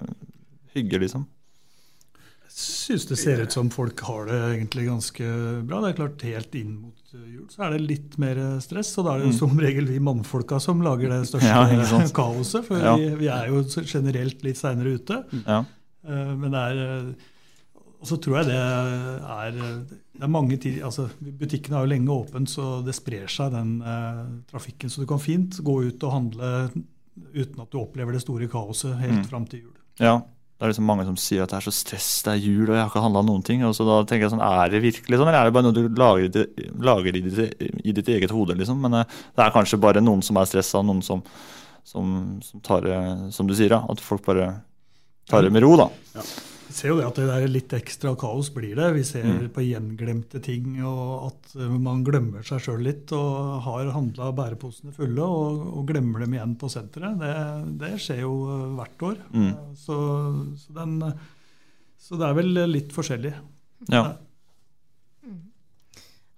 hygge, 0.74 1.04
liksom? 1.06 1.28
Syns 2.54 3.06
det 3.10 3.16
ser 3.18 3.40
ut 3.42 3.50
som 3.52 3.66
folk 3.74 3.98
har 4.06 4.28
det 4.28 4.36
egentlig 4.54 4.84
ganske 4.86 5.26
bra. 5.66 5.80
Det 5.82 5.88
er 5.90 5.96
klart 5.98 6.22
Helt 6.22 6.54
inn 6.54 6.76
mot 6.84 7.14
eh, 7.16 7.24
jul 7.34 7.48
så 7.50 7.64
er 7.66 7.72
det 7.74 7.80
litt 7.88 8.14
mer 8.22 8.38
stress, 8.62 8.92
og 9.00 9.08
da 9.08 9.14
er 9.16 9.18
det 9.24 9.26
jo 9.26 9.32
Mm. 9.32 9.38
som 9.40 9.58
regel 9.64 9.86
vi 9.90 9.98
mannfolka 9.98 10.60
som 10.62 10.80
lager 10.86 11.10
det 11.10 11.22
største 11.32 11.50
Ja, 11.50 12.06
kaoset. 12.20 12.64
For 12.68 12.78
Ja. 12.78 12.94
vi, 13.00 13.08
vi 13.24 13.26
er 13.26 13.48
jo 13.50 13.64
generelt 13.82 14.44
litt 14.46 14.56
seinere 14.60 14.94
ute. 15.00 15.24
Ja. 15.46 15.64
Eh, 16.06 16.34
Men 16.38 16.50
det 16.54 16.60
er 16.60 16.82
eh, 16.84 17.30
Og 18.04 18.06
så 18.06 18.18
tror 18.22 18.36
jeg 18.42 18.46
det 18.52 18.60
er 18.60 19.50
Det 19.56 20.22
er 20.22 20.28
mange 20.30 20.56
tid, 20.60 20.78
altså 20.84 21.08
Butikkene 21.18 21.78
er 21.80 21.86
jo 21.86 21.90
lenge 21.94 22.12
åpent, 22.14 22.48
så 22.52 22.84
det 22.84 22.94
sprer 22.94 23.26
seg, 23.26 23.50
den 23.50 23.80
eh, 23.82 24.24
trafikken. 24.52 24.90
Så 24.92 25.00
du 25.02 25.06
kan 25.10 25.18
fint 25.18 25.58
gå 25.64 25.80
ut 25.88 26.04
og 26.06 26.12
handle 26.12 26.70
uten 27.34 27.60
at 27.62 27.70
du 27.70 27.78
opplever 27.80 28.12
det 28.12 28.22
store 28.22 28.46
kaoset 28.50 28.94
helt 29.00 29.24
Mm. 29.24 29.28
fram 29.30 29.44
til 29.46 29.60
jul. 29.66 29.74
Ja, 29.98 30.20
det 30.54 30.62
er 30.62 30.70
liksom 30.70 30.86
mange 30.86 31.04
som 31.04 31.16
sier 31.18 31.42
at 31.42 31.50
det 31.50 31.56
er 31.58 31.64
så 31.66 31.72
stress, 31.74 32.08
det 32.24 32.30
er 32.36 32.42
jul 32.44 32.68
og 32.68 32.76
jeg 32.76 32.80
har 32.84 32.90
ikke 32.92 33.02
handla 33.02 33.22
noen 33.26 33.42
ting. 33.44 33.64
Og 33.66 33.74
så 33.74 33.84
da 33.88 33.96
tenker 34.06 34.28
jeg 34.28 34.32
sånn, 34.36 34.44
Er 34.46 34.70
det 34.70 34.80
virkelig 34.84 35.18
sånn, 35.18 35.26
eller 35.28 35.40
er 35.40 35.48
det 35.50 35.54
bare 35.56 35.66
noe 35.66 35.74
du 35.74 35.88
lager 35.98 36.24
i, 36.24 36.30
ditt- 36.36 36.62
lager 36.80 37.18
i, 37.18 37.22
ditt, 37.26 37.64
i 37.84 37.92
ditt 37.98 38.08
eget 38.14 38.30
hode? 38.30 38.54
liksom? 38.60 38.78
Men 38.86 39.00
eh, 39.00 39.04
det 39.34 39.42
er 39.44 39.50
kanskje 39.56 39.80
bare 39.82 40.00
noen 40.04 40.22
som 40.22 40.38
er 40.38 40.46
stressa, 40.46 40.80
noen 40.86 41.02
som, 41.02 41.24
som, 41.84 42.14
som 42.46 42.60
tar 42.64 42.86
det 42.86 42.98
som 43.34 43.50
du 43.50 43.54
sier, 43.58 43.74
da. 43.74 43.82
At 43.90 44.00
folk 44.00 44.22
bare 44.24 44.52
tar 45.28 45.42
det 45.42 45.50
med 45.52 45.66
ro, 45.66 45.74
da. 45.76 45.88
Vi 46.14 46.53
ser 46.74 46.90
jo 46.90 46.96
det 46.98 47.06
at 47.06 47.18
det 47.20 47.26
er 47.30 47.46
litt 47.50 47.72
ekstra 47.76 48.12
kaos 48.18 48.50
blir 48.54 48.74
det. 48.78 48.88
Vi 48.96 49.04
ser 49.06 49.24
Mm. 49.24 49.48
på 49.54 49.64
gjenglemte 49.64 50.42
ting, 50.42 50.76
og 50.84 51.30
at 51.30 51.54
uh, 51.56 51.70
man 51.78 52.02
glemmer 52.06 52.42
seg 52.46 52.60
sjøl 52.66 52.82
litt 52.84 53.12
og 53.16 53.62
har 53.64 53.92
handla 53.94 54.32
bæreposene 54.36 54.92
fulle 54.94 55.22
og, 55.22 55.64
og 55.78 55.86
glemmer 55.88 56.24
dem 56.24 56.34
igjen 56.36 56.54
på 56.60 56.70
senteret. 56.72 57.18
Det, 57.22 57.32
det 57.80 57.94
skjer 58.02 58.24
jo 58.24 58.34
uh, 58.50 58.68
hvert 58.80 59.08
år. 59.10 59.18
Mm. 59.32 59.50
Så, 59.78 59.96
så, 60.60 60.76
den, 60.82 60.98
så 61.98 62.20
det 62.20 62.28
er 62.28 62.38
vel 62.42 62.54
litt 62.70 62.94
forskjellig. 62.94 63.34
Ja. 63.92 64.06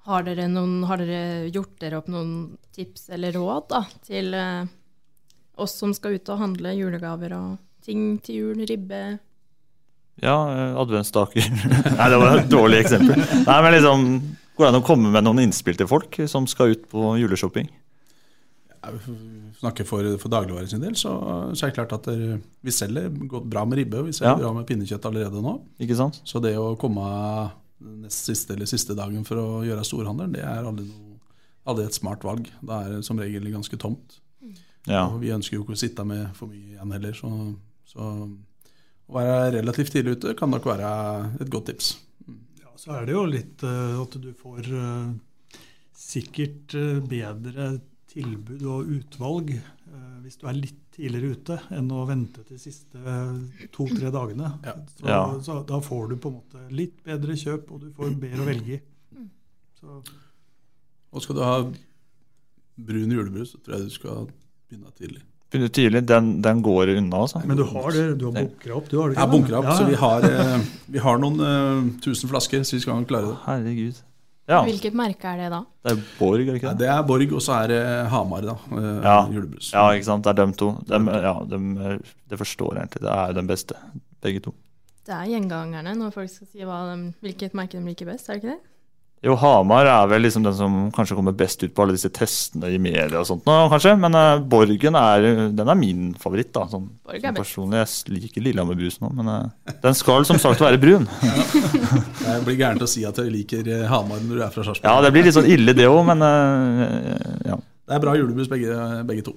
Har 0.07 0.23
dere, 0.23 0.47
noen, 0.47 0.85
har 0.87 1.01
dere 1.03 1.49
gjort 1.51 1.81
dere 1.83 1.99
opp 1.99 2.07
noen 2.13 2.35
tips 2.77 3.09
eller 3.15 3.35
råd 3.35 3.65
da, 3.73 3.81
til 4.07 4.37
eh, 4.39 4.69
oss 5.59 5.75
som 5.81 5.91
skal 5.97 6.15
ut 6.15 6.31
og 6.31 6.39
handle 6.45 6.75
julegaver 6.79 7.35
og 7.35 7.57
ting 7.83 8.13
til 8.23 8.39
jul, 8.39 8.61
ribbe? 8.71 9.01
Ja, 10.23 10.37
eh, 10.53 10.77
adventsstaker. 10.81 11.49
Nei, 11.99 12.07
det 12.13 12.21
var 12.23 12.39
et 12.41 12.51
dårlig 12.53 12.79
eksempel. 12.85 13.21
Nei, 13.47 13.57
men 13.67 13.75
liksom, 13.77 14.07
Går 14.57 14.65
det 14.65 14.69
an 14.73 14.79
å 14.81 14.87
komme 14.87 15.11
med 15.13 15.27
noen 15.27 15.43
innspill 15.43 15.77
til 15.77 15.89
folk 15.91 16.15
som 16.33 16.47
skal 16.49 16.71
ut 16.73 16.87
på 16.89 17.11
juleshopping? 17.21 17.67
Ja, 18.73 18.93
vi 18.95 19.17
snakker 19.59 19.85
for, 19.85 20.07
for 20.23 20.33
dagligvare 20.33 20.71
sin 20.71 20.81
del, 20.81 20.95
så, 20.97 21.13
så 21.53 21.67
er 21.67 21.73
det 21.73 21.77
klart 21.77 21.93
at 21.93 22.09
der, 22.09 22.39
vi 22.65 22.73
selger 22.73 23.11
bra 23.45 23.67
med 23.69 23.83
ribbe, 23.83 24.01
og 24.01 24.09
vi 24.09 24.15
selger 24.17 24.33
Ja. 24.39 24.47
bra 24.47 24.55
med 24.57 24.65
pinnekjøtt 24.71 25.05
allerede 25.11 25.43
nå. 25.45 25.59
Ikke 25.85 25.99
sant? 25.99 26.23
Så 26.25 26.41
det 26.41 26.55
å 26.57 26.71
komme 26.81 27.05
nest 28.07 28.31
siste 28.31 28.55
eller 28.57 28.71
siste 28.71 28.97
dagen 28.97 29.27
for 29.29 29.43
å 29.43 29.47
gjøre 29.67 29.85
storhandelen, 29.85 30.33
det 30.39 30.45
er 30.49 30.65
aldri, 30.65 30.87
noe, 30.89 31.19
aldri 31.69 31.85
et 31.91 31.99
smart 32.01 32.25
valg. 32.25 32.49
Det 32.65 32.81
er 32.87 33.03
som 33.05 33.21
regel 33.21 33.51
ganske 33.53 33.77
tomt. 33.83 34.17
Ja. 34.89 35.05
Og 35.11 35.21
vi 35.21 35.35
ønsker 35.37 35.59
jo 35.59 35.67
ikke 35.67 35.77
å 35.77 35.83
sitte 35.85 36.07
med 36.09 36.31
for 36.39 36.49
mye 36.49 36.79
igjen 36.79 36.97
heller, 36.97 37.13
så, 37.19 37.29
så 37.93 38.09
å 39.07 39.17
være 39.19 39.53
relativt 39.61 39.95
tidlig 39.95 40.17
ute 40.19 40.35
kan 40.39 40.51
nok 40.51 40.67
være 40.67 40.89
et 41.41 41.51
godt 41.53 41.71
tips. 41.71 41.93
Ja, 42.63 42.73
så 42.81 42.97
er 42.99 43.07
det 43.07 43.15
jo 43.15 43.25
litt 43.31 43.63
uh, 43.67 44.01
at 44.03 44.17
du 44.23 44.33
får 44.37 44.71
uh, 44.73 45.61
sikkert 45.97 46.75
uh, 46.79 46.99
bedre 47.07 47.77
tilbud 48.11 48.65
og 48.67 48.91
utvalg 48.97 49.53
uh, 49.55 50.19
hvis 50.25 50.41
du 50.41 50.47
er 50.51 50.59
litt 50.59 50.83
tidligere 50.97 51.37
ute 51.37 51.59
enn 51.77 51.91
å 51.93 52.07
vente 52.09 52.43
til 52.49 52.59
siste 52.59 52.99
to-tre 53.75 54.09
dagene. 54.15 54.55
Så, 54.97 55.05
Ja. 55.11 55.21
så 55.45 55.59
da 55.69 55.81
får 55.85 56.15
du 56.15 56.17
på 56.17 56.33
en 56.33 56.39
måte 56.39 56.63
litt 56.73 57.03
bedre 57.05 57.37
kjøp, 57.37 57.69
og 57.71 57.83
du 57.85 57.91
får 57.93 58.15
bedre 58.23 58.41
å 58.43 58.49
velge 58.49 58.79
i. 58.79 58.81
Så, 59.77 60.01
Og 61.13 61.23
skal 61.23 61.37
du 61.37 61.43
ha 61.45 61.59
brun 62.77 63.13
julebrus, 63.13 63.53
så 63.53 63.61
tror 63.61 63.77
jeg 63.77 63.91
du 63.91 63.93
skal 63.93 64.31
begynne 64.71 64.95
tidlig. 64.97 65.21
Begynner 65.57 65.73
tidlig, 65.73 66.03
den, 66.07 66.27
den 66.45 66.59
går 66.63 66.91
unna, 66.99 67.23
altså. 67.25 67.41
men 67.49 67.57
du 67.57 67.65
har 67.65 67.87
det, 67.95 68.19
du 68.21 68.27
har 68.29 68.35
bunkra 68.37 68.75
opp, 68.77 68.91
du 68.93 68.99
har 69.01 69.09
det 69.09 69.17
Jeg 69.17 69.25
det? 69.25 69.33
bunkra 69.33 69.59
opp, 69.63 69.65
Ja, 69.71 69.77
så 69.79 69.87
vi 69.89 69.95
har, 69.97 70.27
eh, 70.29 70.67
vi 70.93 70.99
har 70.99 71.19
noen 71.23 71.41
eh, 71.41 71.87
tusen 72.05 72.29
flasker, 72.29 72.61
så 72.69 72.77
vi 72.77 72.81
skal 72.85 73.07
klare 73.09 73.31
det. 73.33 73.39
Herregud. 73.47 74.03
Ja, 74.47 74.61
Hvilket 74.63 74.95
merke 74.95 75.27
er 75.33 75.41
det 75.41 75.47
da? 75.51 75.63
det 75.83 75.93
er 75.97 76.03
Borg, 76.21 76.41
er 76.45 76.53
det 76.53 76.61
ikke 76.61 76.69
Ja, 76.69 76.75
det? 76.77 76.79
det 76.85 76.91
er 76.93 77.03
Borg, 77.09 77.33
og 77.35 77.41
så 77.43 77.57
er 77.65 77.73
det 77.73 77.81
Hamar, 78.13 78.43
da. 78.47 78.55
eh, 78.77 79.01
Ja. 79.03 79.17
Julebrus. 79.33 79.73
Ja, 79.73 79.89
ikke 79.97 80.05
sant. 80.07 80.23
Det 80.23 80.31
er 80.31 80.39
dem 80.45 80.53
to. 80.53 80.69
Dem, 80.87 81.09
ja, 81.09 81.33
dem, 81.51 81.65
er- 81.79 81.99
det 82.31 82.39
forstår 82.39 82.75
jeg 82.77 82.83
egentlig. 82.85 83.03
Det 83.09 83.17
er 83.17 83.33
den 83.41 83.47
beste, 83.51 83.75
begge 84.23 84.41
to. 84.45 84.55
Det 85.07 85.15
er 85.15 85.27
gjengangerne 85.33 85.97
når 85.97 86.13
folk 86.15 86.31
skal 86.31 86.47
si 86.53 86.63
hva 86.67 86.79
de, 86.95 87.13
hvilket 87.23 87.55
merke 87.55 87.79
de 87.79 87.85
liker 87.87 88.07
best, 88.07 88.29
er 88.29 88.35
det 88.35 88.43
ikke 88.45 88.55
det? 88.55 88.61
Jo, 89.25 89.33
Hamar 89.41 89.89
er 89.89 90.09
vel 90.11 90.27
liksom 90.27 90.45
den 90.45 90.55
som 90.55 90.75
kanskje 90.95 91.17
kommer 91.17 91.33
best 91.35 91.63
ut 91.65 91.73
på 91.75 91.83
alle 91.83 91.95
disse 91.97 92.11
testene 92.13 92.69
i 92.69 92.77
media 92.79 93.23
og 93.23 93.25
sånt 93.27 93.47
nå, 93.49 93.55
kanskje. 93.73 93.95
Men 93.99 94.15
uh, 94.15 94.43
Borgen 94.45 94.99
er, 95.01 95.25
den 95.57 95.73
er 95.73 95.79
min 95.79 96.11
favoritt, 96.21 96.53
da. 96.55 96.67
Sånn, 96.69 96.91
sånn 97.09 97.39
personlig. 97.39 97.81
Jeg 97.81 98.13
liker 98.19 98.45
Lillehammer-brusen 98.45 99.07
nå, 99.07 99.11
men 99.17 99.33
uh, 99.33 99.73
den 99.83 99.97
skal 99.97 100.29
som 100.29 100.39
sagt 100.43 100.61
være 100.61 100.79
brun. 100.83 101.09
det 102.27 102.39
blir 102.45 102.61
gærent 102.61 102.85
å 102.85 102.91
si 102.91 103.07
at 103.09 103.19
jeg 103.23 103.33
liker 103.33 103.73
eh, 103.73 103.89
Hamar 103.89 104.21
når 104.21 104.37
du 104.37 104.45
er 104.45 104.53
fra 104.53 104.69
Sarpsborg. 104.69 104.85
Ja, 104.85 105.01
det 105.03 105.15
blir 105.17 105.27
litt 105.27 105.39
sånn 105.39 105.51
ille 105.57 105.75
det 105.77 105.89
òg, 105.89 106.03
men 106.13 106.23
uh, 106.23 106.87
ja. 107.49 107.59
Det 107.87 107.97
er 107.97 108.03
bra 108.03 108.17
julebrus, 108.19 108.53
begge, 108.53 108.79
begge 109.09 109.27
to. 109.31 109.37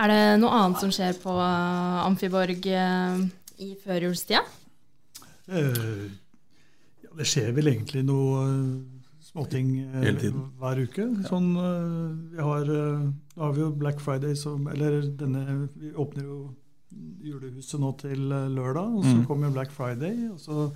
Er 0.00 0.12
det 0.12 0.22
noe 0.44 0.54
annet 0.60 0.80
som 0.82 0.92
skjer 0.92 1.16
på 1.22 1.32
Amfiborg 1.40 2.68
i 2.68 3.74
førjulstida? 3.80 4.44
Uh, 5.50 6.10
det 7.20 7.26
skjer 7.28 7.52
vel 7.56 7.68
egentlig 7.74 8.02
noe 8.08 8.44
eh, 8.48 9.00
småting 9.30 9.68
eh, 9.84 10.22
hver 10.60 10.80
uke. 10.86 11.04
Sånn, 11.28 11.50
eh, 11.60 12.06
vi 12.34 12.40
har, 12.46 12.70
nå 12.72 13.42
har 13.44 13.52
vi 13.56 13.60
jo 13.66 13.70
Black 13.78 14.00
Friday 14.02 14.34
som 14.38 14.66
Eller 14.72 15.02
denne 15.20 15.68
Vi 15.76 15.92
åpner 15.94 16.24
jo 16.26 16.38
julehuset 17.22 17.78
nå 17.80 17.92
til 18.00 18.24
lørdag, 18.56 18.96
og 18.98 19.04
så 19.04 19.12
Mm. 19.20 19.26
kommer 19.28 19.52
Black 19.54 19.70
Friday. 19.70 20.24
Og 20.32 20.40
så, 20.42 20.70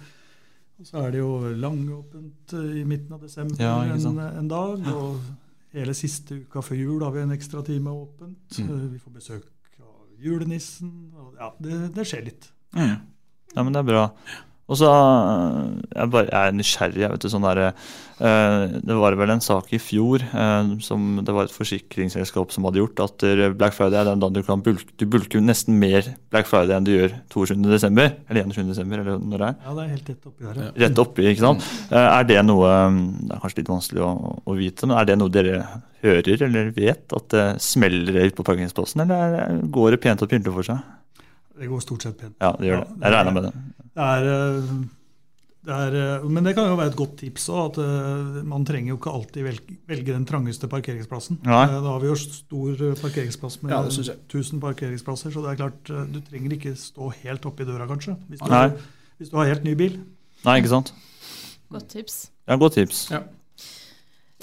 og 0.78 0.86
så 0.86 1.01
er 1.07 1.11
det 1.11 1.18
jo 1.24 1.32
langåpent 1.59 2.55
i 2.78 2.84
midten 2.86 3.12
av 3.16 3.20
desember 3.24 3.59
Ja, 3.59 3.82
en, 3.82 4.18
en 4.20 4.49
dag. 4.49 4.86
Og 4.95 5.18
hele 5.74 5.95
siste 5.95 6.38
uka 6.45 6.62
før 6.62 6.78
jul 6.78 7.03
har 7.03 7.11
vi 7.16 7.24
en 7.24 7.34
ekstra 7.34 7.64
time 7.66 7.90
åpent. 7.90 8.61
Mm. 8.61 8.92
Vi 8.92 8.99
får 9.03 9.16
besøk 9.16 9.80
av 9.82 10.22
julenissen. 10.22 10.92
Og 11.18 11.34
ja, 11.40 11.51
det, 11.59 11.80
det 11.97 12.07
skjer 12.07 12.24
litt. 12.30 12.51
Ja, 12.76 13.62
men 13.62 13.72
det 13.74 13.82
er 13.82 13.90
bra. 13.90 14.05
Og 14.64 14.78
så 14.80 14.88
øh, 14.88 15.82
jeg, 15.92 16.08
bare, 16.10 16.28
jeg 16.32 16.48
er 16.48 16.54
nysgjerrig. 16.56 17.02
Jeg 17.02 17.10
vet 17.12 17.20
du, 17.20 17.28
sånn 17.28 17.44
der, 17.44 17.58
øh, 17.68 18.62
det 18.88 18.94
var 18.96 19.16
vel 19.20 19.32
en 19.34 19.42
sak 19.44 19.66
i 19.76 19.80
fjor 19.82 20.22
øh, 20.24 20.70
som 20.80 21.18
det 21.26 21.34
var 21.36 21.44
et 21.50 21.52
forsikringsselskap 21.52 22.54
som 22.54 22.64
hadde 22.64 22.80
gjort, 22.80 23.02
at 23.04 23.26
Black 23.60 23.76
Friday 23.76 23.98
er 24.00 24.08
den 24.08 24.22
dagen 24.22 24.38
du 24.38 24.42
kan 24.46 24.62
bulke, 24.64 24.88
du 24.96 25.04
bulker 25.12 25.44
nesten 25.44 25.76
mer 25.82 26.08
Black 26.32 26.48
Friday 26.48 26.72
enn 26.78 26.88
du 26.88 26.94
gjør 26.94 27.12
22.12. 27.34 28.00
eller 28.30 28.40
21. 28.48 28.64
desember, 28.72 29.04
eller 29.04 29.20
når 29.20 29.44
det 29.44 29.50
er. 29.50 29.60
Ja, 29.66 29.76
det 29.76 29.84
er 29.84 29.92
helt 29.98 30.08
rett 30.14 30.28
oppi 30.32 30.48
der. 30.48 30.62
ja. 30.64 30.72
Rett 30.86 31.02
oppi, 31.04 31.28
ikke 31.34 31.44
sant. 31.44 31.68
Eh, 31.90 32.08
Er 32.14 32.24
det 32.32 32.40
noe 32.48 32.72
Det 33.28 33.36
er 33.36 33.44
kanskje 33.44 33.60
litt 33.60 33.72
vanskelig 33.74 34.00
å, 34.08 34.10
å 34.48 34.56
vite, 34.56 34.88
men 34.88 34.96
er 34.96 35.10
det 35.12 35.18
noe 35.20 35.32
dere 35.34 35.60
hører 36.04 36.48
eller 36.48 36.72
vet? 36.76 37.04
At 37.16 37.28
det 37.36 37.44
smeller 37.64 38.24
ut 38.30 38.36
på 38.40 38.48
parkeringsplassen, 38.48 39.04
eller 39.04 39.40
er- 39.44 39.62
går 39.68 39.90
det 39.98 40.00
pent 40.08 40.24
og 40.24 40.32
pyntelig 40.32 40.56
for 40.56 40.72
seg? 40.72 40.80
Det 41.55 41.68
går 41.70 41.80
stort 41.84 42.02
sett 42.02 42.18
pent. 42.18 42.34
Ja, 42.42 42.52
det 42.59 42.66
gjør 42.68 42.82
det. 42.84 42.98
Jeg 43.05 43.12
regner 43.14 43.34
med 43.36 43.44
det. 43.46 43.52
Det 43.94 44.05
er, 44.05 44.24
eh, 44.34 44.70
det 45.64 45.74
er, 45.74 45.94
eh, 46.18 46.24
men 46.28 46.44
det 46.44 46.55
kan 46.57 46.66
jo 46.68 46.76
være 46.80 46.90
et 46.90 46.96
godt 46.98 47.12
tips 47.20 47.46
òg, 47.55 47.61
at 47.70 47.78
eh, 47.84 48.40
man 48.50 48.64
trenger 48.66 48.90
jo 48.90 48.96
ikke 48.98 49.12
alltid 49.14 49.46
velge, 49.46 49.76
velge 49.88 50.11
den 50.16 50.26
trangeste 50.28 50.68
parkeringsplassen. 50.68 51.38
Nei. 51.46 51.62
Eh, 51.68 51.76
Da 51.78 51.92
har 51.94 52.00
vi 52.02 52.11
jo 52.11 52.16
stor 52.18 52.72
eh, 52.90 52.98
parkeringsplass 53.00 53.61
med 53.62 53.70
Ja, 53.72 53.82
det 53.86 53.94
synes 53.94 54.11
jeg. 54.11 54.18
1000 54.28 54.61
parkeringsplasser, 54.61 55.30
så 55.30 55.44
det 55.46 55.52
er 55.55 55.62
klart 55.62 55.94
eh, 55.94 56.05
du 56.11 56.18
trenger 56.26 56.57
ikke 56.59 56.74
stå 56.76 57.12
helt 57.22 57.46
oppi 57.46 57.64
døra, 57.70 57.86
kanskje. 57.86 58.16
Hvis 58.28 58.42
du, 58.42 58.50
Nei. 58.50 58.66
hvis 59.22 59.30
du 59.30 59.36
har 59.38 59.46
helt 59.55 59.64
ny 59.64 59.74
bil. 59.78 60.00
Nei, 60.44 60.59
ikke 60.61 60.74
sant? 60.74 60.92
Godt 61.70 61.88
tips. 61.94 62.18
Ja, 62.48 62.59
godt 62.61 62.74
tips. 62.76 63.07
Ja. 63.14 63.22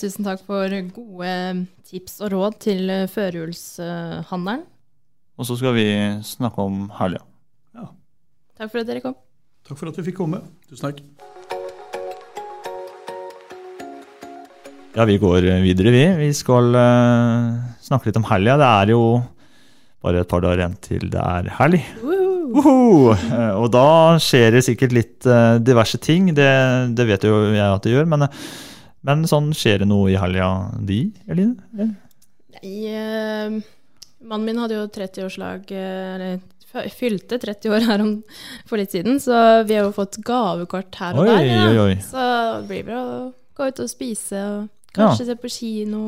Tusen 0.02 0.26
takk 0.26 0.40
for 0.48 0.72
gode 0.96 1.68
tips 1.86 2.22
og 2.24 2.32
råd 2.34 2.56
til 2.64 2.88
eh, 2.90 3.04
førjulshandelen. 3.12 4.64
Og 5.42 5.48
så 5.50 5.56
skal 5.58 5.74
vi 5.74 5.90
snakke 6.22 6.62
om 6.62 6.84
helga. 7.00 7.26
Takk 8.62 8.70
for 8.70 8.84
at 8.84 8.90
dere 8.92 9.02
kom. 9.02 9.16
Takk 9.66 9.80
for 9.80 9.90
at 9.90 9.96
vi 9.98 10.04
fikk 10.06 10.20
komme. 10.20 10.38
Tusen 10.70 10.86
takk. 10.86 11.00
Ja, 14.94 15.08
vi 15.10 15.16
går 15.18 15.48
videre, 15.64 15.94
vi. 15.96 16.04
Vi 16.20 16.28
skal 16.38 16.70
uh, 16.78 17.58
snakke 17.82 18.12
litt 18.12 18.20
om 18.22 18.28
helga. 18.30 18.60
Det 18.62 18.70
er 18.70 18.94
jo 18.94 19.02
bare 20.06 20.22
et 20.22 20.30
par 20.30 20.46
dager 20.46 20.62
igjen 20.62 20.78
til 20.86 21.10
det 21.10 21.26
er 21.26 21.50
helg. 21.58 21.90
Uh, 22.06 23.10
og 23.58 23.68
da 23.74 23.88
skjer 24.22 24.54
det 24.54 24.66
sikkert 24.70 24.94
litt 24.94 25.26
uh, 25.26 25.58
diverse 25.58 25.98
ting. 26.06 26.30
Det, 26.38 26.52
det, 26.94 27.10
vet 27.10 27.26
jo 27.26 27.48
jeg 27.50 27.66
at 27.66 27.82
det 27.88 27.98
gjør. 27.98 28.14
Men, 28.14 28.30
men 29.10 29.26
sånn 29.32 29.50
skjer 29.58 29.82
det 29.82 29.90
noe 29.90 30.14
i 30.14 30.22
helga 30.22 30.54
di, 30.86 31.08
Eline? 31.26 31.58
Nei, 32.62 33.66
mannen 34.32 34.48
min 34.48 34.64
hadde 34.64 34.80
jo 34.80 34.88
30-årslag 34.96 35.72
Eller 35.76 36.40
fylte 36.96 37.36
30 37.42 37.74
år 37.76 37.86
her 37.86 38.02
om, 38.04 38.12
for 38.70 38.80
litt 38.80 38.94
siden, 38.96 39.20
så 39.20 39.36
vi 39.68 39.76
har 39.76 39.84
jo 39.90 39.96
fått 39.96 40.22
gavekort 40.24 40.96
her 41.02 41.18
og 41.18 41.26
oi, 41.26 41.30
der. 41.30 41.46
Ja. 41.50 41.64
Oi, 41.68 41.80
oi. 41.84 41.96
Så 42.06 42.28
det 42.62 42.68
blir 42.70 42.86
bra 42.88 43.02
å 43.04 43.18
gå 43.58 43.68
ut 43.68 43.82
og 43.84 43.92
spise 43.92 44.44
og 44.48 44.70
kanskje 44.96 45.26
ja. 45.26 45.30
se 45.34 45.36
på 45.42 45.52
kino. 45.52 46.04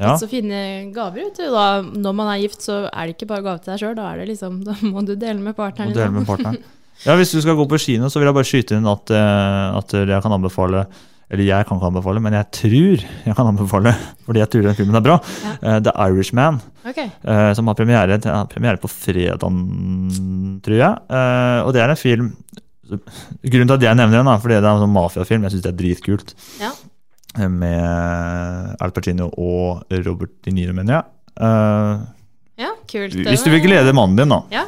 Ja. 0.00 0.14
Så 0.16 0.30
finne 0.30 0.88
gaver 0.94 1.28
ut. 1.28 1.36
Da, 1.36 1.66
når 1.84 2.16
man 2.16 2.32
er 2.32 2.40
gift, 2.40 2.64
så 2.64 2.86
er 2.88 3.08
det 3.08 3.18
ikke 3.18 3.28
bare 3.34 3.44
gave 3.44 3.60
til 3.60 3.74
deg 3.74 3.82
sjøl, 3.82 3.96
da, 3.98 4.10
liksom, 4.32 4.60
da 4.68 4.76
må 4.86 5.04
du 5.04 5.14
dele 5.14 5.40
med 5.44 5.56
partneren. 5.58 5.96
Dele 5.96 6.12
med 6.20 6.28
partneren. 6.28 6.62
Ja, 7.00 7.14
Hvis 7.16 7.30
du 7.32 7.38
skal 7.40 7.54
gå 7.56 7.64
på 7.64 7.78
kino, 7.80 8.10
så 8.12 8.20
vil 8.20 8.28
jeg 8.28 8.36
bare 8.36 8.44
skyte 8.44 8.76
inn 8.76 8.84
at, 8.84 9.08
eh, 9.16 9.76
at 9.78 9.92
jeg 9.96 10.20
kan 10.20 10.34
anbefale 10.36 10.82
eller 11.30 11.46
jeg 11.46 11.66
kan 11.66 11.78
ikke 11.78 11.88
anbefale, 11.92 12.20
men 12.24 12.34
jeg 12.34 12.46
tror 12.56 13.02
jeg 13.26 13.34
kan 13.38 13.48
anbefale, 13.52 13.92
fordi 14.26 14.42
jeg 14.42 14.50
tror 14.50 14.66
den 14.66 14.78
filmen 14.78 14.98
er 14.98 15.04
bra. 15.04 15.18
Ja. 15.44 15.52
Uh, 15.62 15.76
The 15.86 15.92
Irishman, 16.08 16.58
okay. 16.82 17.06
uh, 17.22 17.52
som 17.54 17.70
har 17.70 17.78
premiere, 17.78 18.18
har 18.24 18.48
premiere 18.50 18.80
på 18.82 18.90
fredag, 18.90 19.38
tror 19.38 20.76
jeg. 20.80 20.96
Uh, 21.06 21.60
og 21.66 21.70
det 21.76 21.84
er 21.84 21.94
en 21.94 22.00
film 22.00 22.32
Grunnen 22.90 23.68
til 23.70 23.76
at 23.76 23.84
jeg 23.86 23.94
nevner 23.94 24.18
den, 24.18 24.28
er 24.32 24.40
fordi 24.42 24.56
det 24.56 24.66
er 24.66 24.72
en 24.72 24.80
sånn 24.82 24.90
mafiafilm. 24.90 25.44
Jeg 25.46 25.52
syns 25.52 25.62
det 25.62 25.68
er 25.70 25.76
dritkult. 25.78 26.32
Ja. 26.58 26.72
Med 27.46 28.72
Al 28.82 28.90
Pacino 28.90 29.28
og 29.38 29.84
Robert 30.08 30.32
De 30.42 30.50
Niro, 30.50 30.74
mener 30.74 30.96
jeg. 30.96 31.04
ja, 32.64 32.72
kult. 32.90 33.14
Hvis 33.14 33.46
du 33.46 33.52
vil 33.54 33.62
glede 33.62 33.94
mannen 33.94 34.18
din, 34.18 34.34
da. 34.34 34.40
Ja. 34.50 34.64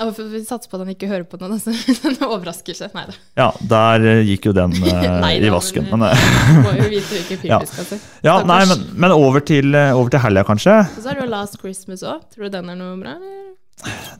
Vi 0.00 0.40
satser 0.46 0.70
på 0.70 0.78
at 0.78 0.84
han 0.84 0.92
ikke 0.94 1.08
hører 1.10 1.26
på 1.28 1.40
noe. 1.40 1.50
Altså. 1.60 1.74
Den 2.04 2.16
overrasker 2.24 2.76
seg. 2.76 2.92
Nei 2.96 3.06
da. 3.10 3.14
Ja, 3.40 3.48
der 3.72 4.06
eh, 4.06 4.20
gikk 4.28 4.50
jo 4.50 4.54
den 4.56 4.76
uh, 4.84 5.06
nei, 5.20 5.32
i 5.42 5.52
vasken. 5.52 5.88
Men, 5.90 6.04
men 6.06 6.14
eh, 6.16 6.60
må 6.64 6.74
jo 6.78 6.88
vite 6.94 7.16
hvilken 7.16 7.42
film 7.42 7.52
ja. 7.52 7.60
vi 7.62 7.70
skal 7.70 7.88
se. 7.88 8.00
Ja, 8.26 8.36
nei, 8.48 8.60
men, 8.70 8.84
men, 8.94 9.14
over 9.14 9.44
til, 9.44 9.74
over 9.76 10.12
til 10.12 10.22
helga, 10.24 10.44
kanskje. 10.48 10.76
Og 10.86 11.02
så 11.02 11.12
er 11.12 11.18
det 11.18 11.26
jo 11.26 11.32
Last 11.32 11.58
Christmas 11.60 12.04
òg. 12.06 12.22
Tror 12.32 12.48
du 12.48 12.54
den 12.56 12.70
er 12.72 12.78
noe 12.78 12.94
bra? 13.00 13.16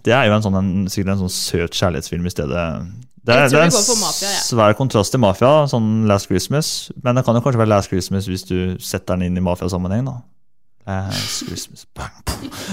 Det 0.04 0.16
er 0.16 0.26
jo 0.28 0.34
en 0.36 0.44
sånn, 0.44 0.58
en, 0.58 0.74
sikkert 0.90 1.14
en 1.14 1.22
sånn 1.26 1.34
søt 1.34 1.76
kjærlighetsfilm 1.76 2.28
i 2.28 2.32
stedet. 2.32 2.66
Det 3.20 3.36
er, 3.36 3.50
det 3.52 3.58
er 3.58 3.66
en 3.68 3.74
mafia, 4.00 4.30
ja. 4.30 4.40
svær 4.40 4.74
kontrast 4.78 5.12
til 5.12 5.20
mafia, 5.20 5.66
sånn 5.68 6.06
Last 6.08 6.30
Christmas. 6.30 6.90
Men 7.04 7.18
det 7.18 7.26
kan 7.26 7.36
jo 7.36 7.44
kanskje 7.44 7.60
være 7.60 7.72
Last 7.74 7.92
Christmas 7.92 8.28
hvis 8.30 8.46
du 8.48 8.58
setter 8.80 9.18
den 9.18 9.28
inn 9.28 9.40
i 9.40 9.44
mafiasammenheng. 9.44 10.08
da. 10.08 10.20
Christmas 11.14 11.86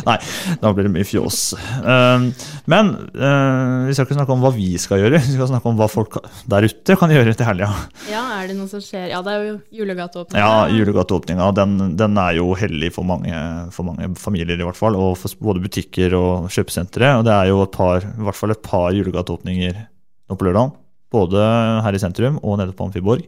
Nei, 0.08 0.16
da 0.62 0.72
blir 0.72 0.88
det 0.88 0.94
mye 0.94 1.06
fjås. 1.08 1.52
Uh, 1.84 2.30
men 2.72 2.92
uh, 3.18 3.88
vi 3.88 3.96
skal 3.96 4.06
ikke 4.06 4.18
snakke 4.18 4.36
om 4.36 4.44
hva 4.46 4.52
vi 4.56 4.70
skal 4.80 5.02
gjøre, 5.02 5.20
vi 5.26 5.36
skal 5.36 5.50
snakke 5.52 5.72
om 5.72 5.80
hva 5.80 5.90
folk 5.92 6.20
der 6.50 6.68
ute 6.68 6.98
kan 7.00 7.12
gjøre 7.12 7.36
til 7.36 7.50
helga. 7.50 7.70
Ja, 8.12 8.24
er 8.38 8.50
det 8.50 8.58
noe 8.58 8.70
som 8.72 8.84
skjer? 8.84 9.10
Ja, 9.12 9.20
det 9.26 9.34
er 9.34 9.46
jo 9.50 9.58
julegateåpninga. 9.82 10.40
Ja, 10.40 10.66
julegateåpninga. 10.72 11.50
Den, 11.58 11.78
den, 12.00 12.18
er 12.22 12.38
jo 12.40 12.52
hellig 12.58 12.94
for 12.96 13.08
mange, 13.08 13.36
for 13.76 13.88
mange, 13.88 14.14
familier, 14.20 14.60
i 14.60 14.68
hvert 14.68 14.80
fall. 14.80 14.98
Og 15.00 15.18
for 15.20 15.48
både 15.50 15.64
butikker 15.68 16.16
og 16.18 16.50
kjøpesentre. 16.54 17.14
Og 17.20 17.28
det 17.28 17.36
er 17.36 17.52
jo 17.52 17.62
et 17.66 17.76
par, 17.76 18.04
i 18.08 18.28
hvert 18.28 18.40
fall 18.40 18.56
et 18.56 18.66
par 18.66 18.92
julegateåpninger 18.96 19.80
nå 20.28 20.38
på 20.38 20.48
lørdag. 20.48 20.76
Både 21.14 21.48
her 21.86 21.96
i 21.96 22.04
sentrum 22.04 22.40
og 22.44 22.60
nede 22.60 22.76
på 22.76 22.88
Amfiborg, 22.88 23.24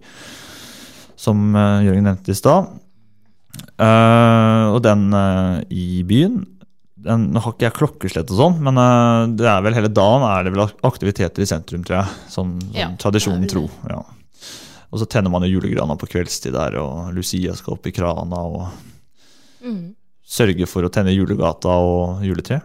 som 1.20 1.52
uh, 1.56 1.80
Jørgen 1.86 2.08
nevnte 2.10 2.34
i 2.34 2.38
stad. 2.38 2.68
Uh, 3.80 4.76
og 4.76 4.82
den 4.86 5.10
uh, 5.16 5.60
i 5.72 6.02
byen 6.08 6.42
den 7.00 7.30
har 7.32 7.54
ikke 7.54 7.64
jeg 7.64 7.76
klokkeslett 7.78 8.32
og 8.34 8.40
sånn, 8.40 8.58
men 8.66 8.80
uh, 8.80 9.28
det 9.40 9.48
er 9.48 9.62
vel 9.64 9.76
hele 9.78 9.92
dagen 9.92 10.26
er 10.28 10.44
det 10.46 10.52
vel 10.56 10.66
aktiviteter 10.88 11.46
i 11.46 11.48
sentrum, 11.48 11.86
tror 11.88 12.02
jeg. 12.02 12.18
Sånn, 12.28 12.58
sånn 12.66 12.76
ja, 12.76 12.90
tradisjonen 13.00 13.48
tro. 13.52 13.68
Ja. 13.88 14.02
Og 14.90 15.02
så 15.02 15.08
tenner 15.10 15.32
man 15.32 15.46
jo 15.46 15.54
julegrana 15.54 15.96
på 16.00 16.10
kveldstid 16.10 16.56
der, 16.58 16.80
og 16.82 17.14
Lucia 17.16 17.54
skal 17.58 17.78
opp 17.78 17.88
i 17.88 17.94
krana 17.96 18.42
og 18.50 18.66
mm. 19.64 19.84
sørge 20.26 20.68
for 20.70 20.86
å 20.86 20.92
tenne 20.94 21.14
julegata 21.14 21.76
og 21.86 22.26
juletre. 22.26 22.60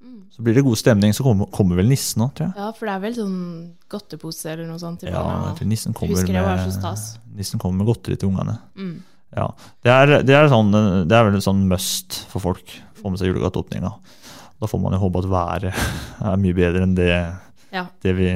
Mm. 0.00 0.22
Så 0.32 0.44
blir 0.46 0.56
det 0.56 0.64
god 0.66 0.80
stemning, 0.80 1.14
så 1.14 1.26
kommer, 1.26 1.50
kommer 1.54 1.78
vel 1.78 1.90
nissen 1.92 2.24
òg, 2.24 2.32
tror 2.38 2.48
jeg. 2.48 2.56
Ja, 2.58 2.70
for 2.78 2.88
det 2.88 2.94
er 2.96 3.02
vel 3.04 3.18
sånn 3.18 3.42
godtepose 3.92 4.54
eller 4.54 4.70
noe 4.70 4.80
sånt 4.82 5.04
ja? 5.06 5.20
Nissen 5.60 5.94
kommer, 5.96 6.24
med, 6.24 7.04
nissen 7.36 7.62
kommer 7.62 7.84
med 7.84 7.92
godteri 7.92 8.18
til 8.18 8.32
ungene. 8.32 8.56
Mm. 8.80 8.96
Ja, 9.36 9.50
det 9.84 9.92
er, 9.92 10.12
det, 10.24 10.36
er 10.36 10.48
sånn, 10.48 10.72
det 10.72 11.12
er 11.12 11.26
vel 11.28 11.36
en 11.36 11.44
sånn 11.44 11.66
must 11.68 12.22
for 12.30 12.42
folk. 12.42 12.72
Få 12.96 13.12
med 13.12 13.20
seg 13.20 13.30
julegateåpninga. 13.30 13.92
Da 14.56 14.68
får 14.70 14.80
man 14.80 14.96
jo 14.96 15.02
håpe 15.02 15.20
at 15.20 15.30
været 15.30 15.66
er 16.30 16.40
mye 16.40 16.56
bedre 16.56 16.86
enn 16.86 16.96
det, 16.96 17.12
ja. 17.74 17.86
det 18.04 18.16
vi 18.16 18.30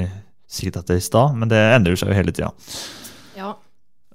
sikkert 0.51 0.81
at 0.81 0.91
det 0.91 0.97
er 0.97 1.01
i 1.01 1.09
stad, 1.09 1.37
men 1.39 1.51
det 1.51 1.59
endrer 1.71 1.97
seg 1.97 2.11
jo 2.11 2.17
hele 2.19 2.35
tida. 2.35 2.51
Ja. 3.39 3.55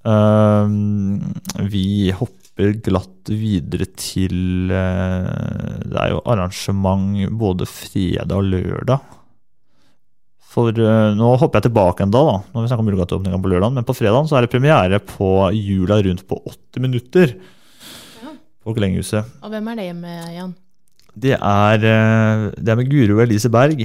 Um, 0.06 1.34
vi 1.66 2.12
hopper 2.14 2.76
glatt 2.86 3.26
videre 3.26 3.88
til 3.98 4.70
uh, 4.70 5.82
Det 5.82 5.98
er 5.98 6.12
jo 6.12 6.20
arrangement 6.30 7.26
både 7.34 7.66
fredag 7.66 8.36
og 8.36 8.46
lørdag. 8.52 9.15
For 10.56 10.72
uh, 10.72 11.12
Nå 11.12 11.34
hopper 11.36 11.60
jeg 11.60 11.68
tilbake 11.68 12.06
en 12.06 12.12
dag, 12.14 12.30
da, 12.30 12.36
når 12.54 12.64
vi 12.64 12.70
snakker 12.70 12.84
om 12.84 12.90
julegateåpninga 12.90 13.40
på 13.44 13.52
lørdag. 13.52 13.74
Men 13.76 13.86
på 13.86 13.96
fredag 13.96 14.28
så 14.30 14.38
er 14.38 14.46
det 14.46 14.52
premiere 14.54 15.00
på 15.04 15.30
Jula 15.52 16.00
rundt 16.06 16.24
på 16.28 16.38
80 16.48 16.84
minutter. 16.86 17.34
Ja. 18.22 18.32
På 18.64 18.72
Glenghuset. 18.76 19.36
Og 19.44 19.52
hvem 19.52 19.68
er 19.72 19.82
det 19.82 19.90
med, 19.98 20.22
Jan? 20.32 20.54
Det 21.16 21.36
er, 21.36 21.84
uh, 21.84 22.46
det 22.56 22.72
er 22.72 22.80
med 22.80 22.88
Guro 22.92 23.20
Elise 23.24 23.52
Berg, 23.52 23.84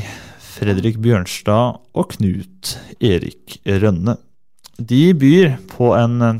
Fredrik 0.52 1.00
Bjørnstad 1.04 1.82
og 1.98 2.16
Knut 2.16 2.76
Erik 3.04 3.60
Rønne. 3.68 4.16
De 4.82 5.04
byr 5.18 5.58
på 5.70 5.92
en 5.94 6.16
eh, 6.26 6.40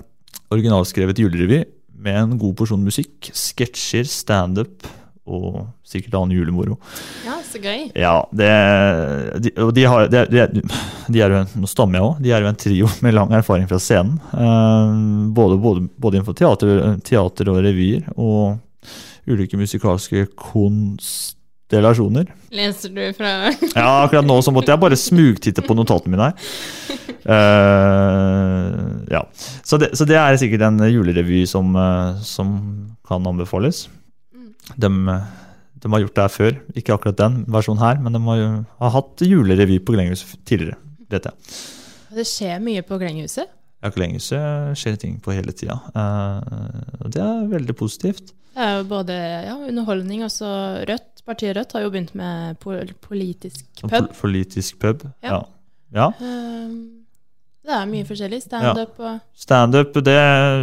originalskrevet 0.52 1.20
julerevy 1.22 1.62
med 2.02 2.18
en 2.18 2.40
god 2.42 2.56
porsjon 2.58 2.82
musikk, 2.82 3.30
sketsjer, 3.38 4.08
standup 4.10 4.88
og 5.30 5.68
sikkert 5.86 6.16
annen 6.18 6.34
julemoro. 6.34 6.80
Ja, 7.26 7.36
så 7.46 7.60
gøy. 7.62 7.92
Ja, 7.98 8.28
det, 8.34 8.50
de, 9.46 9.52
og 9.62 9.74
de, 9.78 9.84
har, 9.86 10.08
de, 10.10 10.26
de, 10.32 10.42
er 11.22 11.30
jo 11.30 11.38
en, 11.44 11.52
Nå 11.62 11.68
stammer 11.70 11.96
jeg 12.00 12.06
òg. 12.08 12.16
De 12.26 12.30
er 12.34 12.42
jo 12.42 12.50
en 12.50 12.64
trio 12.64 12.88
med 13.06 13.14
lang 13.18 13.30
erfaring 13.38 13.68
fra 13.70 13.80
scenen. 13.82 14.16
Uh, 14.34 14.90
både, 15.36 15.56
både, 15.62 15.80
både, 15.96 16.16
innenfor 16.18 16.36
teater, 16.38 16.68
teater 17.06 17.46
og 17.54 17.58
revyer 17.68 18.02
og 18.16 18.58
ulike 19.30 19.58
musikalske 19.62 20.20
konstellasjoner. 20.34 22.26
Leser 22.58 22.90
du 22.96 23.14
fra 23.16 23.30
Ja, 23.76 24.02
akkurat 24.02 24.26
nå 24.26 24.42
så 24.42 24.52
måtte 24.56 24.72
jeg 24.74 24.82
bare 24.82 24.98
smugtitte 25.00 25.62
på 25.66 25.74
notatene 25.78 26.12
mine 26.16 26.26
her. 26.32 26.36
Uh, 27.22 29.06
ja. 29.14 29.22
Så 29.62 29.78
det, 29.78 29.94
så 29.94 30.10
det, 30.10 30.18
er 30.18 30.34
sikkert 30.42 30.66
en 30.66 30.82
julerevy 30.90 31.46
som, 31.46 31.70
uh, 31.78 32.18
som 32.26 32.90
kan 33.06 33.22
anbefales. 33.30 33.86
De, 34.76 34.90
de, 35.82 35.92
har 35.92 36.04
gjort 36.04 36.18
det 36.18 36.26
her 36.26 36.34
før. 36.34 36.60
Ikke 36.78 36.96
akkurat 36.96 37.20
den 37.20 37.42
versjonen 37.52 37.84
her, 37.84 38.02
men 38.04 38.18
de 38.18 38.22
har, 38.28 38.44
har 38.84 38.94
hatt 38.98 39.24
julerevy 39.26 39.80
på 39.84 39.96
Glenghuset 39.96 40.38
tidligere. 40.48 40.80
vet 41.12 41.28
jeg. 41.28 41.56
Det 42.12 42.28
skjer 42.28 42.62
mye 42.64 42.84
på 42.86 43.00
Glenghuset? 43.02 43.50
Ja, 43.82 43.90
Glenghuset 43.94 44.78
skjer 44.78 45.00
ting 45.02 45.18
på 45.24 45.34
hele 45.34 45.56
tida. 45.58 45.80
Uh, 45.96 47.08
det 47.10 47.22
er 47.24 47.50
veldig 47.50 47.76
positivt. 47.80 48.34
Det 48.52 48.66
er 48.68 48.82
jo 48.82 48.88
både 48.90 49.16
ja, 49.16 49.56
underholdning 49.56 50.26
og 50.28 50.32
så 50.34 50.52
Rødt. 50.88 51.24
Partiet 51.26 51.56
Rødt 51.56 51.74
har 51.78 51.86
jo 51.86 51.92
begynt 51.94 52.16
med 52.18 52.58
politisk 52.62 53.66
pub. 53.82 53.92
Pol 53.94 54.08
politisk 54.18 54.80
pub, 54.82 55.06
ja. 55.24 55.44
ja. 55.96 56.10
Um, 56.20 57.01
det 57.62 57.74
er 57.78 57.90
mye 57.90 58.06
forskjellig. 58.08 58.40
Standup 58.42 59.02
og 59.04 59.18
Standup, 59.38 59.98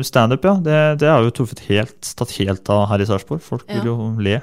stand 0.07 0.35
ja. 0.35 0.55
Det, 0.65 0.79
det 0.99 1.11
har 1.11 1.23
jo 1.23 1.35
truffet 1.35 1.63
helt, 1.69 2.11
tatt 2.19 2.35
helt 2.41 2.71
av 2.75 2.89
her 2.91 3.05
i 3.05 3.07
Sarpsborg. 3.07 3.43
Folk 3.45 3.69
vil 3.71 3.87
jo 3.87 3.95
le. 4.19 4.41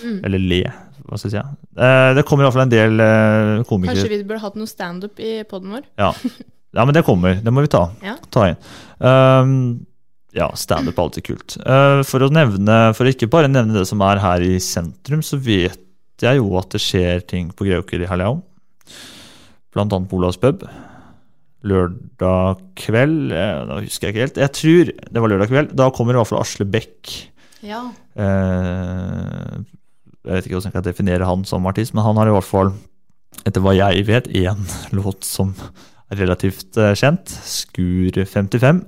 Mm. 0.00 0.16
Eller 0.24 0.40
le, 0.40 0.62
hva 1.04 1.20
skal 1.20 1.28
jeg 1.28 1.36
si. 1.36 1.68
Eh, 1.76 2.06
det 2.16 2.24
kommer 2.28 2.46
iallfall 2.46 2.64
en 2.64 2.72
del 2.72 3.04
eh, 3.04 3.60
komikere 3.68 4.00
Kanskje 4.00 4.14
vi 4.14 4.22
burde 4.24 4.40
hatt 4.46 4.56
noe 4.56 4.70
standup 4.70 5.20
i 5.20 5.34
poden 5.50 5.76
vår? 5.76 5.84
Ja. 6.00 6.10
ja. 6.78 6.80
men 6.86 6.96
det 6.96 7.04
kommer. 7.04 7.36
Det 7.44 7.52
må 7.52 7.66
vi 7.68 7.72
ta, 7.76 7.84
ja. 8.04 8.16
ta 8.32 8.48
inn. 8.48 8.60
Um, 9.04 9.54
ja, 10.32 10.48
standup 10.56 10.96
er 10.96 11.04
alltid 11.04 11.28
kult. 11.28 11.60
Uh, 11.60 12.00
for 12.08 12.24
å 12.24 12.32
nevne, 12.32 12.82
for 12.96 13.04
å 13.04 13.12
ikke 13.12 13.28
bare 13.28 13.50
nevne 13.52 13.76
det 13.76 13.84
som 13.90 14.00
er 14.08 14.24
her 14.24 14.46
i 14.46 14.54
sentrum, 14.64 15.20
så 15.26 15.36
vet 15.36 15.84
jeg 16.24 16.40
jo 16.40 16.54
at 16.56 16.72
det 16.72 16.80
skjer 16.80 17.26
ting 17.28 17.52
på 17.52 17.68
Greåker 17.68 18.00
i 18.00 18.08
helga 18.08 18.32
òg. 18.38 18.46
Blant 19.70 19.92
annet 19.92 20.08
på 20.08 20.16
Olavs 20.16 20.40
pub 20.40 20.64
lørdag 21.66 22.60
kveld. 22.80 23.32
Da 23.32 23.80
husker 23.82 24.08
jeg 24.08 24.14
ikke 24.14 24.24
helt. 24.26 24.40
Jeg 24.40 24.54
tror 24.56 24.92
det 25.12 25.22
var 25.24 25.32
lørdag 25.32 25.50
kveld. 25.52 25.74
Da 25.76 25.90
kommer 25.94 26.16
i 26.16 26.20
hvert 26.20 26.30
fall 26.30 26.42
Asle 26.42 26.66
Bech. 26.68 27.16
Ja. 27.66 27.82
Eh, 28.16 29.60
vet 30.24 30.46
ikke 30.46 30.56
hvordan 30.56 30.70
jeg 30.70 30.76
kan 30.78 30.86
definere 30.86 31.28
han 31.28 31.44
som 31.48 31.68
artist, 31.68 31.94
men 31.96 32.06
han 32.06 32.20
har 32.20 32.30
i 32.30 32.34
hvert 32.34 32.48
fall, 32.48 32.72
etter 33.44 33.64
hva 33.64 33.74
jeg 33.76 34.04
vet, 34.08 34.30
én 34.36 34.64
låt 34.96 35.26
som 35.28 35.54
er 36.10 36.22
relativt 36.24 36.80
eh, 36.80 36.94
kjent. 36.98 37.28
Skur 37.28 38.22
55. 38.24 38.84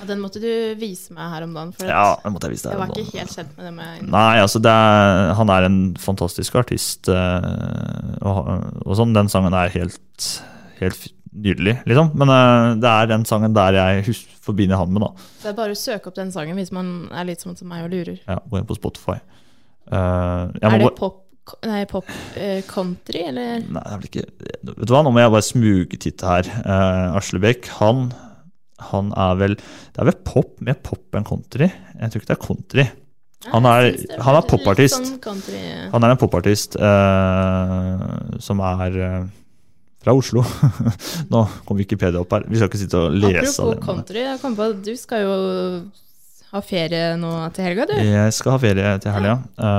Ja, 0.00 0.08
den 0.08 0.22
måtte 0.22 0.40
du 0.40 0.48
vise 0.80 1.12
meg 1.12 1.30
her 1.34 1.44
om 1.44 1.54
dagen. 1.54 1.72
For 1.76 1.88
Ja, 1.90 2.16
den 2.24 2.34
måtte 2.34 2.48
jeg 2.48 2.56
vise 2.56 2.66
deg 2.66 2.74
jeg 2.74 2.80
var 2.80 2.92
ikke 2.96 3.18
helt 3.20 3.34
kjent 3.36 3.56
med 3.58 3.66
det 3.68 3.72
med 3.76 4.06
Nei, 4.14 4.36
altså 4.40 4.62
det 4.64 4.72
er, 4.72 5.32
han 5.36 5.52
er 5.52 5.66
en 5.68 5.80
fantastisk 6.00 6.56
artist, 6.56 7.10
eh, 7.12 8.14
og, 8.24 8.52
og 8.86 8.94
sånn. 8.98 9.14
Den 9.16 9.30
sangen 9.32 9.54
er 9.54 9.72
helt, 9.76 10.30
helt 10.80 11.10
nydelig, 11.32 11.76
liksom. 11.86 12.10
Men 12.18 12.32
uh, 12.32 12.74
det 12.80 12.90
er 12.90 13.10
den 13.12 13.24
sangen 13.28 13.54
der 13.56 13.76
jeg 13.78 14.14
forbinder 14.42 14.80
han 14.80 14.92
med, 14.94 15.04
da. 15.04 15.10
Det 15.42 15.50
er 15.52 15.58
bare 15.58 15.76
å 15.76 15.78
søke 15.78 16.10
opp 16.10 16.18
den 16.18 16.32
sangen 16.34 16.58
hvis 16.58 16.72
man 16.74 17.08
er 17.14 17.28
litt 17.28 17.42
sånn 17.44 17.58
som 17.58 17.70
meg 17.70 17.86
og 17.86 17.92
lurer. 17.94 18.18
Ja, 18.26 18.40
Gå 18.50 18.60
inn 18.60 18.68
på 18.68 18.78
Spotify. 18.78 19.18
Uh, 19.90 20.50
Er 20.62 20.76
det 20.78 20.92
pop, 20.98 21.24
nei, 21.66 21.82
pop 21.90 22.06
uh, 22.06 22.60
country, 22.70 23.24
eller? 23.30 23.62
Nei, 23.64 23.82
det 23.82 23.90
er 23.90 23.98
vel 23.98 24.10
ikke 24.10 24.26
Vet 24.70 24.86
du 24.86 24.92
hva, 24.94 25.00
nå 25.02 25.10
må 25.14 25.22
jeg 25.22 25.32
bare 25.34 25.46
smugtitte 25.48 26.30
her. 26.30 26.50
Uh, 26.62 27.18
Aslebekk, 27.18 27.70
han, 27.80 28.10
han 28.90 29.10
er 29.18 29.40
vel 29.40 29.56
Det 29.58 30.02
er 30.02 30.10
vel 30.12 30.18
pop, 30.26 30.52
mer 30.62 30.78
pop 30.84 31.18
enn 31.18 31.26
country. 31.26 31.70
Jeg 31.96 32.12
tror 32.12 32.22
ikke 32.22 32.30
det 32.32 32.36
er 32.38 32.44
country. 32.46 32.86
Han 33.50 33.64
er, 33.64 33.94
han 34.20 34.36
er 34.36 34.44
popartist. 34.44 34.98
sånn 35.00 35.20
country. 35.24 35.58
Han 35.94 36.04
er 36.04 36.12
en 36.12 36.18
popartist 36.20 36.76
som 36.76 38.60
er 38.60 38.98
fra 40.00 40.14
Oslo. 40.16 40.44
Nå 41.32 41.42
kom 41.68 41.80
Wikipedia 41.80 42.22
opp 42.22 42.32
her. 42.36 42.46
Vi 42.48 42.60
skal 42.60 42.70
ikke 42.70 42.80
sitte 42.82 43.00
og 43.00 43.16
lese 43.16 43.34
Apropos 43.36 43.58
av 43.60 43.72
det. 43.72 43.80
Apropos 43.80 43.88
country, 43.90 44.22
jeg 44.26 44.40
kom 44.42 44.56
på 44.58 44.68
at 44.70 44.78
du 44.86 44.92
skal 45.00 45.26
jo 45.26 45.34
ha 46.50 46.62
ferie 46.66 47.02
nå 47.20 47.32
til 47.54 47.68
helga, 47.68 47.86
du. 47.90 47.96
Jeg 48.02 48.32
skal 48.34 48.56
ha 48.56 48.62
ferie 48.62 48.94
til 49.02 49.14
helga. 49.14 49.36
Ja. 49.60 49.74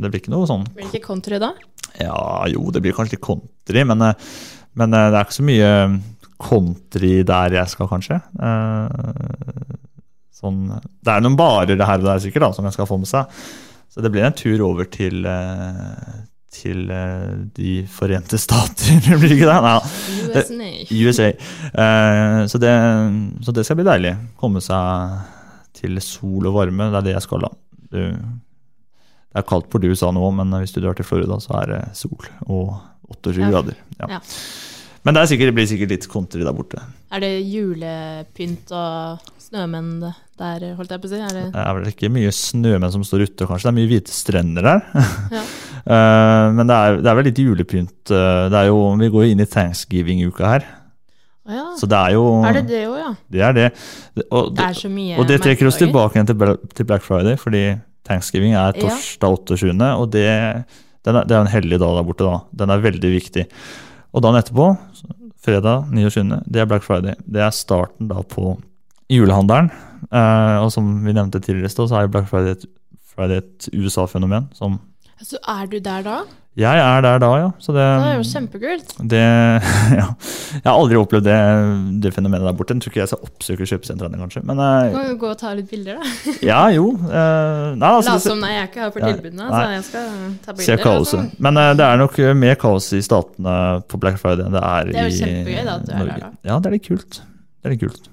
det 0.00 0.10
blir 0.10 0.24
ikke 0.24 0.32
noe 0.34 0.48
sånn 0.50 0.64
Blir 0.72 0.88
det 0.88 0.96
ikke 0.98 1.06
country 1.12 1.38
da? 1.42 1.52
Ja, 2.00 2.16
jo, 2.50 2.64
det 2.74 2.82
blir 2.82 2.96
kanskje 2.96 3.18
litt 3.18 3.26
country, 3.26 3.84
men, 3.86 4.02
eh, 4.08 4.32
men 4.80 4.96
eh, 4.96 5.06
det 5.12 5.20
er 5.20 5.28
ikke 5.28 5.38
så 5.38 5.46
mye 5.46 5.70
country 6.40 7.12
der 7.28 7.56
jeg 7.60 7.74
skal, 7.74 7.90
kanskje. 7.90 8.18
Eh, 8.40 9.78
Sånn, 10.40 10.62
det 11.04 11.12
er 11.12 11.20
noen 11.20 11.36
barer 11.36 11.76
her 11.84 12.00
og 12.00 12.06
der 12.06 12.20
sikkert 12.24 12.46
da, 12.46 12.48
som 12.56 12.64
jeg 12.64 12.72
skal 12.72 12.88
få 12.88 12.96
med 13.00 13.10
seg. 13.10 13.28
Så 13.92 14.00
det 14.00 14.08
blir 14.14 14.24
en 14.24 14.36
tur 14.36 14.62
over 14.64 14.86
til, 14.88 15.26
eh, 15.28 16.20
til 16.50 16.88
eh, 16.90 17.34
De 17.56 17.72
forente 17.86 18.38
stater, 18.42 18.98
blir 19.06 19.28
det 19.30 19.36
ikke 19.38 19.50
det? 19.50 19.58
Nei. 19.62 19.76
USA. 20.26 20.56
Eh, 20.58 20.94
USA. 21.06 21.28
Eh, 21.70 22.38
så, 22.50 22.58
det, 22.62 22.72
så 23.46 23.54
det 23.54 23.64
skal 23.68 23.78
bli 23.80 23.86
deilig. 23.86 24.14
Komme 24.40 24.62
seg 24.64 25.18
til 25.80 26.00
sol 26.02 26.50
og 26.50 26.56
varme. 26.58 26.90
Det 26.90 26.98
er 27.02 27.06
det 27.10 27.14
jeg 27.16 27.26
skal, 27.28 27.46
da. 27.46 27.52
Du, 27.90 28.00
det 29.30 29.38
er 29.38 29.46
kaldt 29.46 29.68
på 29.70 29.78
USA 29.86 30.10
nå, 30.14 30.24
men 30.34 30.50
hvis 30.58 30.74
du 30.74 30.80
drar 30.82 30.98
til 30.98 31.06
Florida, 31.06 31.38
så 31.42 31.54
er 31.62 31.70
det 31.76 31.80
sol 31.98 32.26
og 32.50 32.74
28 33.14 33.40
Ja. 33.44 33.50
grader. 33.54 33.78
Ja. 34.00 34.10
Ja. 34.16 34.20
Men 35.04 35.16
det, 35.16 35.20
er 35.22 35.28
sikkert, 35.30 35.48
det 35.48 35.56
blir 35.56 35.68
sikkert 35.70 35.92
litt 35.94 36.06
kontri 36.12 36.42
der 36.44 36.52
borte. 36.52 36.80
Er 37.10 37.22
det 37.24 37.30
julepynt 37.48 38.68
og 38.76 39.30
snømenn 39.40 39.94
der, 40.38 40.66
holdt 40.76 40.92
jeg 40.92 41.00
på 41.00 41.08
å 41.08 41.12
si? 41.12 41.20
Er 41.24 41.32
det 41.32 41.44
Det 41.54 41.62
er 41.62 41.78
vel 41.78 41.88
ikke 41.88 42.10
mye 42.12 42.32
snømenn 42.36 42.92
som 42.92 43.04
står 43.08 43.24
ute, 43.24 43.46
kanskje. 43.48 43.64
Det 43.64 43.72
er 43.72 43.78
mye 43.78 43.90
hvite 43.94 44.14
strender 44.14 44.68
der. 44.70 44.86
Ja. 45.38 45.44
Eh, 45.80 46.46
Men 46.52 46.68
det 46.68 46.74
er, 46.76 46.96
det 47.00 47.08
er 47.08 47.14
vel 47.16 47.24
litt 47.24 47.38
julepynt. 47.40 48.10
eh, 48.12 48.48
Det 48.52 48.60
jo, 48.68 48.74
vi 49.00 49.08
går 49.14 49.22
jo 49.24 49.30
inn 49.32 49.40
i 49.40 49.46
thanksgiving-uka 49.48 50.44
her. 50.50 50.66
Ja. 51.48 51.62
Så 51.80 51.88
det 51.88 51.96
er 51.96 52.12
jo 52.18 52.24
Er 52.44 52.58
det 52.58 52.66
det 52.68 52.82
òg, 52.84 52.98
ja? 53.00 53.08
Det 53.32 53.40
er 53.46 53.54
det. 53.56 53.64
Og, 54.28 54.50
Det 54.54 54.66
er 54.66 54.76
så 54.76 54.90
mye 54.92 55.16
og 55.16 55.26
det 55.26 55.38
trekker 55.40 55.70
oss 55.70 55.78
tilbake 55.80 56.18
igjen 56.18 56.28
til, 56.28 56.84
Black 56.84 57.02
Friday, 57.06 57.38
fordi 57.40 57.62
thanksgiving 58.06 58.52
er 58.60 58.76
torsdag 58.76 59.38
28., 59.48 59.88
og 59.96 60.10
det, 60.12 60.26
den 61.08 61.16
er, 61.16 61.24
det 61.24 61.38
er 61.38 61.40
en 61.46 61.52
hellig 61.56 61.80
dag 61.80 61.96
der 61.96 62.06
borte. 62.12 62.28
da. 62.28 62.42
Den 62.60 62.74
er 62.76 62.84
veldig 62.84 63.14
viktig. 63.16 63.46
Og 64.10 64.24
dagen 64.24 64.40
etterpå, 64.40 64.66
fredag 65.40 65.86
29., 65.94 66.42
det 66.50 66.62
er 66.62 66.68
Black 66.70 66.84
Friday. 66.86 67.14
Det 67.24 67.42
er 67.44 67.54
starten 67.54 68.10
da 68.10 68.24
på 68.26 68.56
julehandelen. 69.10 69.70
Eh, 70.10 70.56
og 70.64 70.70
som 70.74 70.88
vi 71.04 71.14
nevnte 71.14 71.40
tidligere, 71.42 71.70
så 71.70 71.86
er 71.98 72.10
Black 72.10 72.28
Friday 72.30 72.56
et, 72.56 72.66
Friday 73.14 73.42
et 73.42 73.68
USA-fenomen. 73.74 74.50
Så 74.54 75.38
er 75.48 75.66
du 75.70 75.78
der 75.78 76.02
da? 76.06 76.20
Jeg 76.60 76.80
er 76.84 77.00
der 77.06 77.18
da, 77.22 77.28
ja. 77.40 77.48
Så 77.62 77.72
det, 77.72 77.84
Det 77.88 78.08
er 78.10 78.16
jo 78.18 78.24
kjempekult. 78.28 78.90
det, 79.12 79.20
ja. 80.00 80.06
Jeg 80.58 80.64
har 80.66 80.74
aldri 80.76 80.98
opplevd 81.00 81.24
det, 81.24 81.36
det 82.04 82.12
fenomenet 82.12 82.44
der 82.50 82.56
borte. 82.58 82.74
Jeg 82.76 82.82
tror 82.84 82.92
ikke 82.92 83.00
jeg 83.00 83.10
skal 83.12 83.24
oppsøke 83.30 83.68
kjøpesentrene, 83.70 84.20
kanskje. 84.20 84.42
Men 84.50 84.60
Du 84.60 84.64
eh, 84.66 84.92
kan 84.98 85.08
jo 85.10 85.16
gå 85.22 85.30
og 85.32 85.38
ta 85.40 85.54
litt 85.56 85.70
bilder, 85.70 85.98
da. 86.02 86.34
ja, 86.50 86.60
jo. 86.76 86.90
eh, 87.00 87.64
nei, 87.80 87.92
altså, 87.96 88.10
La 88.12 88.18
det- 88.18 88.26
som 88.28 88.44
nei, 88.44 88.52
jeg 88.58 88.68
ikke 88.70 88.84
har 88.84 88.94
for 88.98 89.06
tilbudene, 89.08 89.48
nei. 89.48 89.50
så 89.64 89.72
jeg 89.78 89.84
skal 89.88 90.12
ta 90.44 90.54
Se 90.54 90.60
bilder. 90.60 90.84
kaoset. 90.84 91.18
altså. 91.24 91.42
Men 91.48 91.62
eh, 91.64 91.72
det 91.80 91.86
er 91.88 92.02
nok 92.04 92.18
eh, 92.26 92.34
mer 92.44 92.60
kaos 92.66 92.92
i 92.92 93.02
statene 93.08 93.56
på 93.88 94.00
Black 94.04 94.20
Friday 94.20 94.44
enn 94.46 94.56
det 94.58 94.62
er, 94.62 94.92
i 94.92 94.94
Norge. 94.94 94.94
Det 94.94 95.00
er 95.00 95.10
jo 95.10 95.20
kjempegøy 95.24 95.64
da, 95.64 95.74
at 95.80 95.86
du 95.86 95.92
er 95.92 96.00
Norge. 96.04 96.16
der 96.20 96.24
da. 96.28 96.32
Ja, 96.52 96.58
det 96.60 96.70
er 96.72 96.76
litt 96.78 96.88
kult. 96.90 97.20
Det 97.60 97.68
er 97.70 97.76
litt 97.76 97.84
kult. 97.88 98.08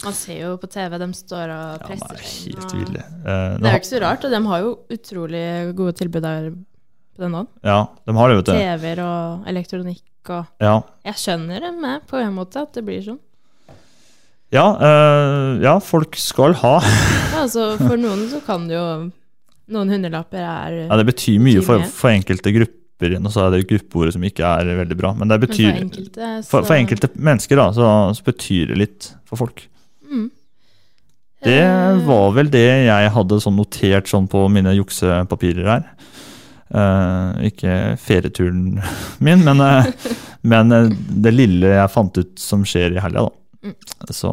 Man 0.00 0.14
ser 0.16 0.38
jo 0.40 0.54
på 0.56 0.68
TV, 0.72 0.94
de 0.96 1.06
står 1.12 1.50
og 1.52 1.82
presser 1.84 2.16
inn. 2.16 2.54
Helt 2.56 2.70
og- 2.72 2.78
ville. 2.80 3.02
Eh, 3.20 3.56
Det 3.60 3.68
er 3.68 3.74
jo 3.74 3.80
ikke 3.82 3.90
så 3.90 4.00
rart, 4.00 4.24
og 4.24 4.30
de 4.32 4.40
har 4.48 4.60
jo 4.64 4.70
utrolig 4.96 5.46
gode 5.76 5.92
tilbud 5.98 6.22
der 6.24 6.50
på 7.16 7.24
den 7.24 7.32
dagen. 7.36 7.48
Ja, 7.66 7.78
de 8.06 8.14
har 8.16 8.28
det, 8.30 8.36
vet 8.40 8.46
du. 8.50 8.52
TV-er 8.56 9.02
og 9.04 9.48
elektronikk 9.50 10.30
og 10.30 10.46
Ja. 10.62 10.74
Jeg 11.08 11.14
skjønner 11.20 11.60
det 11.66 11.72
med 11.80 12.06
på 12.10 12.20
en 12.20 12.34
måte 12.36 12.62
at 12.62 12.72
det 12.76 12.84
blir 12.86 13.02
sånn. 13.04 13.18
Ja, 14.50 14.64
øh, 14.82 15.60
ja, 15.62 15.76
folk 15.78 16.16
skal 16.18 16.56
ha. 16.58 16.76
Ja, 16.82 17.42
altså, 17.44 17.72
for 17.78 17.96
noen 18.00 18.24
så 18.32 18.40
kan 18.46 18.66
det 18.70 18.74
jo 18.78 18.86
Noen 19.70 19.86
hundrelapper 19.92 20.42
er 20.42 20.72
Ja, 20.88 20.96
det 20.98 21.04
betyr 21.06 21.36
mye 21.38 21.60
for, 21.62 21.84
for 21.94 22.10
enkelte 22.10 22.50
grupper. 22.56 23.12
Nå 23.22 23.30
så 23.30 23.44
er 23.46 23.52
det 23.54 23.68
gruppeordet 23.70 24.16
som 24.16 24.24
ikke 24.26 24.42
er 24.42 24.66
veldig 24.80 24.96
bra, 24.98 25.12
men 25.14 25.30
det 25.30 25.36
Men 25.38 25.46
for 25.46 25.62
enkelte, 25.62 25.84
enkelte, 25.86 26.48
for, 26.50 26.66
for 26.66 26.74
enkelte 26.74 27.08
mennesker 27.14 27.56
da, 27.60 27.68
så, 27.76 27.86
så 28.18 28.26
betyr 28.26 28.72
det 28.72 28.78
litt 28.80 29.06
for 29.30 29.38
folk. 29.44 29.62
Mm. 30.10 30.26
Det 31.46 31.54
Eh. 31.62 32.02
var 32.04 32.34
vel 32.36 32.50
det 32.52 32.66
jeg 32.90 33.12
hadde 33.14 33.38
sånn 33.40 33.56
notert 33.56 34.10
sånn 34.10 34.26
på 34.28 34.42
mine 34.52 34.74
juksepapirer 34.76 35.70
her. 35.70 35.86
Eh, 36.70 37.46
ikke 37.48 37.70
ferieturen 37.98 38.76
min, 39.18 39.40
men, 39.42 39.58
uh, 39.58 39.88
men 40.52 40.70
uh, 40.70 40.92
det 41.24 41.32
lille 41.34 41.72
jeg 41.72 41.90
fant 41.90 42.20
ut 42.20 42.36
som 42.38 42.62
skjer 42.62 42.94
i 42.94 43.02
helga, 43.02 43.26
da. 43.26 43.66
Mm. 43.66 43.74
Så 44.14 44.30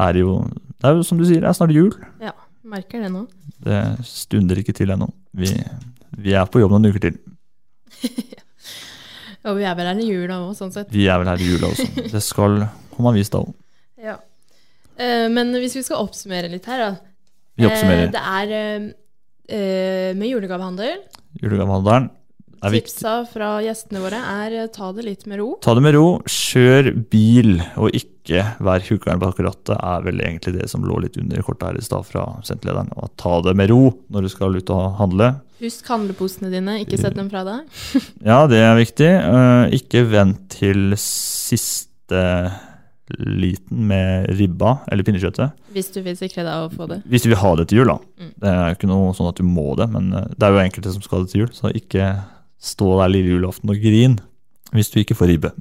er 0.00 0.16
det 0.16 0.22
jo 0.24 0.38
Det 0.48 0.88
er 0.88 0.96
jo 0.96 1.04
som 1.06 1.20
du 1.20 1.26
sier, 1.28 1.42
det 1.44 1.50
er 1.50 1.58
snart 1.58 1.74
jul. 1.76 1.92
Ja, 2.22 2.32
merker 2.64 3.04
det 3.04 3.10
nå. 3.12 3.26
Det 3.62 3.82
stunder 4.08 4.58
ikke 4.58 4.74
til 4.74 4.94
ennå. 4.94 5.10
Vi, 5.36 5.52
vi 6.24 6.32
er 6.32 6.48
på 6.48 6.62
jobb 6.62 6.72
noen 6.72 6.88
uker 6.88 7.04
til. 7.04 7.20
Og 9.46 9.58
vi 9.58 9.68
er 9.68 9.76
vel 9.76 9.90
her 9.90 10.00
i 10.00 10.08
jula 10.08 10.40
òg, 10.40 10.56
sånn 10.56 10.72
sett. 10.72 10.90
Vi 10.94 11.04
er 11.10 11.20
vel 11.20 11.28
her 11.28 11.44
i 11.44 11.52
jula 11.52 11.68
også. 11.74 12.08
Det 12.08 12.24
skal 12.24 12.62
komme 12.96 13.12
avvis 13.12 13.32
da 13.34 13.44
òg. 13.44 13.52
Ja. 14.02 14.16
Men 15.32 15.52
hvis 15.56 15.76
vi 15.76 15.80
skal 15.86 16.02
oppsummere 16.02 16.48
litt 16.50 16.66
her, 16.68 16.80
da. 16.82 16.90
Vi 17.58 17.68
oppsummerer. 17.68 18.10
Det 18.12 18.22
er 18.22 18.90
eh, 19.52 20.10
med 20.18 20.32
julegavehandel. 20.32 21.04
Julegavehandelen 21.42 22.10
er 22.62 22.74
viktig. 22.74 22.94
Tipsa 22.94 23.14
fra 23.28 23.50
gjestene 23.64 24.02
våre 24.02 24.20
er 24.36 24.56
eh, 24.62 24.70
ta 24.72 24.90
det 24.96 25.04
litt 25.06 25.26
med 25.30 25.40
ro. 25.42 25.48
Ta 25.64 25.74
det 25.76 25.84
med 25.84 25.96
ro. 25.96 26.06
Kjør 26.30 26.92
bil, 27.12 27.56
og 27.80 27.94
ikke 27.96 28.42
vær 28.62 28.84
huggeren 28.86 29.22
bak 29.22 29.40
rattet, 29.42 29.74
er 29.76 30.04
vel 30.06 30.22
egentlig 30.22 30.56
det 30.60 30.68
som 30.70 30.84
lå 30.86 31.00
litt 31.02 31.18
under 31.20 31.42
kortet 31.44 31.68
her 31.70 31.80
i 31.80 31.86
stad 31.86 32.06
fra 32.08 32.26
senterlederen. 32.46 32.92
Og 32.96 33.12
ta 33.20 33.38
det 33.46 33.56
med 33.58 33.72
ro 33.72 33.82
når 34.12 34.26
du 34.26 34.32
skal 34.32 34.58
ut 34.58 34.74
og 34.74 34.98
handle. 35.00 35.32
Husk 35.62 35.90
handleposene 35.90 36.50
dine, 36.50 36.80
ikke 36.82 36.98
sett 36.98 37.18
dem 37.18 37.30
fra 37.30 37.44
deg. 37.46 37.80
Ja, 38.30 38.44
det 38.50 38.62
er 38.62 38.78
viktig. 38.78 39.10
Eh, 39.10 39.78
ikke 39.78 40.06
vent 40.10 40.46
til 40.56 40.94
siste 40.98 42.22
liten 43.18 43.86
med 43.88 44.30
ribba 44.38 44.76
eller 44.90 45.06
pinnekjøttet. 45.06 45.56
Hvis 45.74 45.90
du 45.94 46.00
vil 46.04 46.16
sikre 46.18 46.44
deg 46.46 46.66
å 46.66 46.70
få 46.72 46.88
det. 46.90 47.02
Hvis 47.10 47.26
du 47.26 47.32
vil 47.32 47.40
ha 47.42 47.54
det 47.58 47.68
til 47.70 47.82
jul, 47.82 47.90
da. 47.90 47.98
Mm. 48.20 48.30
Det 48.44 48.52
er 48.52 48.62
jo 48.62 48.78
ikke 48.78 48.92
noe 48.92 49.10
sånn 49.18 49.32
at 49.32 49.40
du 49.40 49.48
må 49.48 49.66
det, 49.78 49.88
men 49.92 50.12
eh, 50.16 50.30
det 50.36 50.46
er 50.46 50.54
jo 50.54 50.62
enkelte 50.62 50.94
som 50.94 51.04
skal 51.04 51.18
ha 51.18 51.26
det 51.26 51.34
til 51.34 51.44
jul, 51.44 51.52
så 51.56 51.74
ikke 51.74 52.14
stå 52.62 52.94
der 53.00 53.12
lille 53.12 53.36
julaften 53.36 53.74
og 53.74 53.82
grin 53.82 54.18
hvis 54.72 54.92
du 54.92 55.02
ikke 55.02 55.18
får 55.18 55.32
ribbe. 55.34 55.52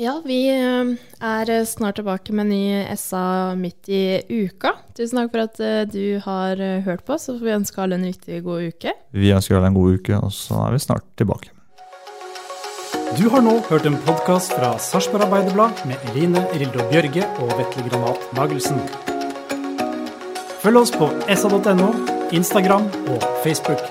Ja, 0.00 0.16
vi 0.24 0.40
eh, 0.48 0.94
er 1.20 1.52
snart 1.68 2.00
tilbake 2.00 2.34
med 2.34 2.48
ny 2.50 2.64
SA 2.96 3.52
midt 3.60 3.90
i 3.92 4.02
uka. 4.32 4.72
Tusen 4.96 5.20
takk 5.20 5.32
for 5.34 5.44
at 5.44 5.60
eh, 5.62 5.84
du 5.92 6.18
har 6.24 6.64
hørt 6.88 7.04
på, 7.06 7.20
så 7.20 7.36
får 7.36 7.46
vi 7.46 7.56
ønske 7.60 7.84
alle 7.84 8.00
en 8.00 8.08
riktig 8.08 8.42
god 8.48 8.72
uke. 8.72 8.96
Vi 9.12 9.34
ønsker 9.36 9.60
alle 9.60 9.70
en 9.74 9.78
god 9.78 10.00
uke, 10.00 10.16
og 10.18 10.32
så 10.34 10.64
er 10.64 10.74
vi 10.74 10.84
snart 10.88 11.06
tilbake. 11.20 11.52
Du 13.18 13.24
har 13.26 13.42
nå 13.42 13.56
hørt 13.66 13.88
en 13.88 13.96
podkast 14.06 14.52
fra 14.54 14.68
Sarpsborg 14.78 15.24
Arbeiderblad 15.24 15.80
med 15.90 15.98
Eline 16.12 16.44
Rildo 16.54 16.84
Bjørge 16.92 17.24
og 17.42 17.48
Vetle 17.58 17.82
Granat 17.88 18.22
Magelsen. 18.38 18.78
Følg 20.62 20.78
oss 20.78 20.92
på 20.94 21.08
sa.no, 21.26 21.88
Instagram 22.30 22.86
og 23.10 23.26
Facebook. 23.42 23.82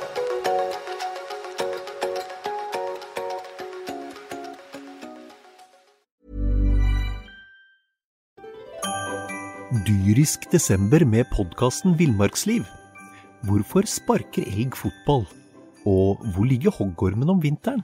Dyrisk 9.83 10.47
desember 10.55 11.03
med 11.03 11.27
podkasten 11.35 11.99
Villmarksliv. 11.99 12.63
Hvorfor 13.43 13.83
sparker 13.83 14.47
elg 14.47 14.79
fotball? 14.79 15.27
Og 15.83 16.27
hvor 16.31 16.47
ligger 16.47 16.71
hoggormen 16.71 17.35
om 17.35 17.43
vinteren? 17.43 17.83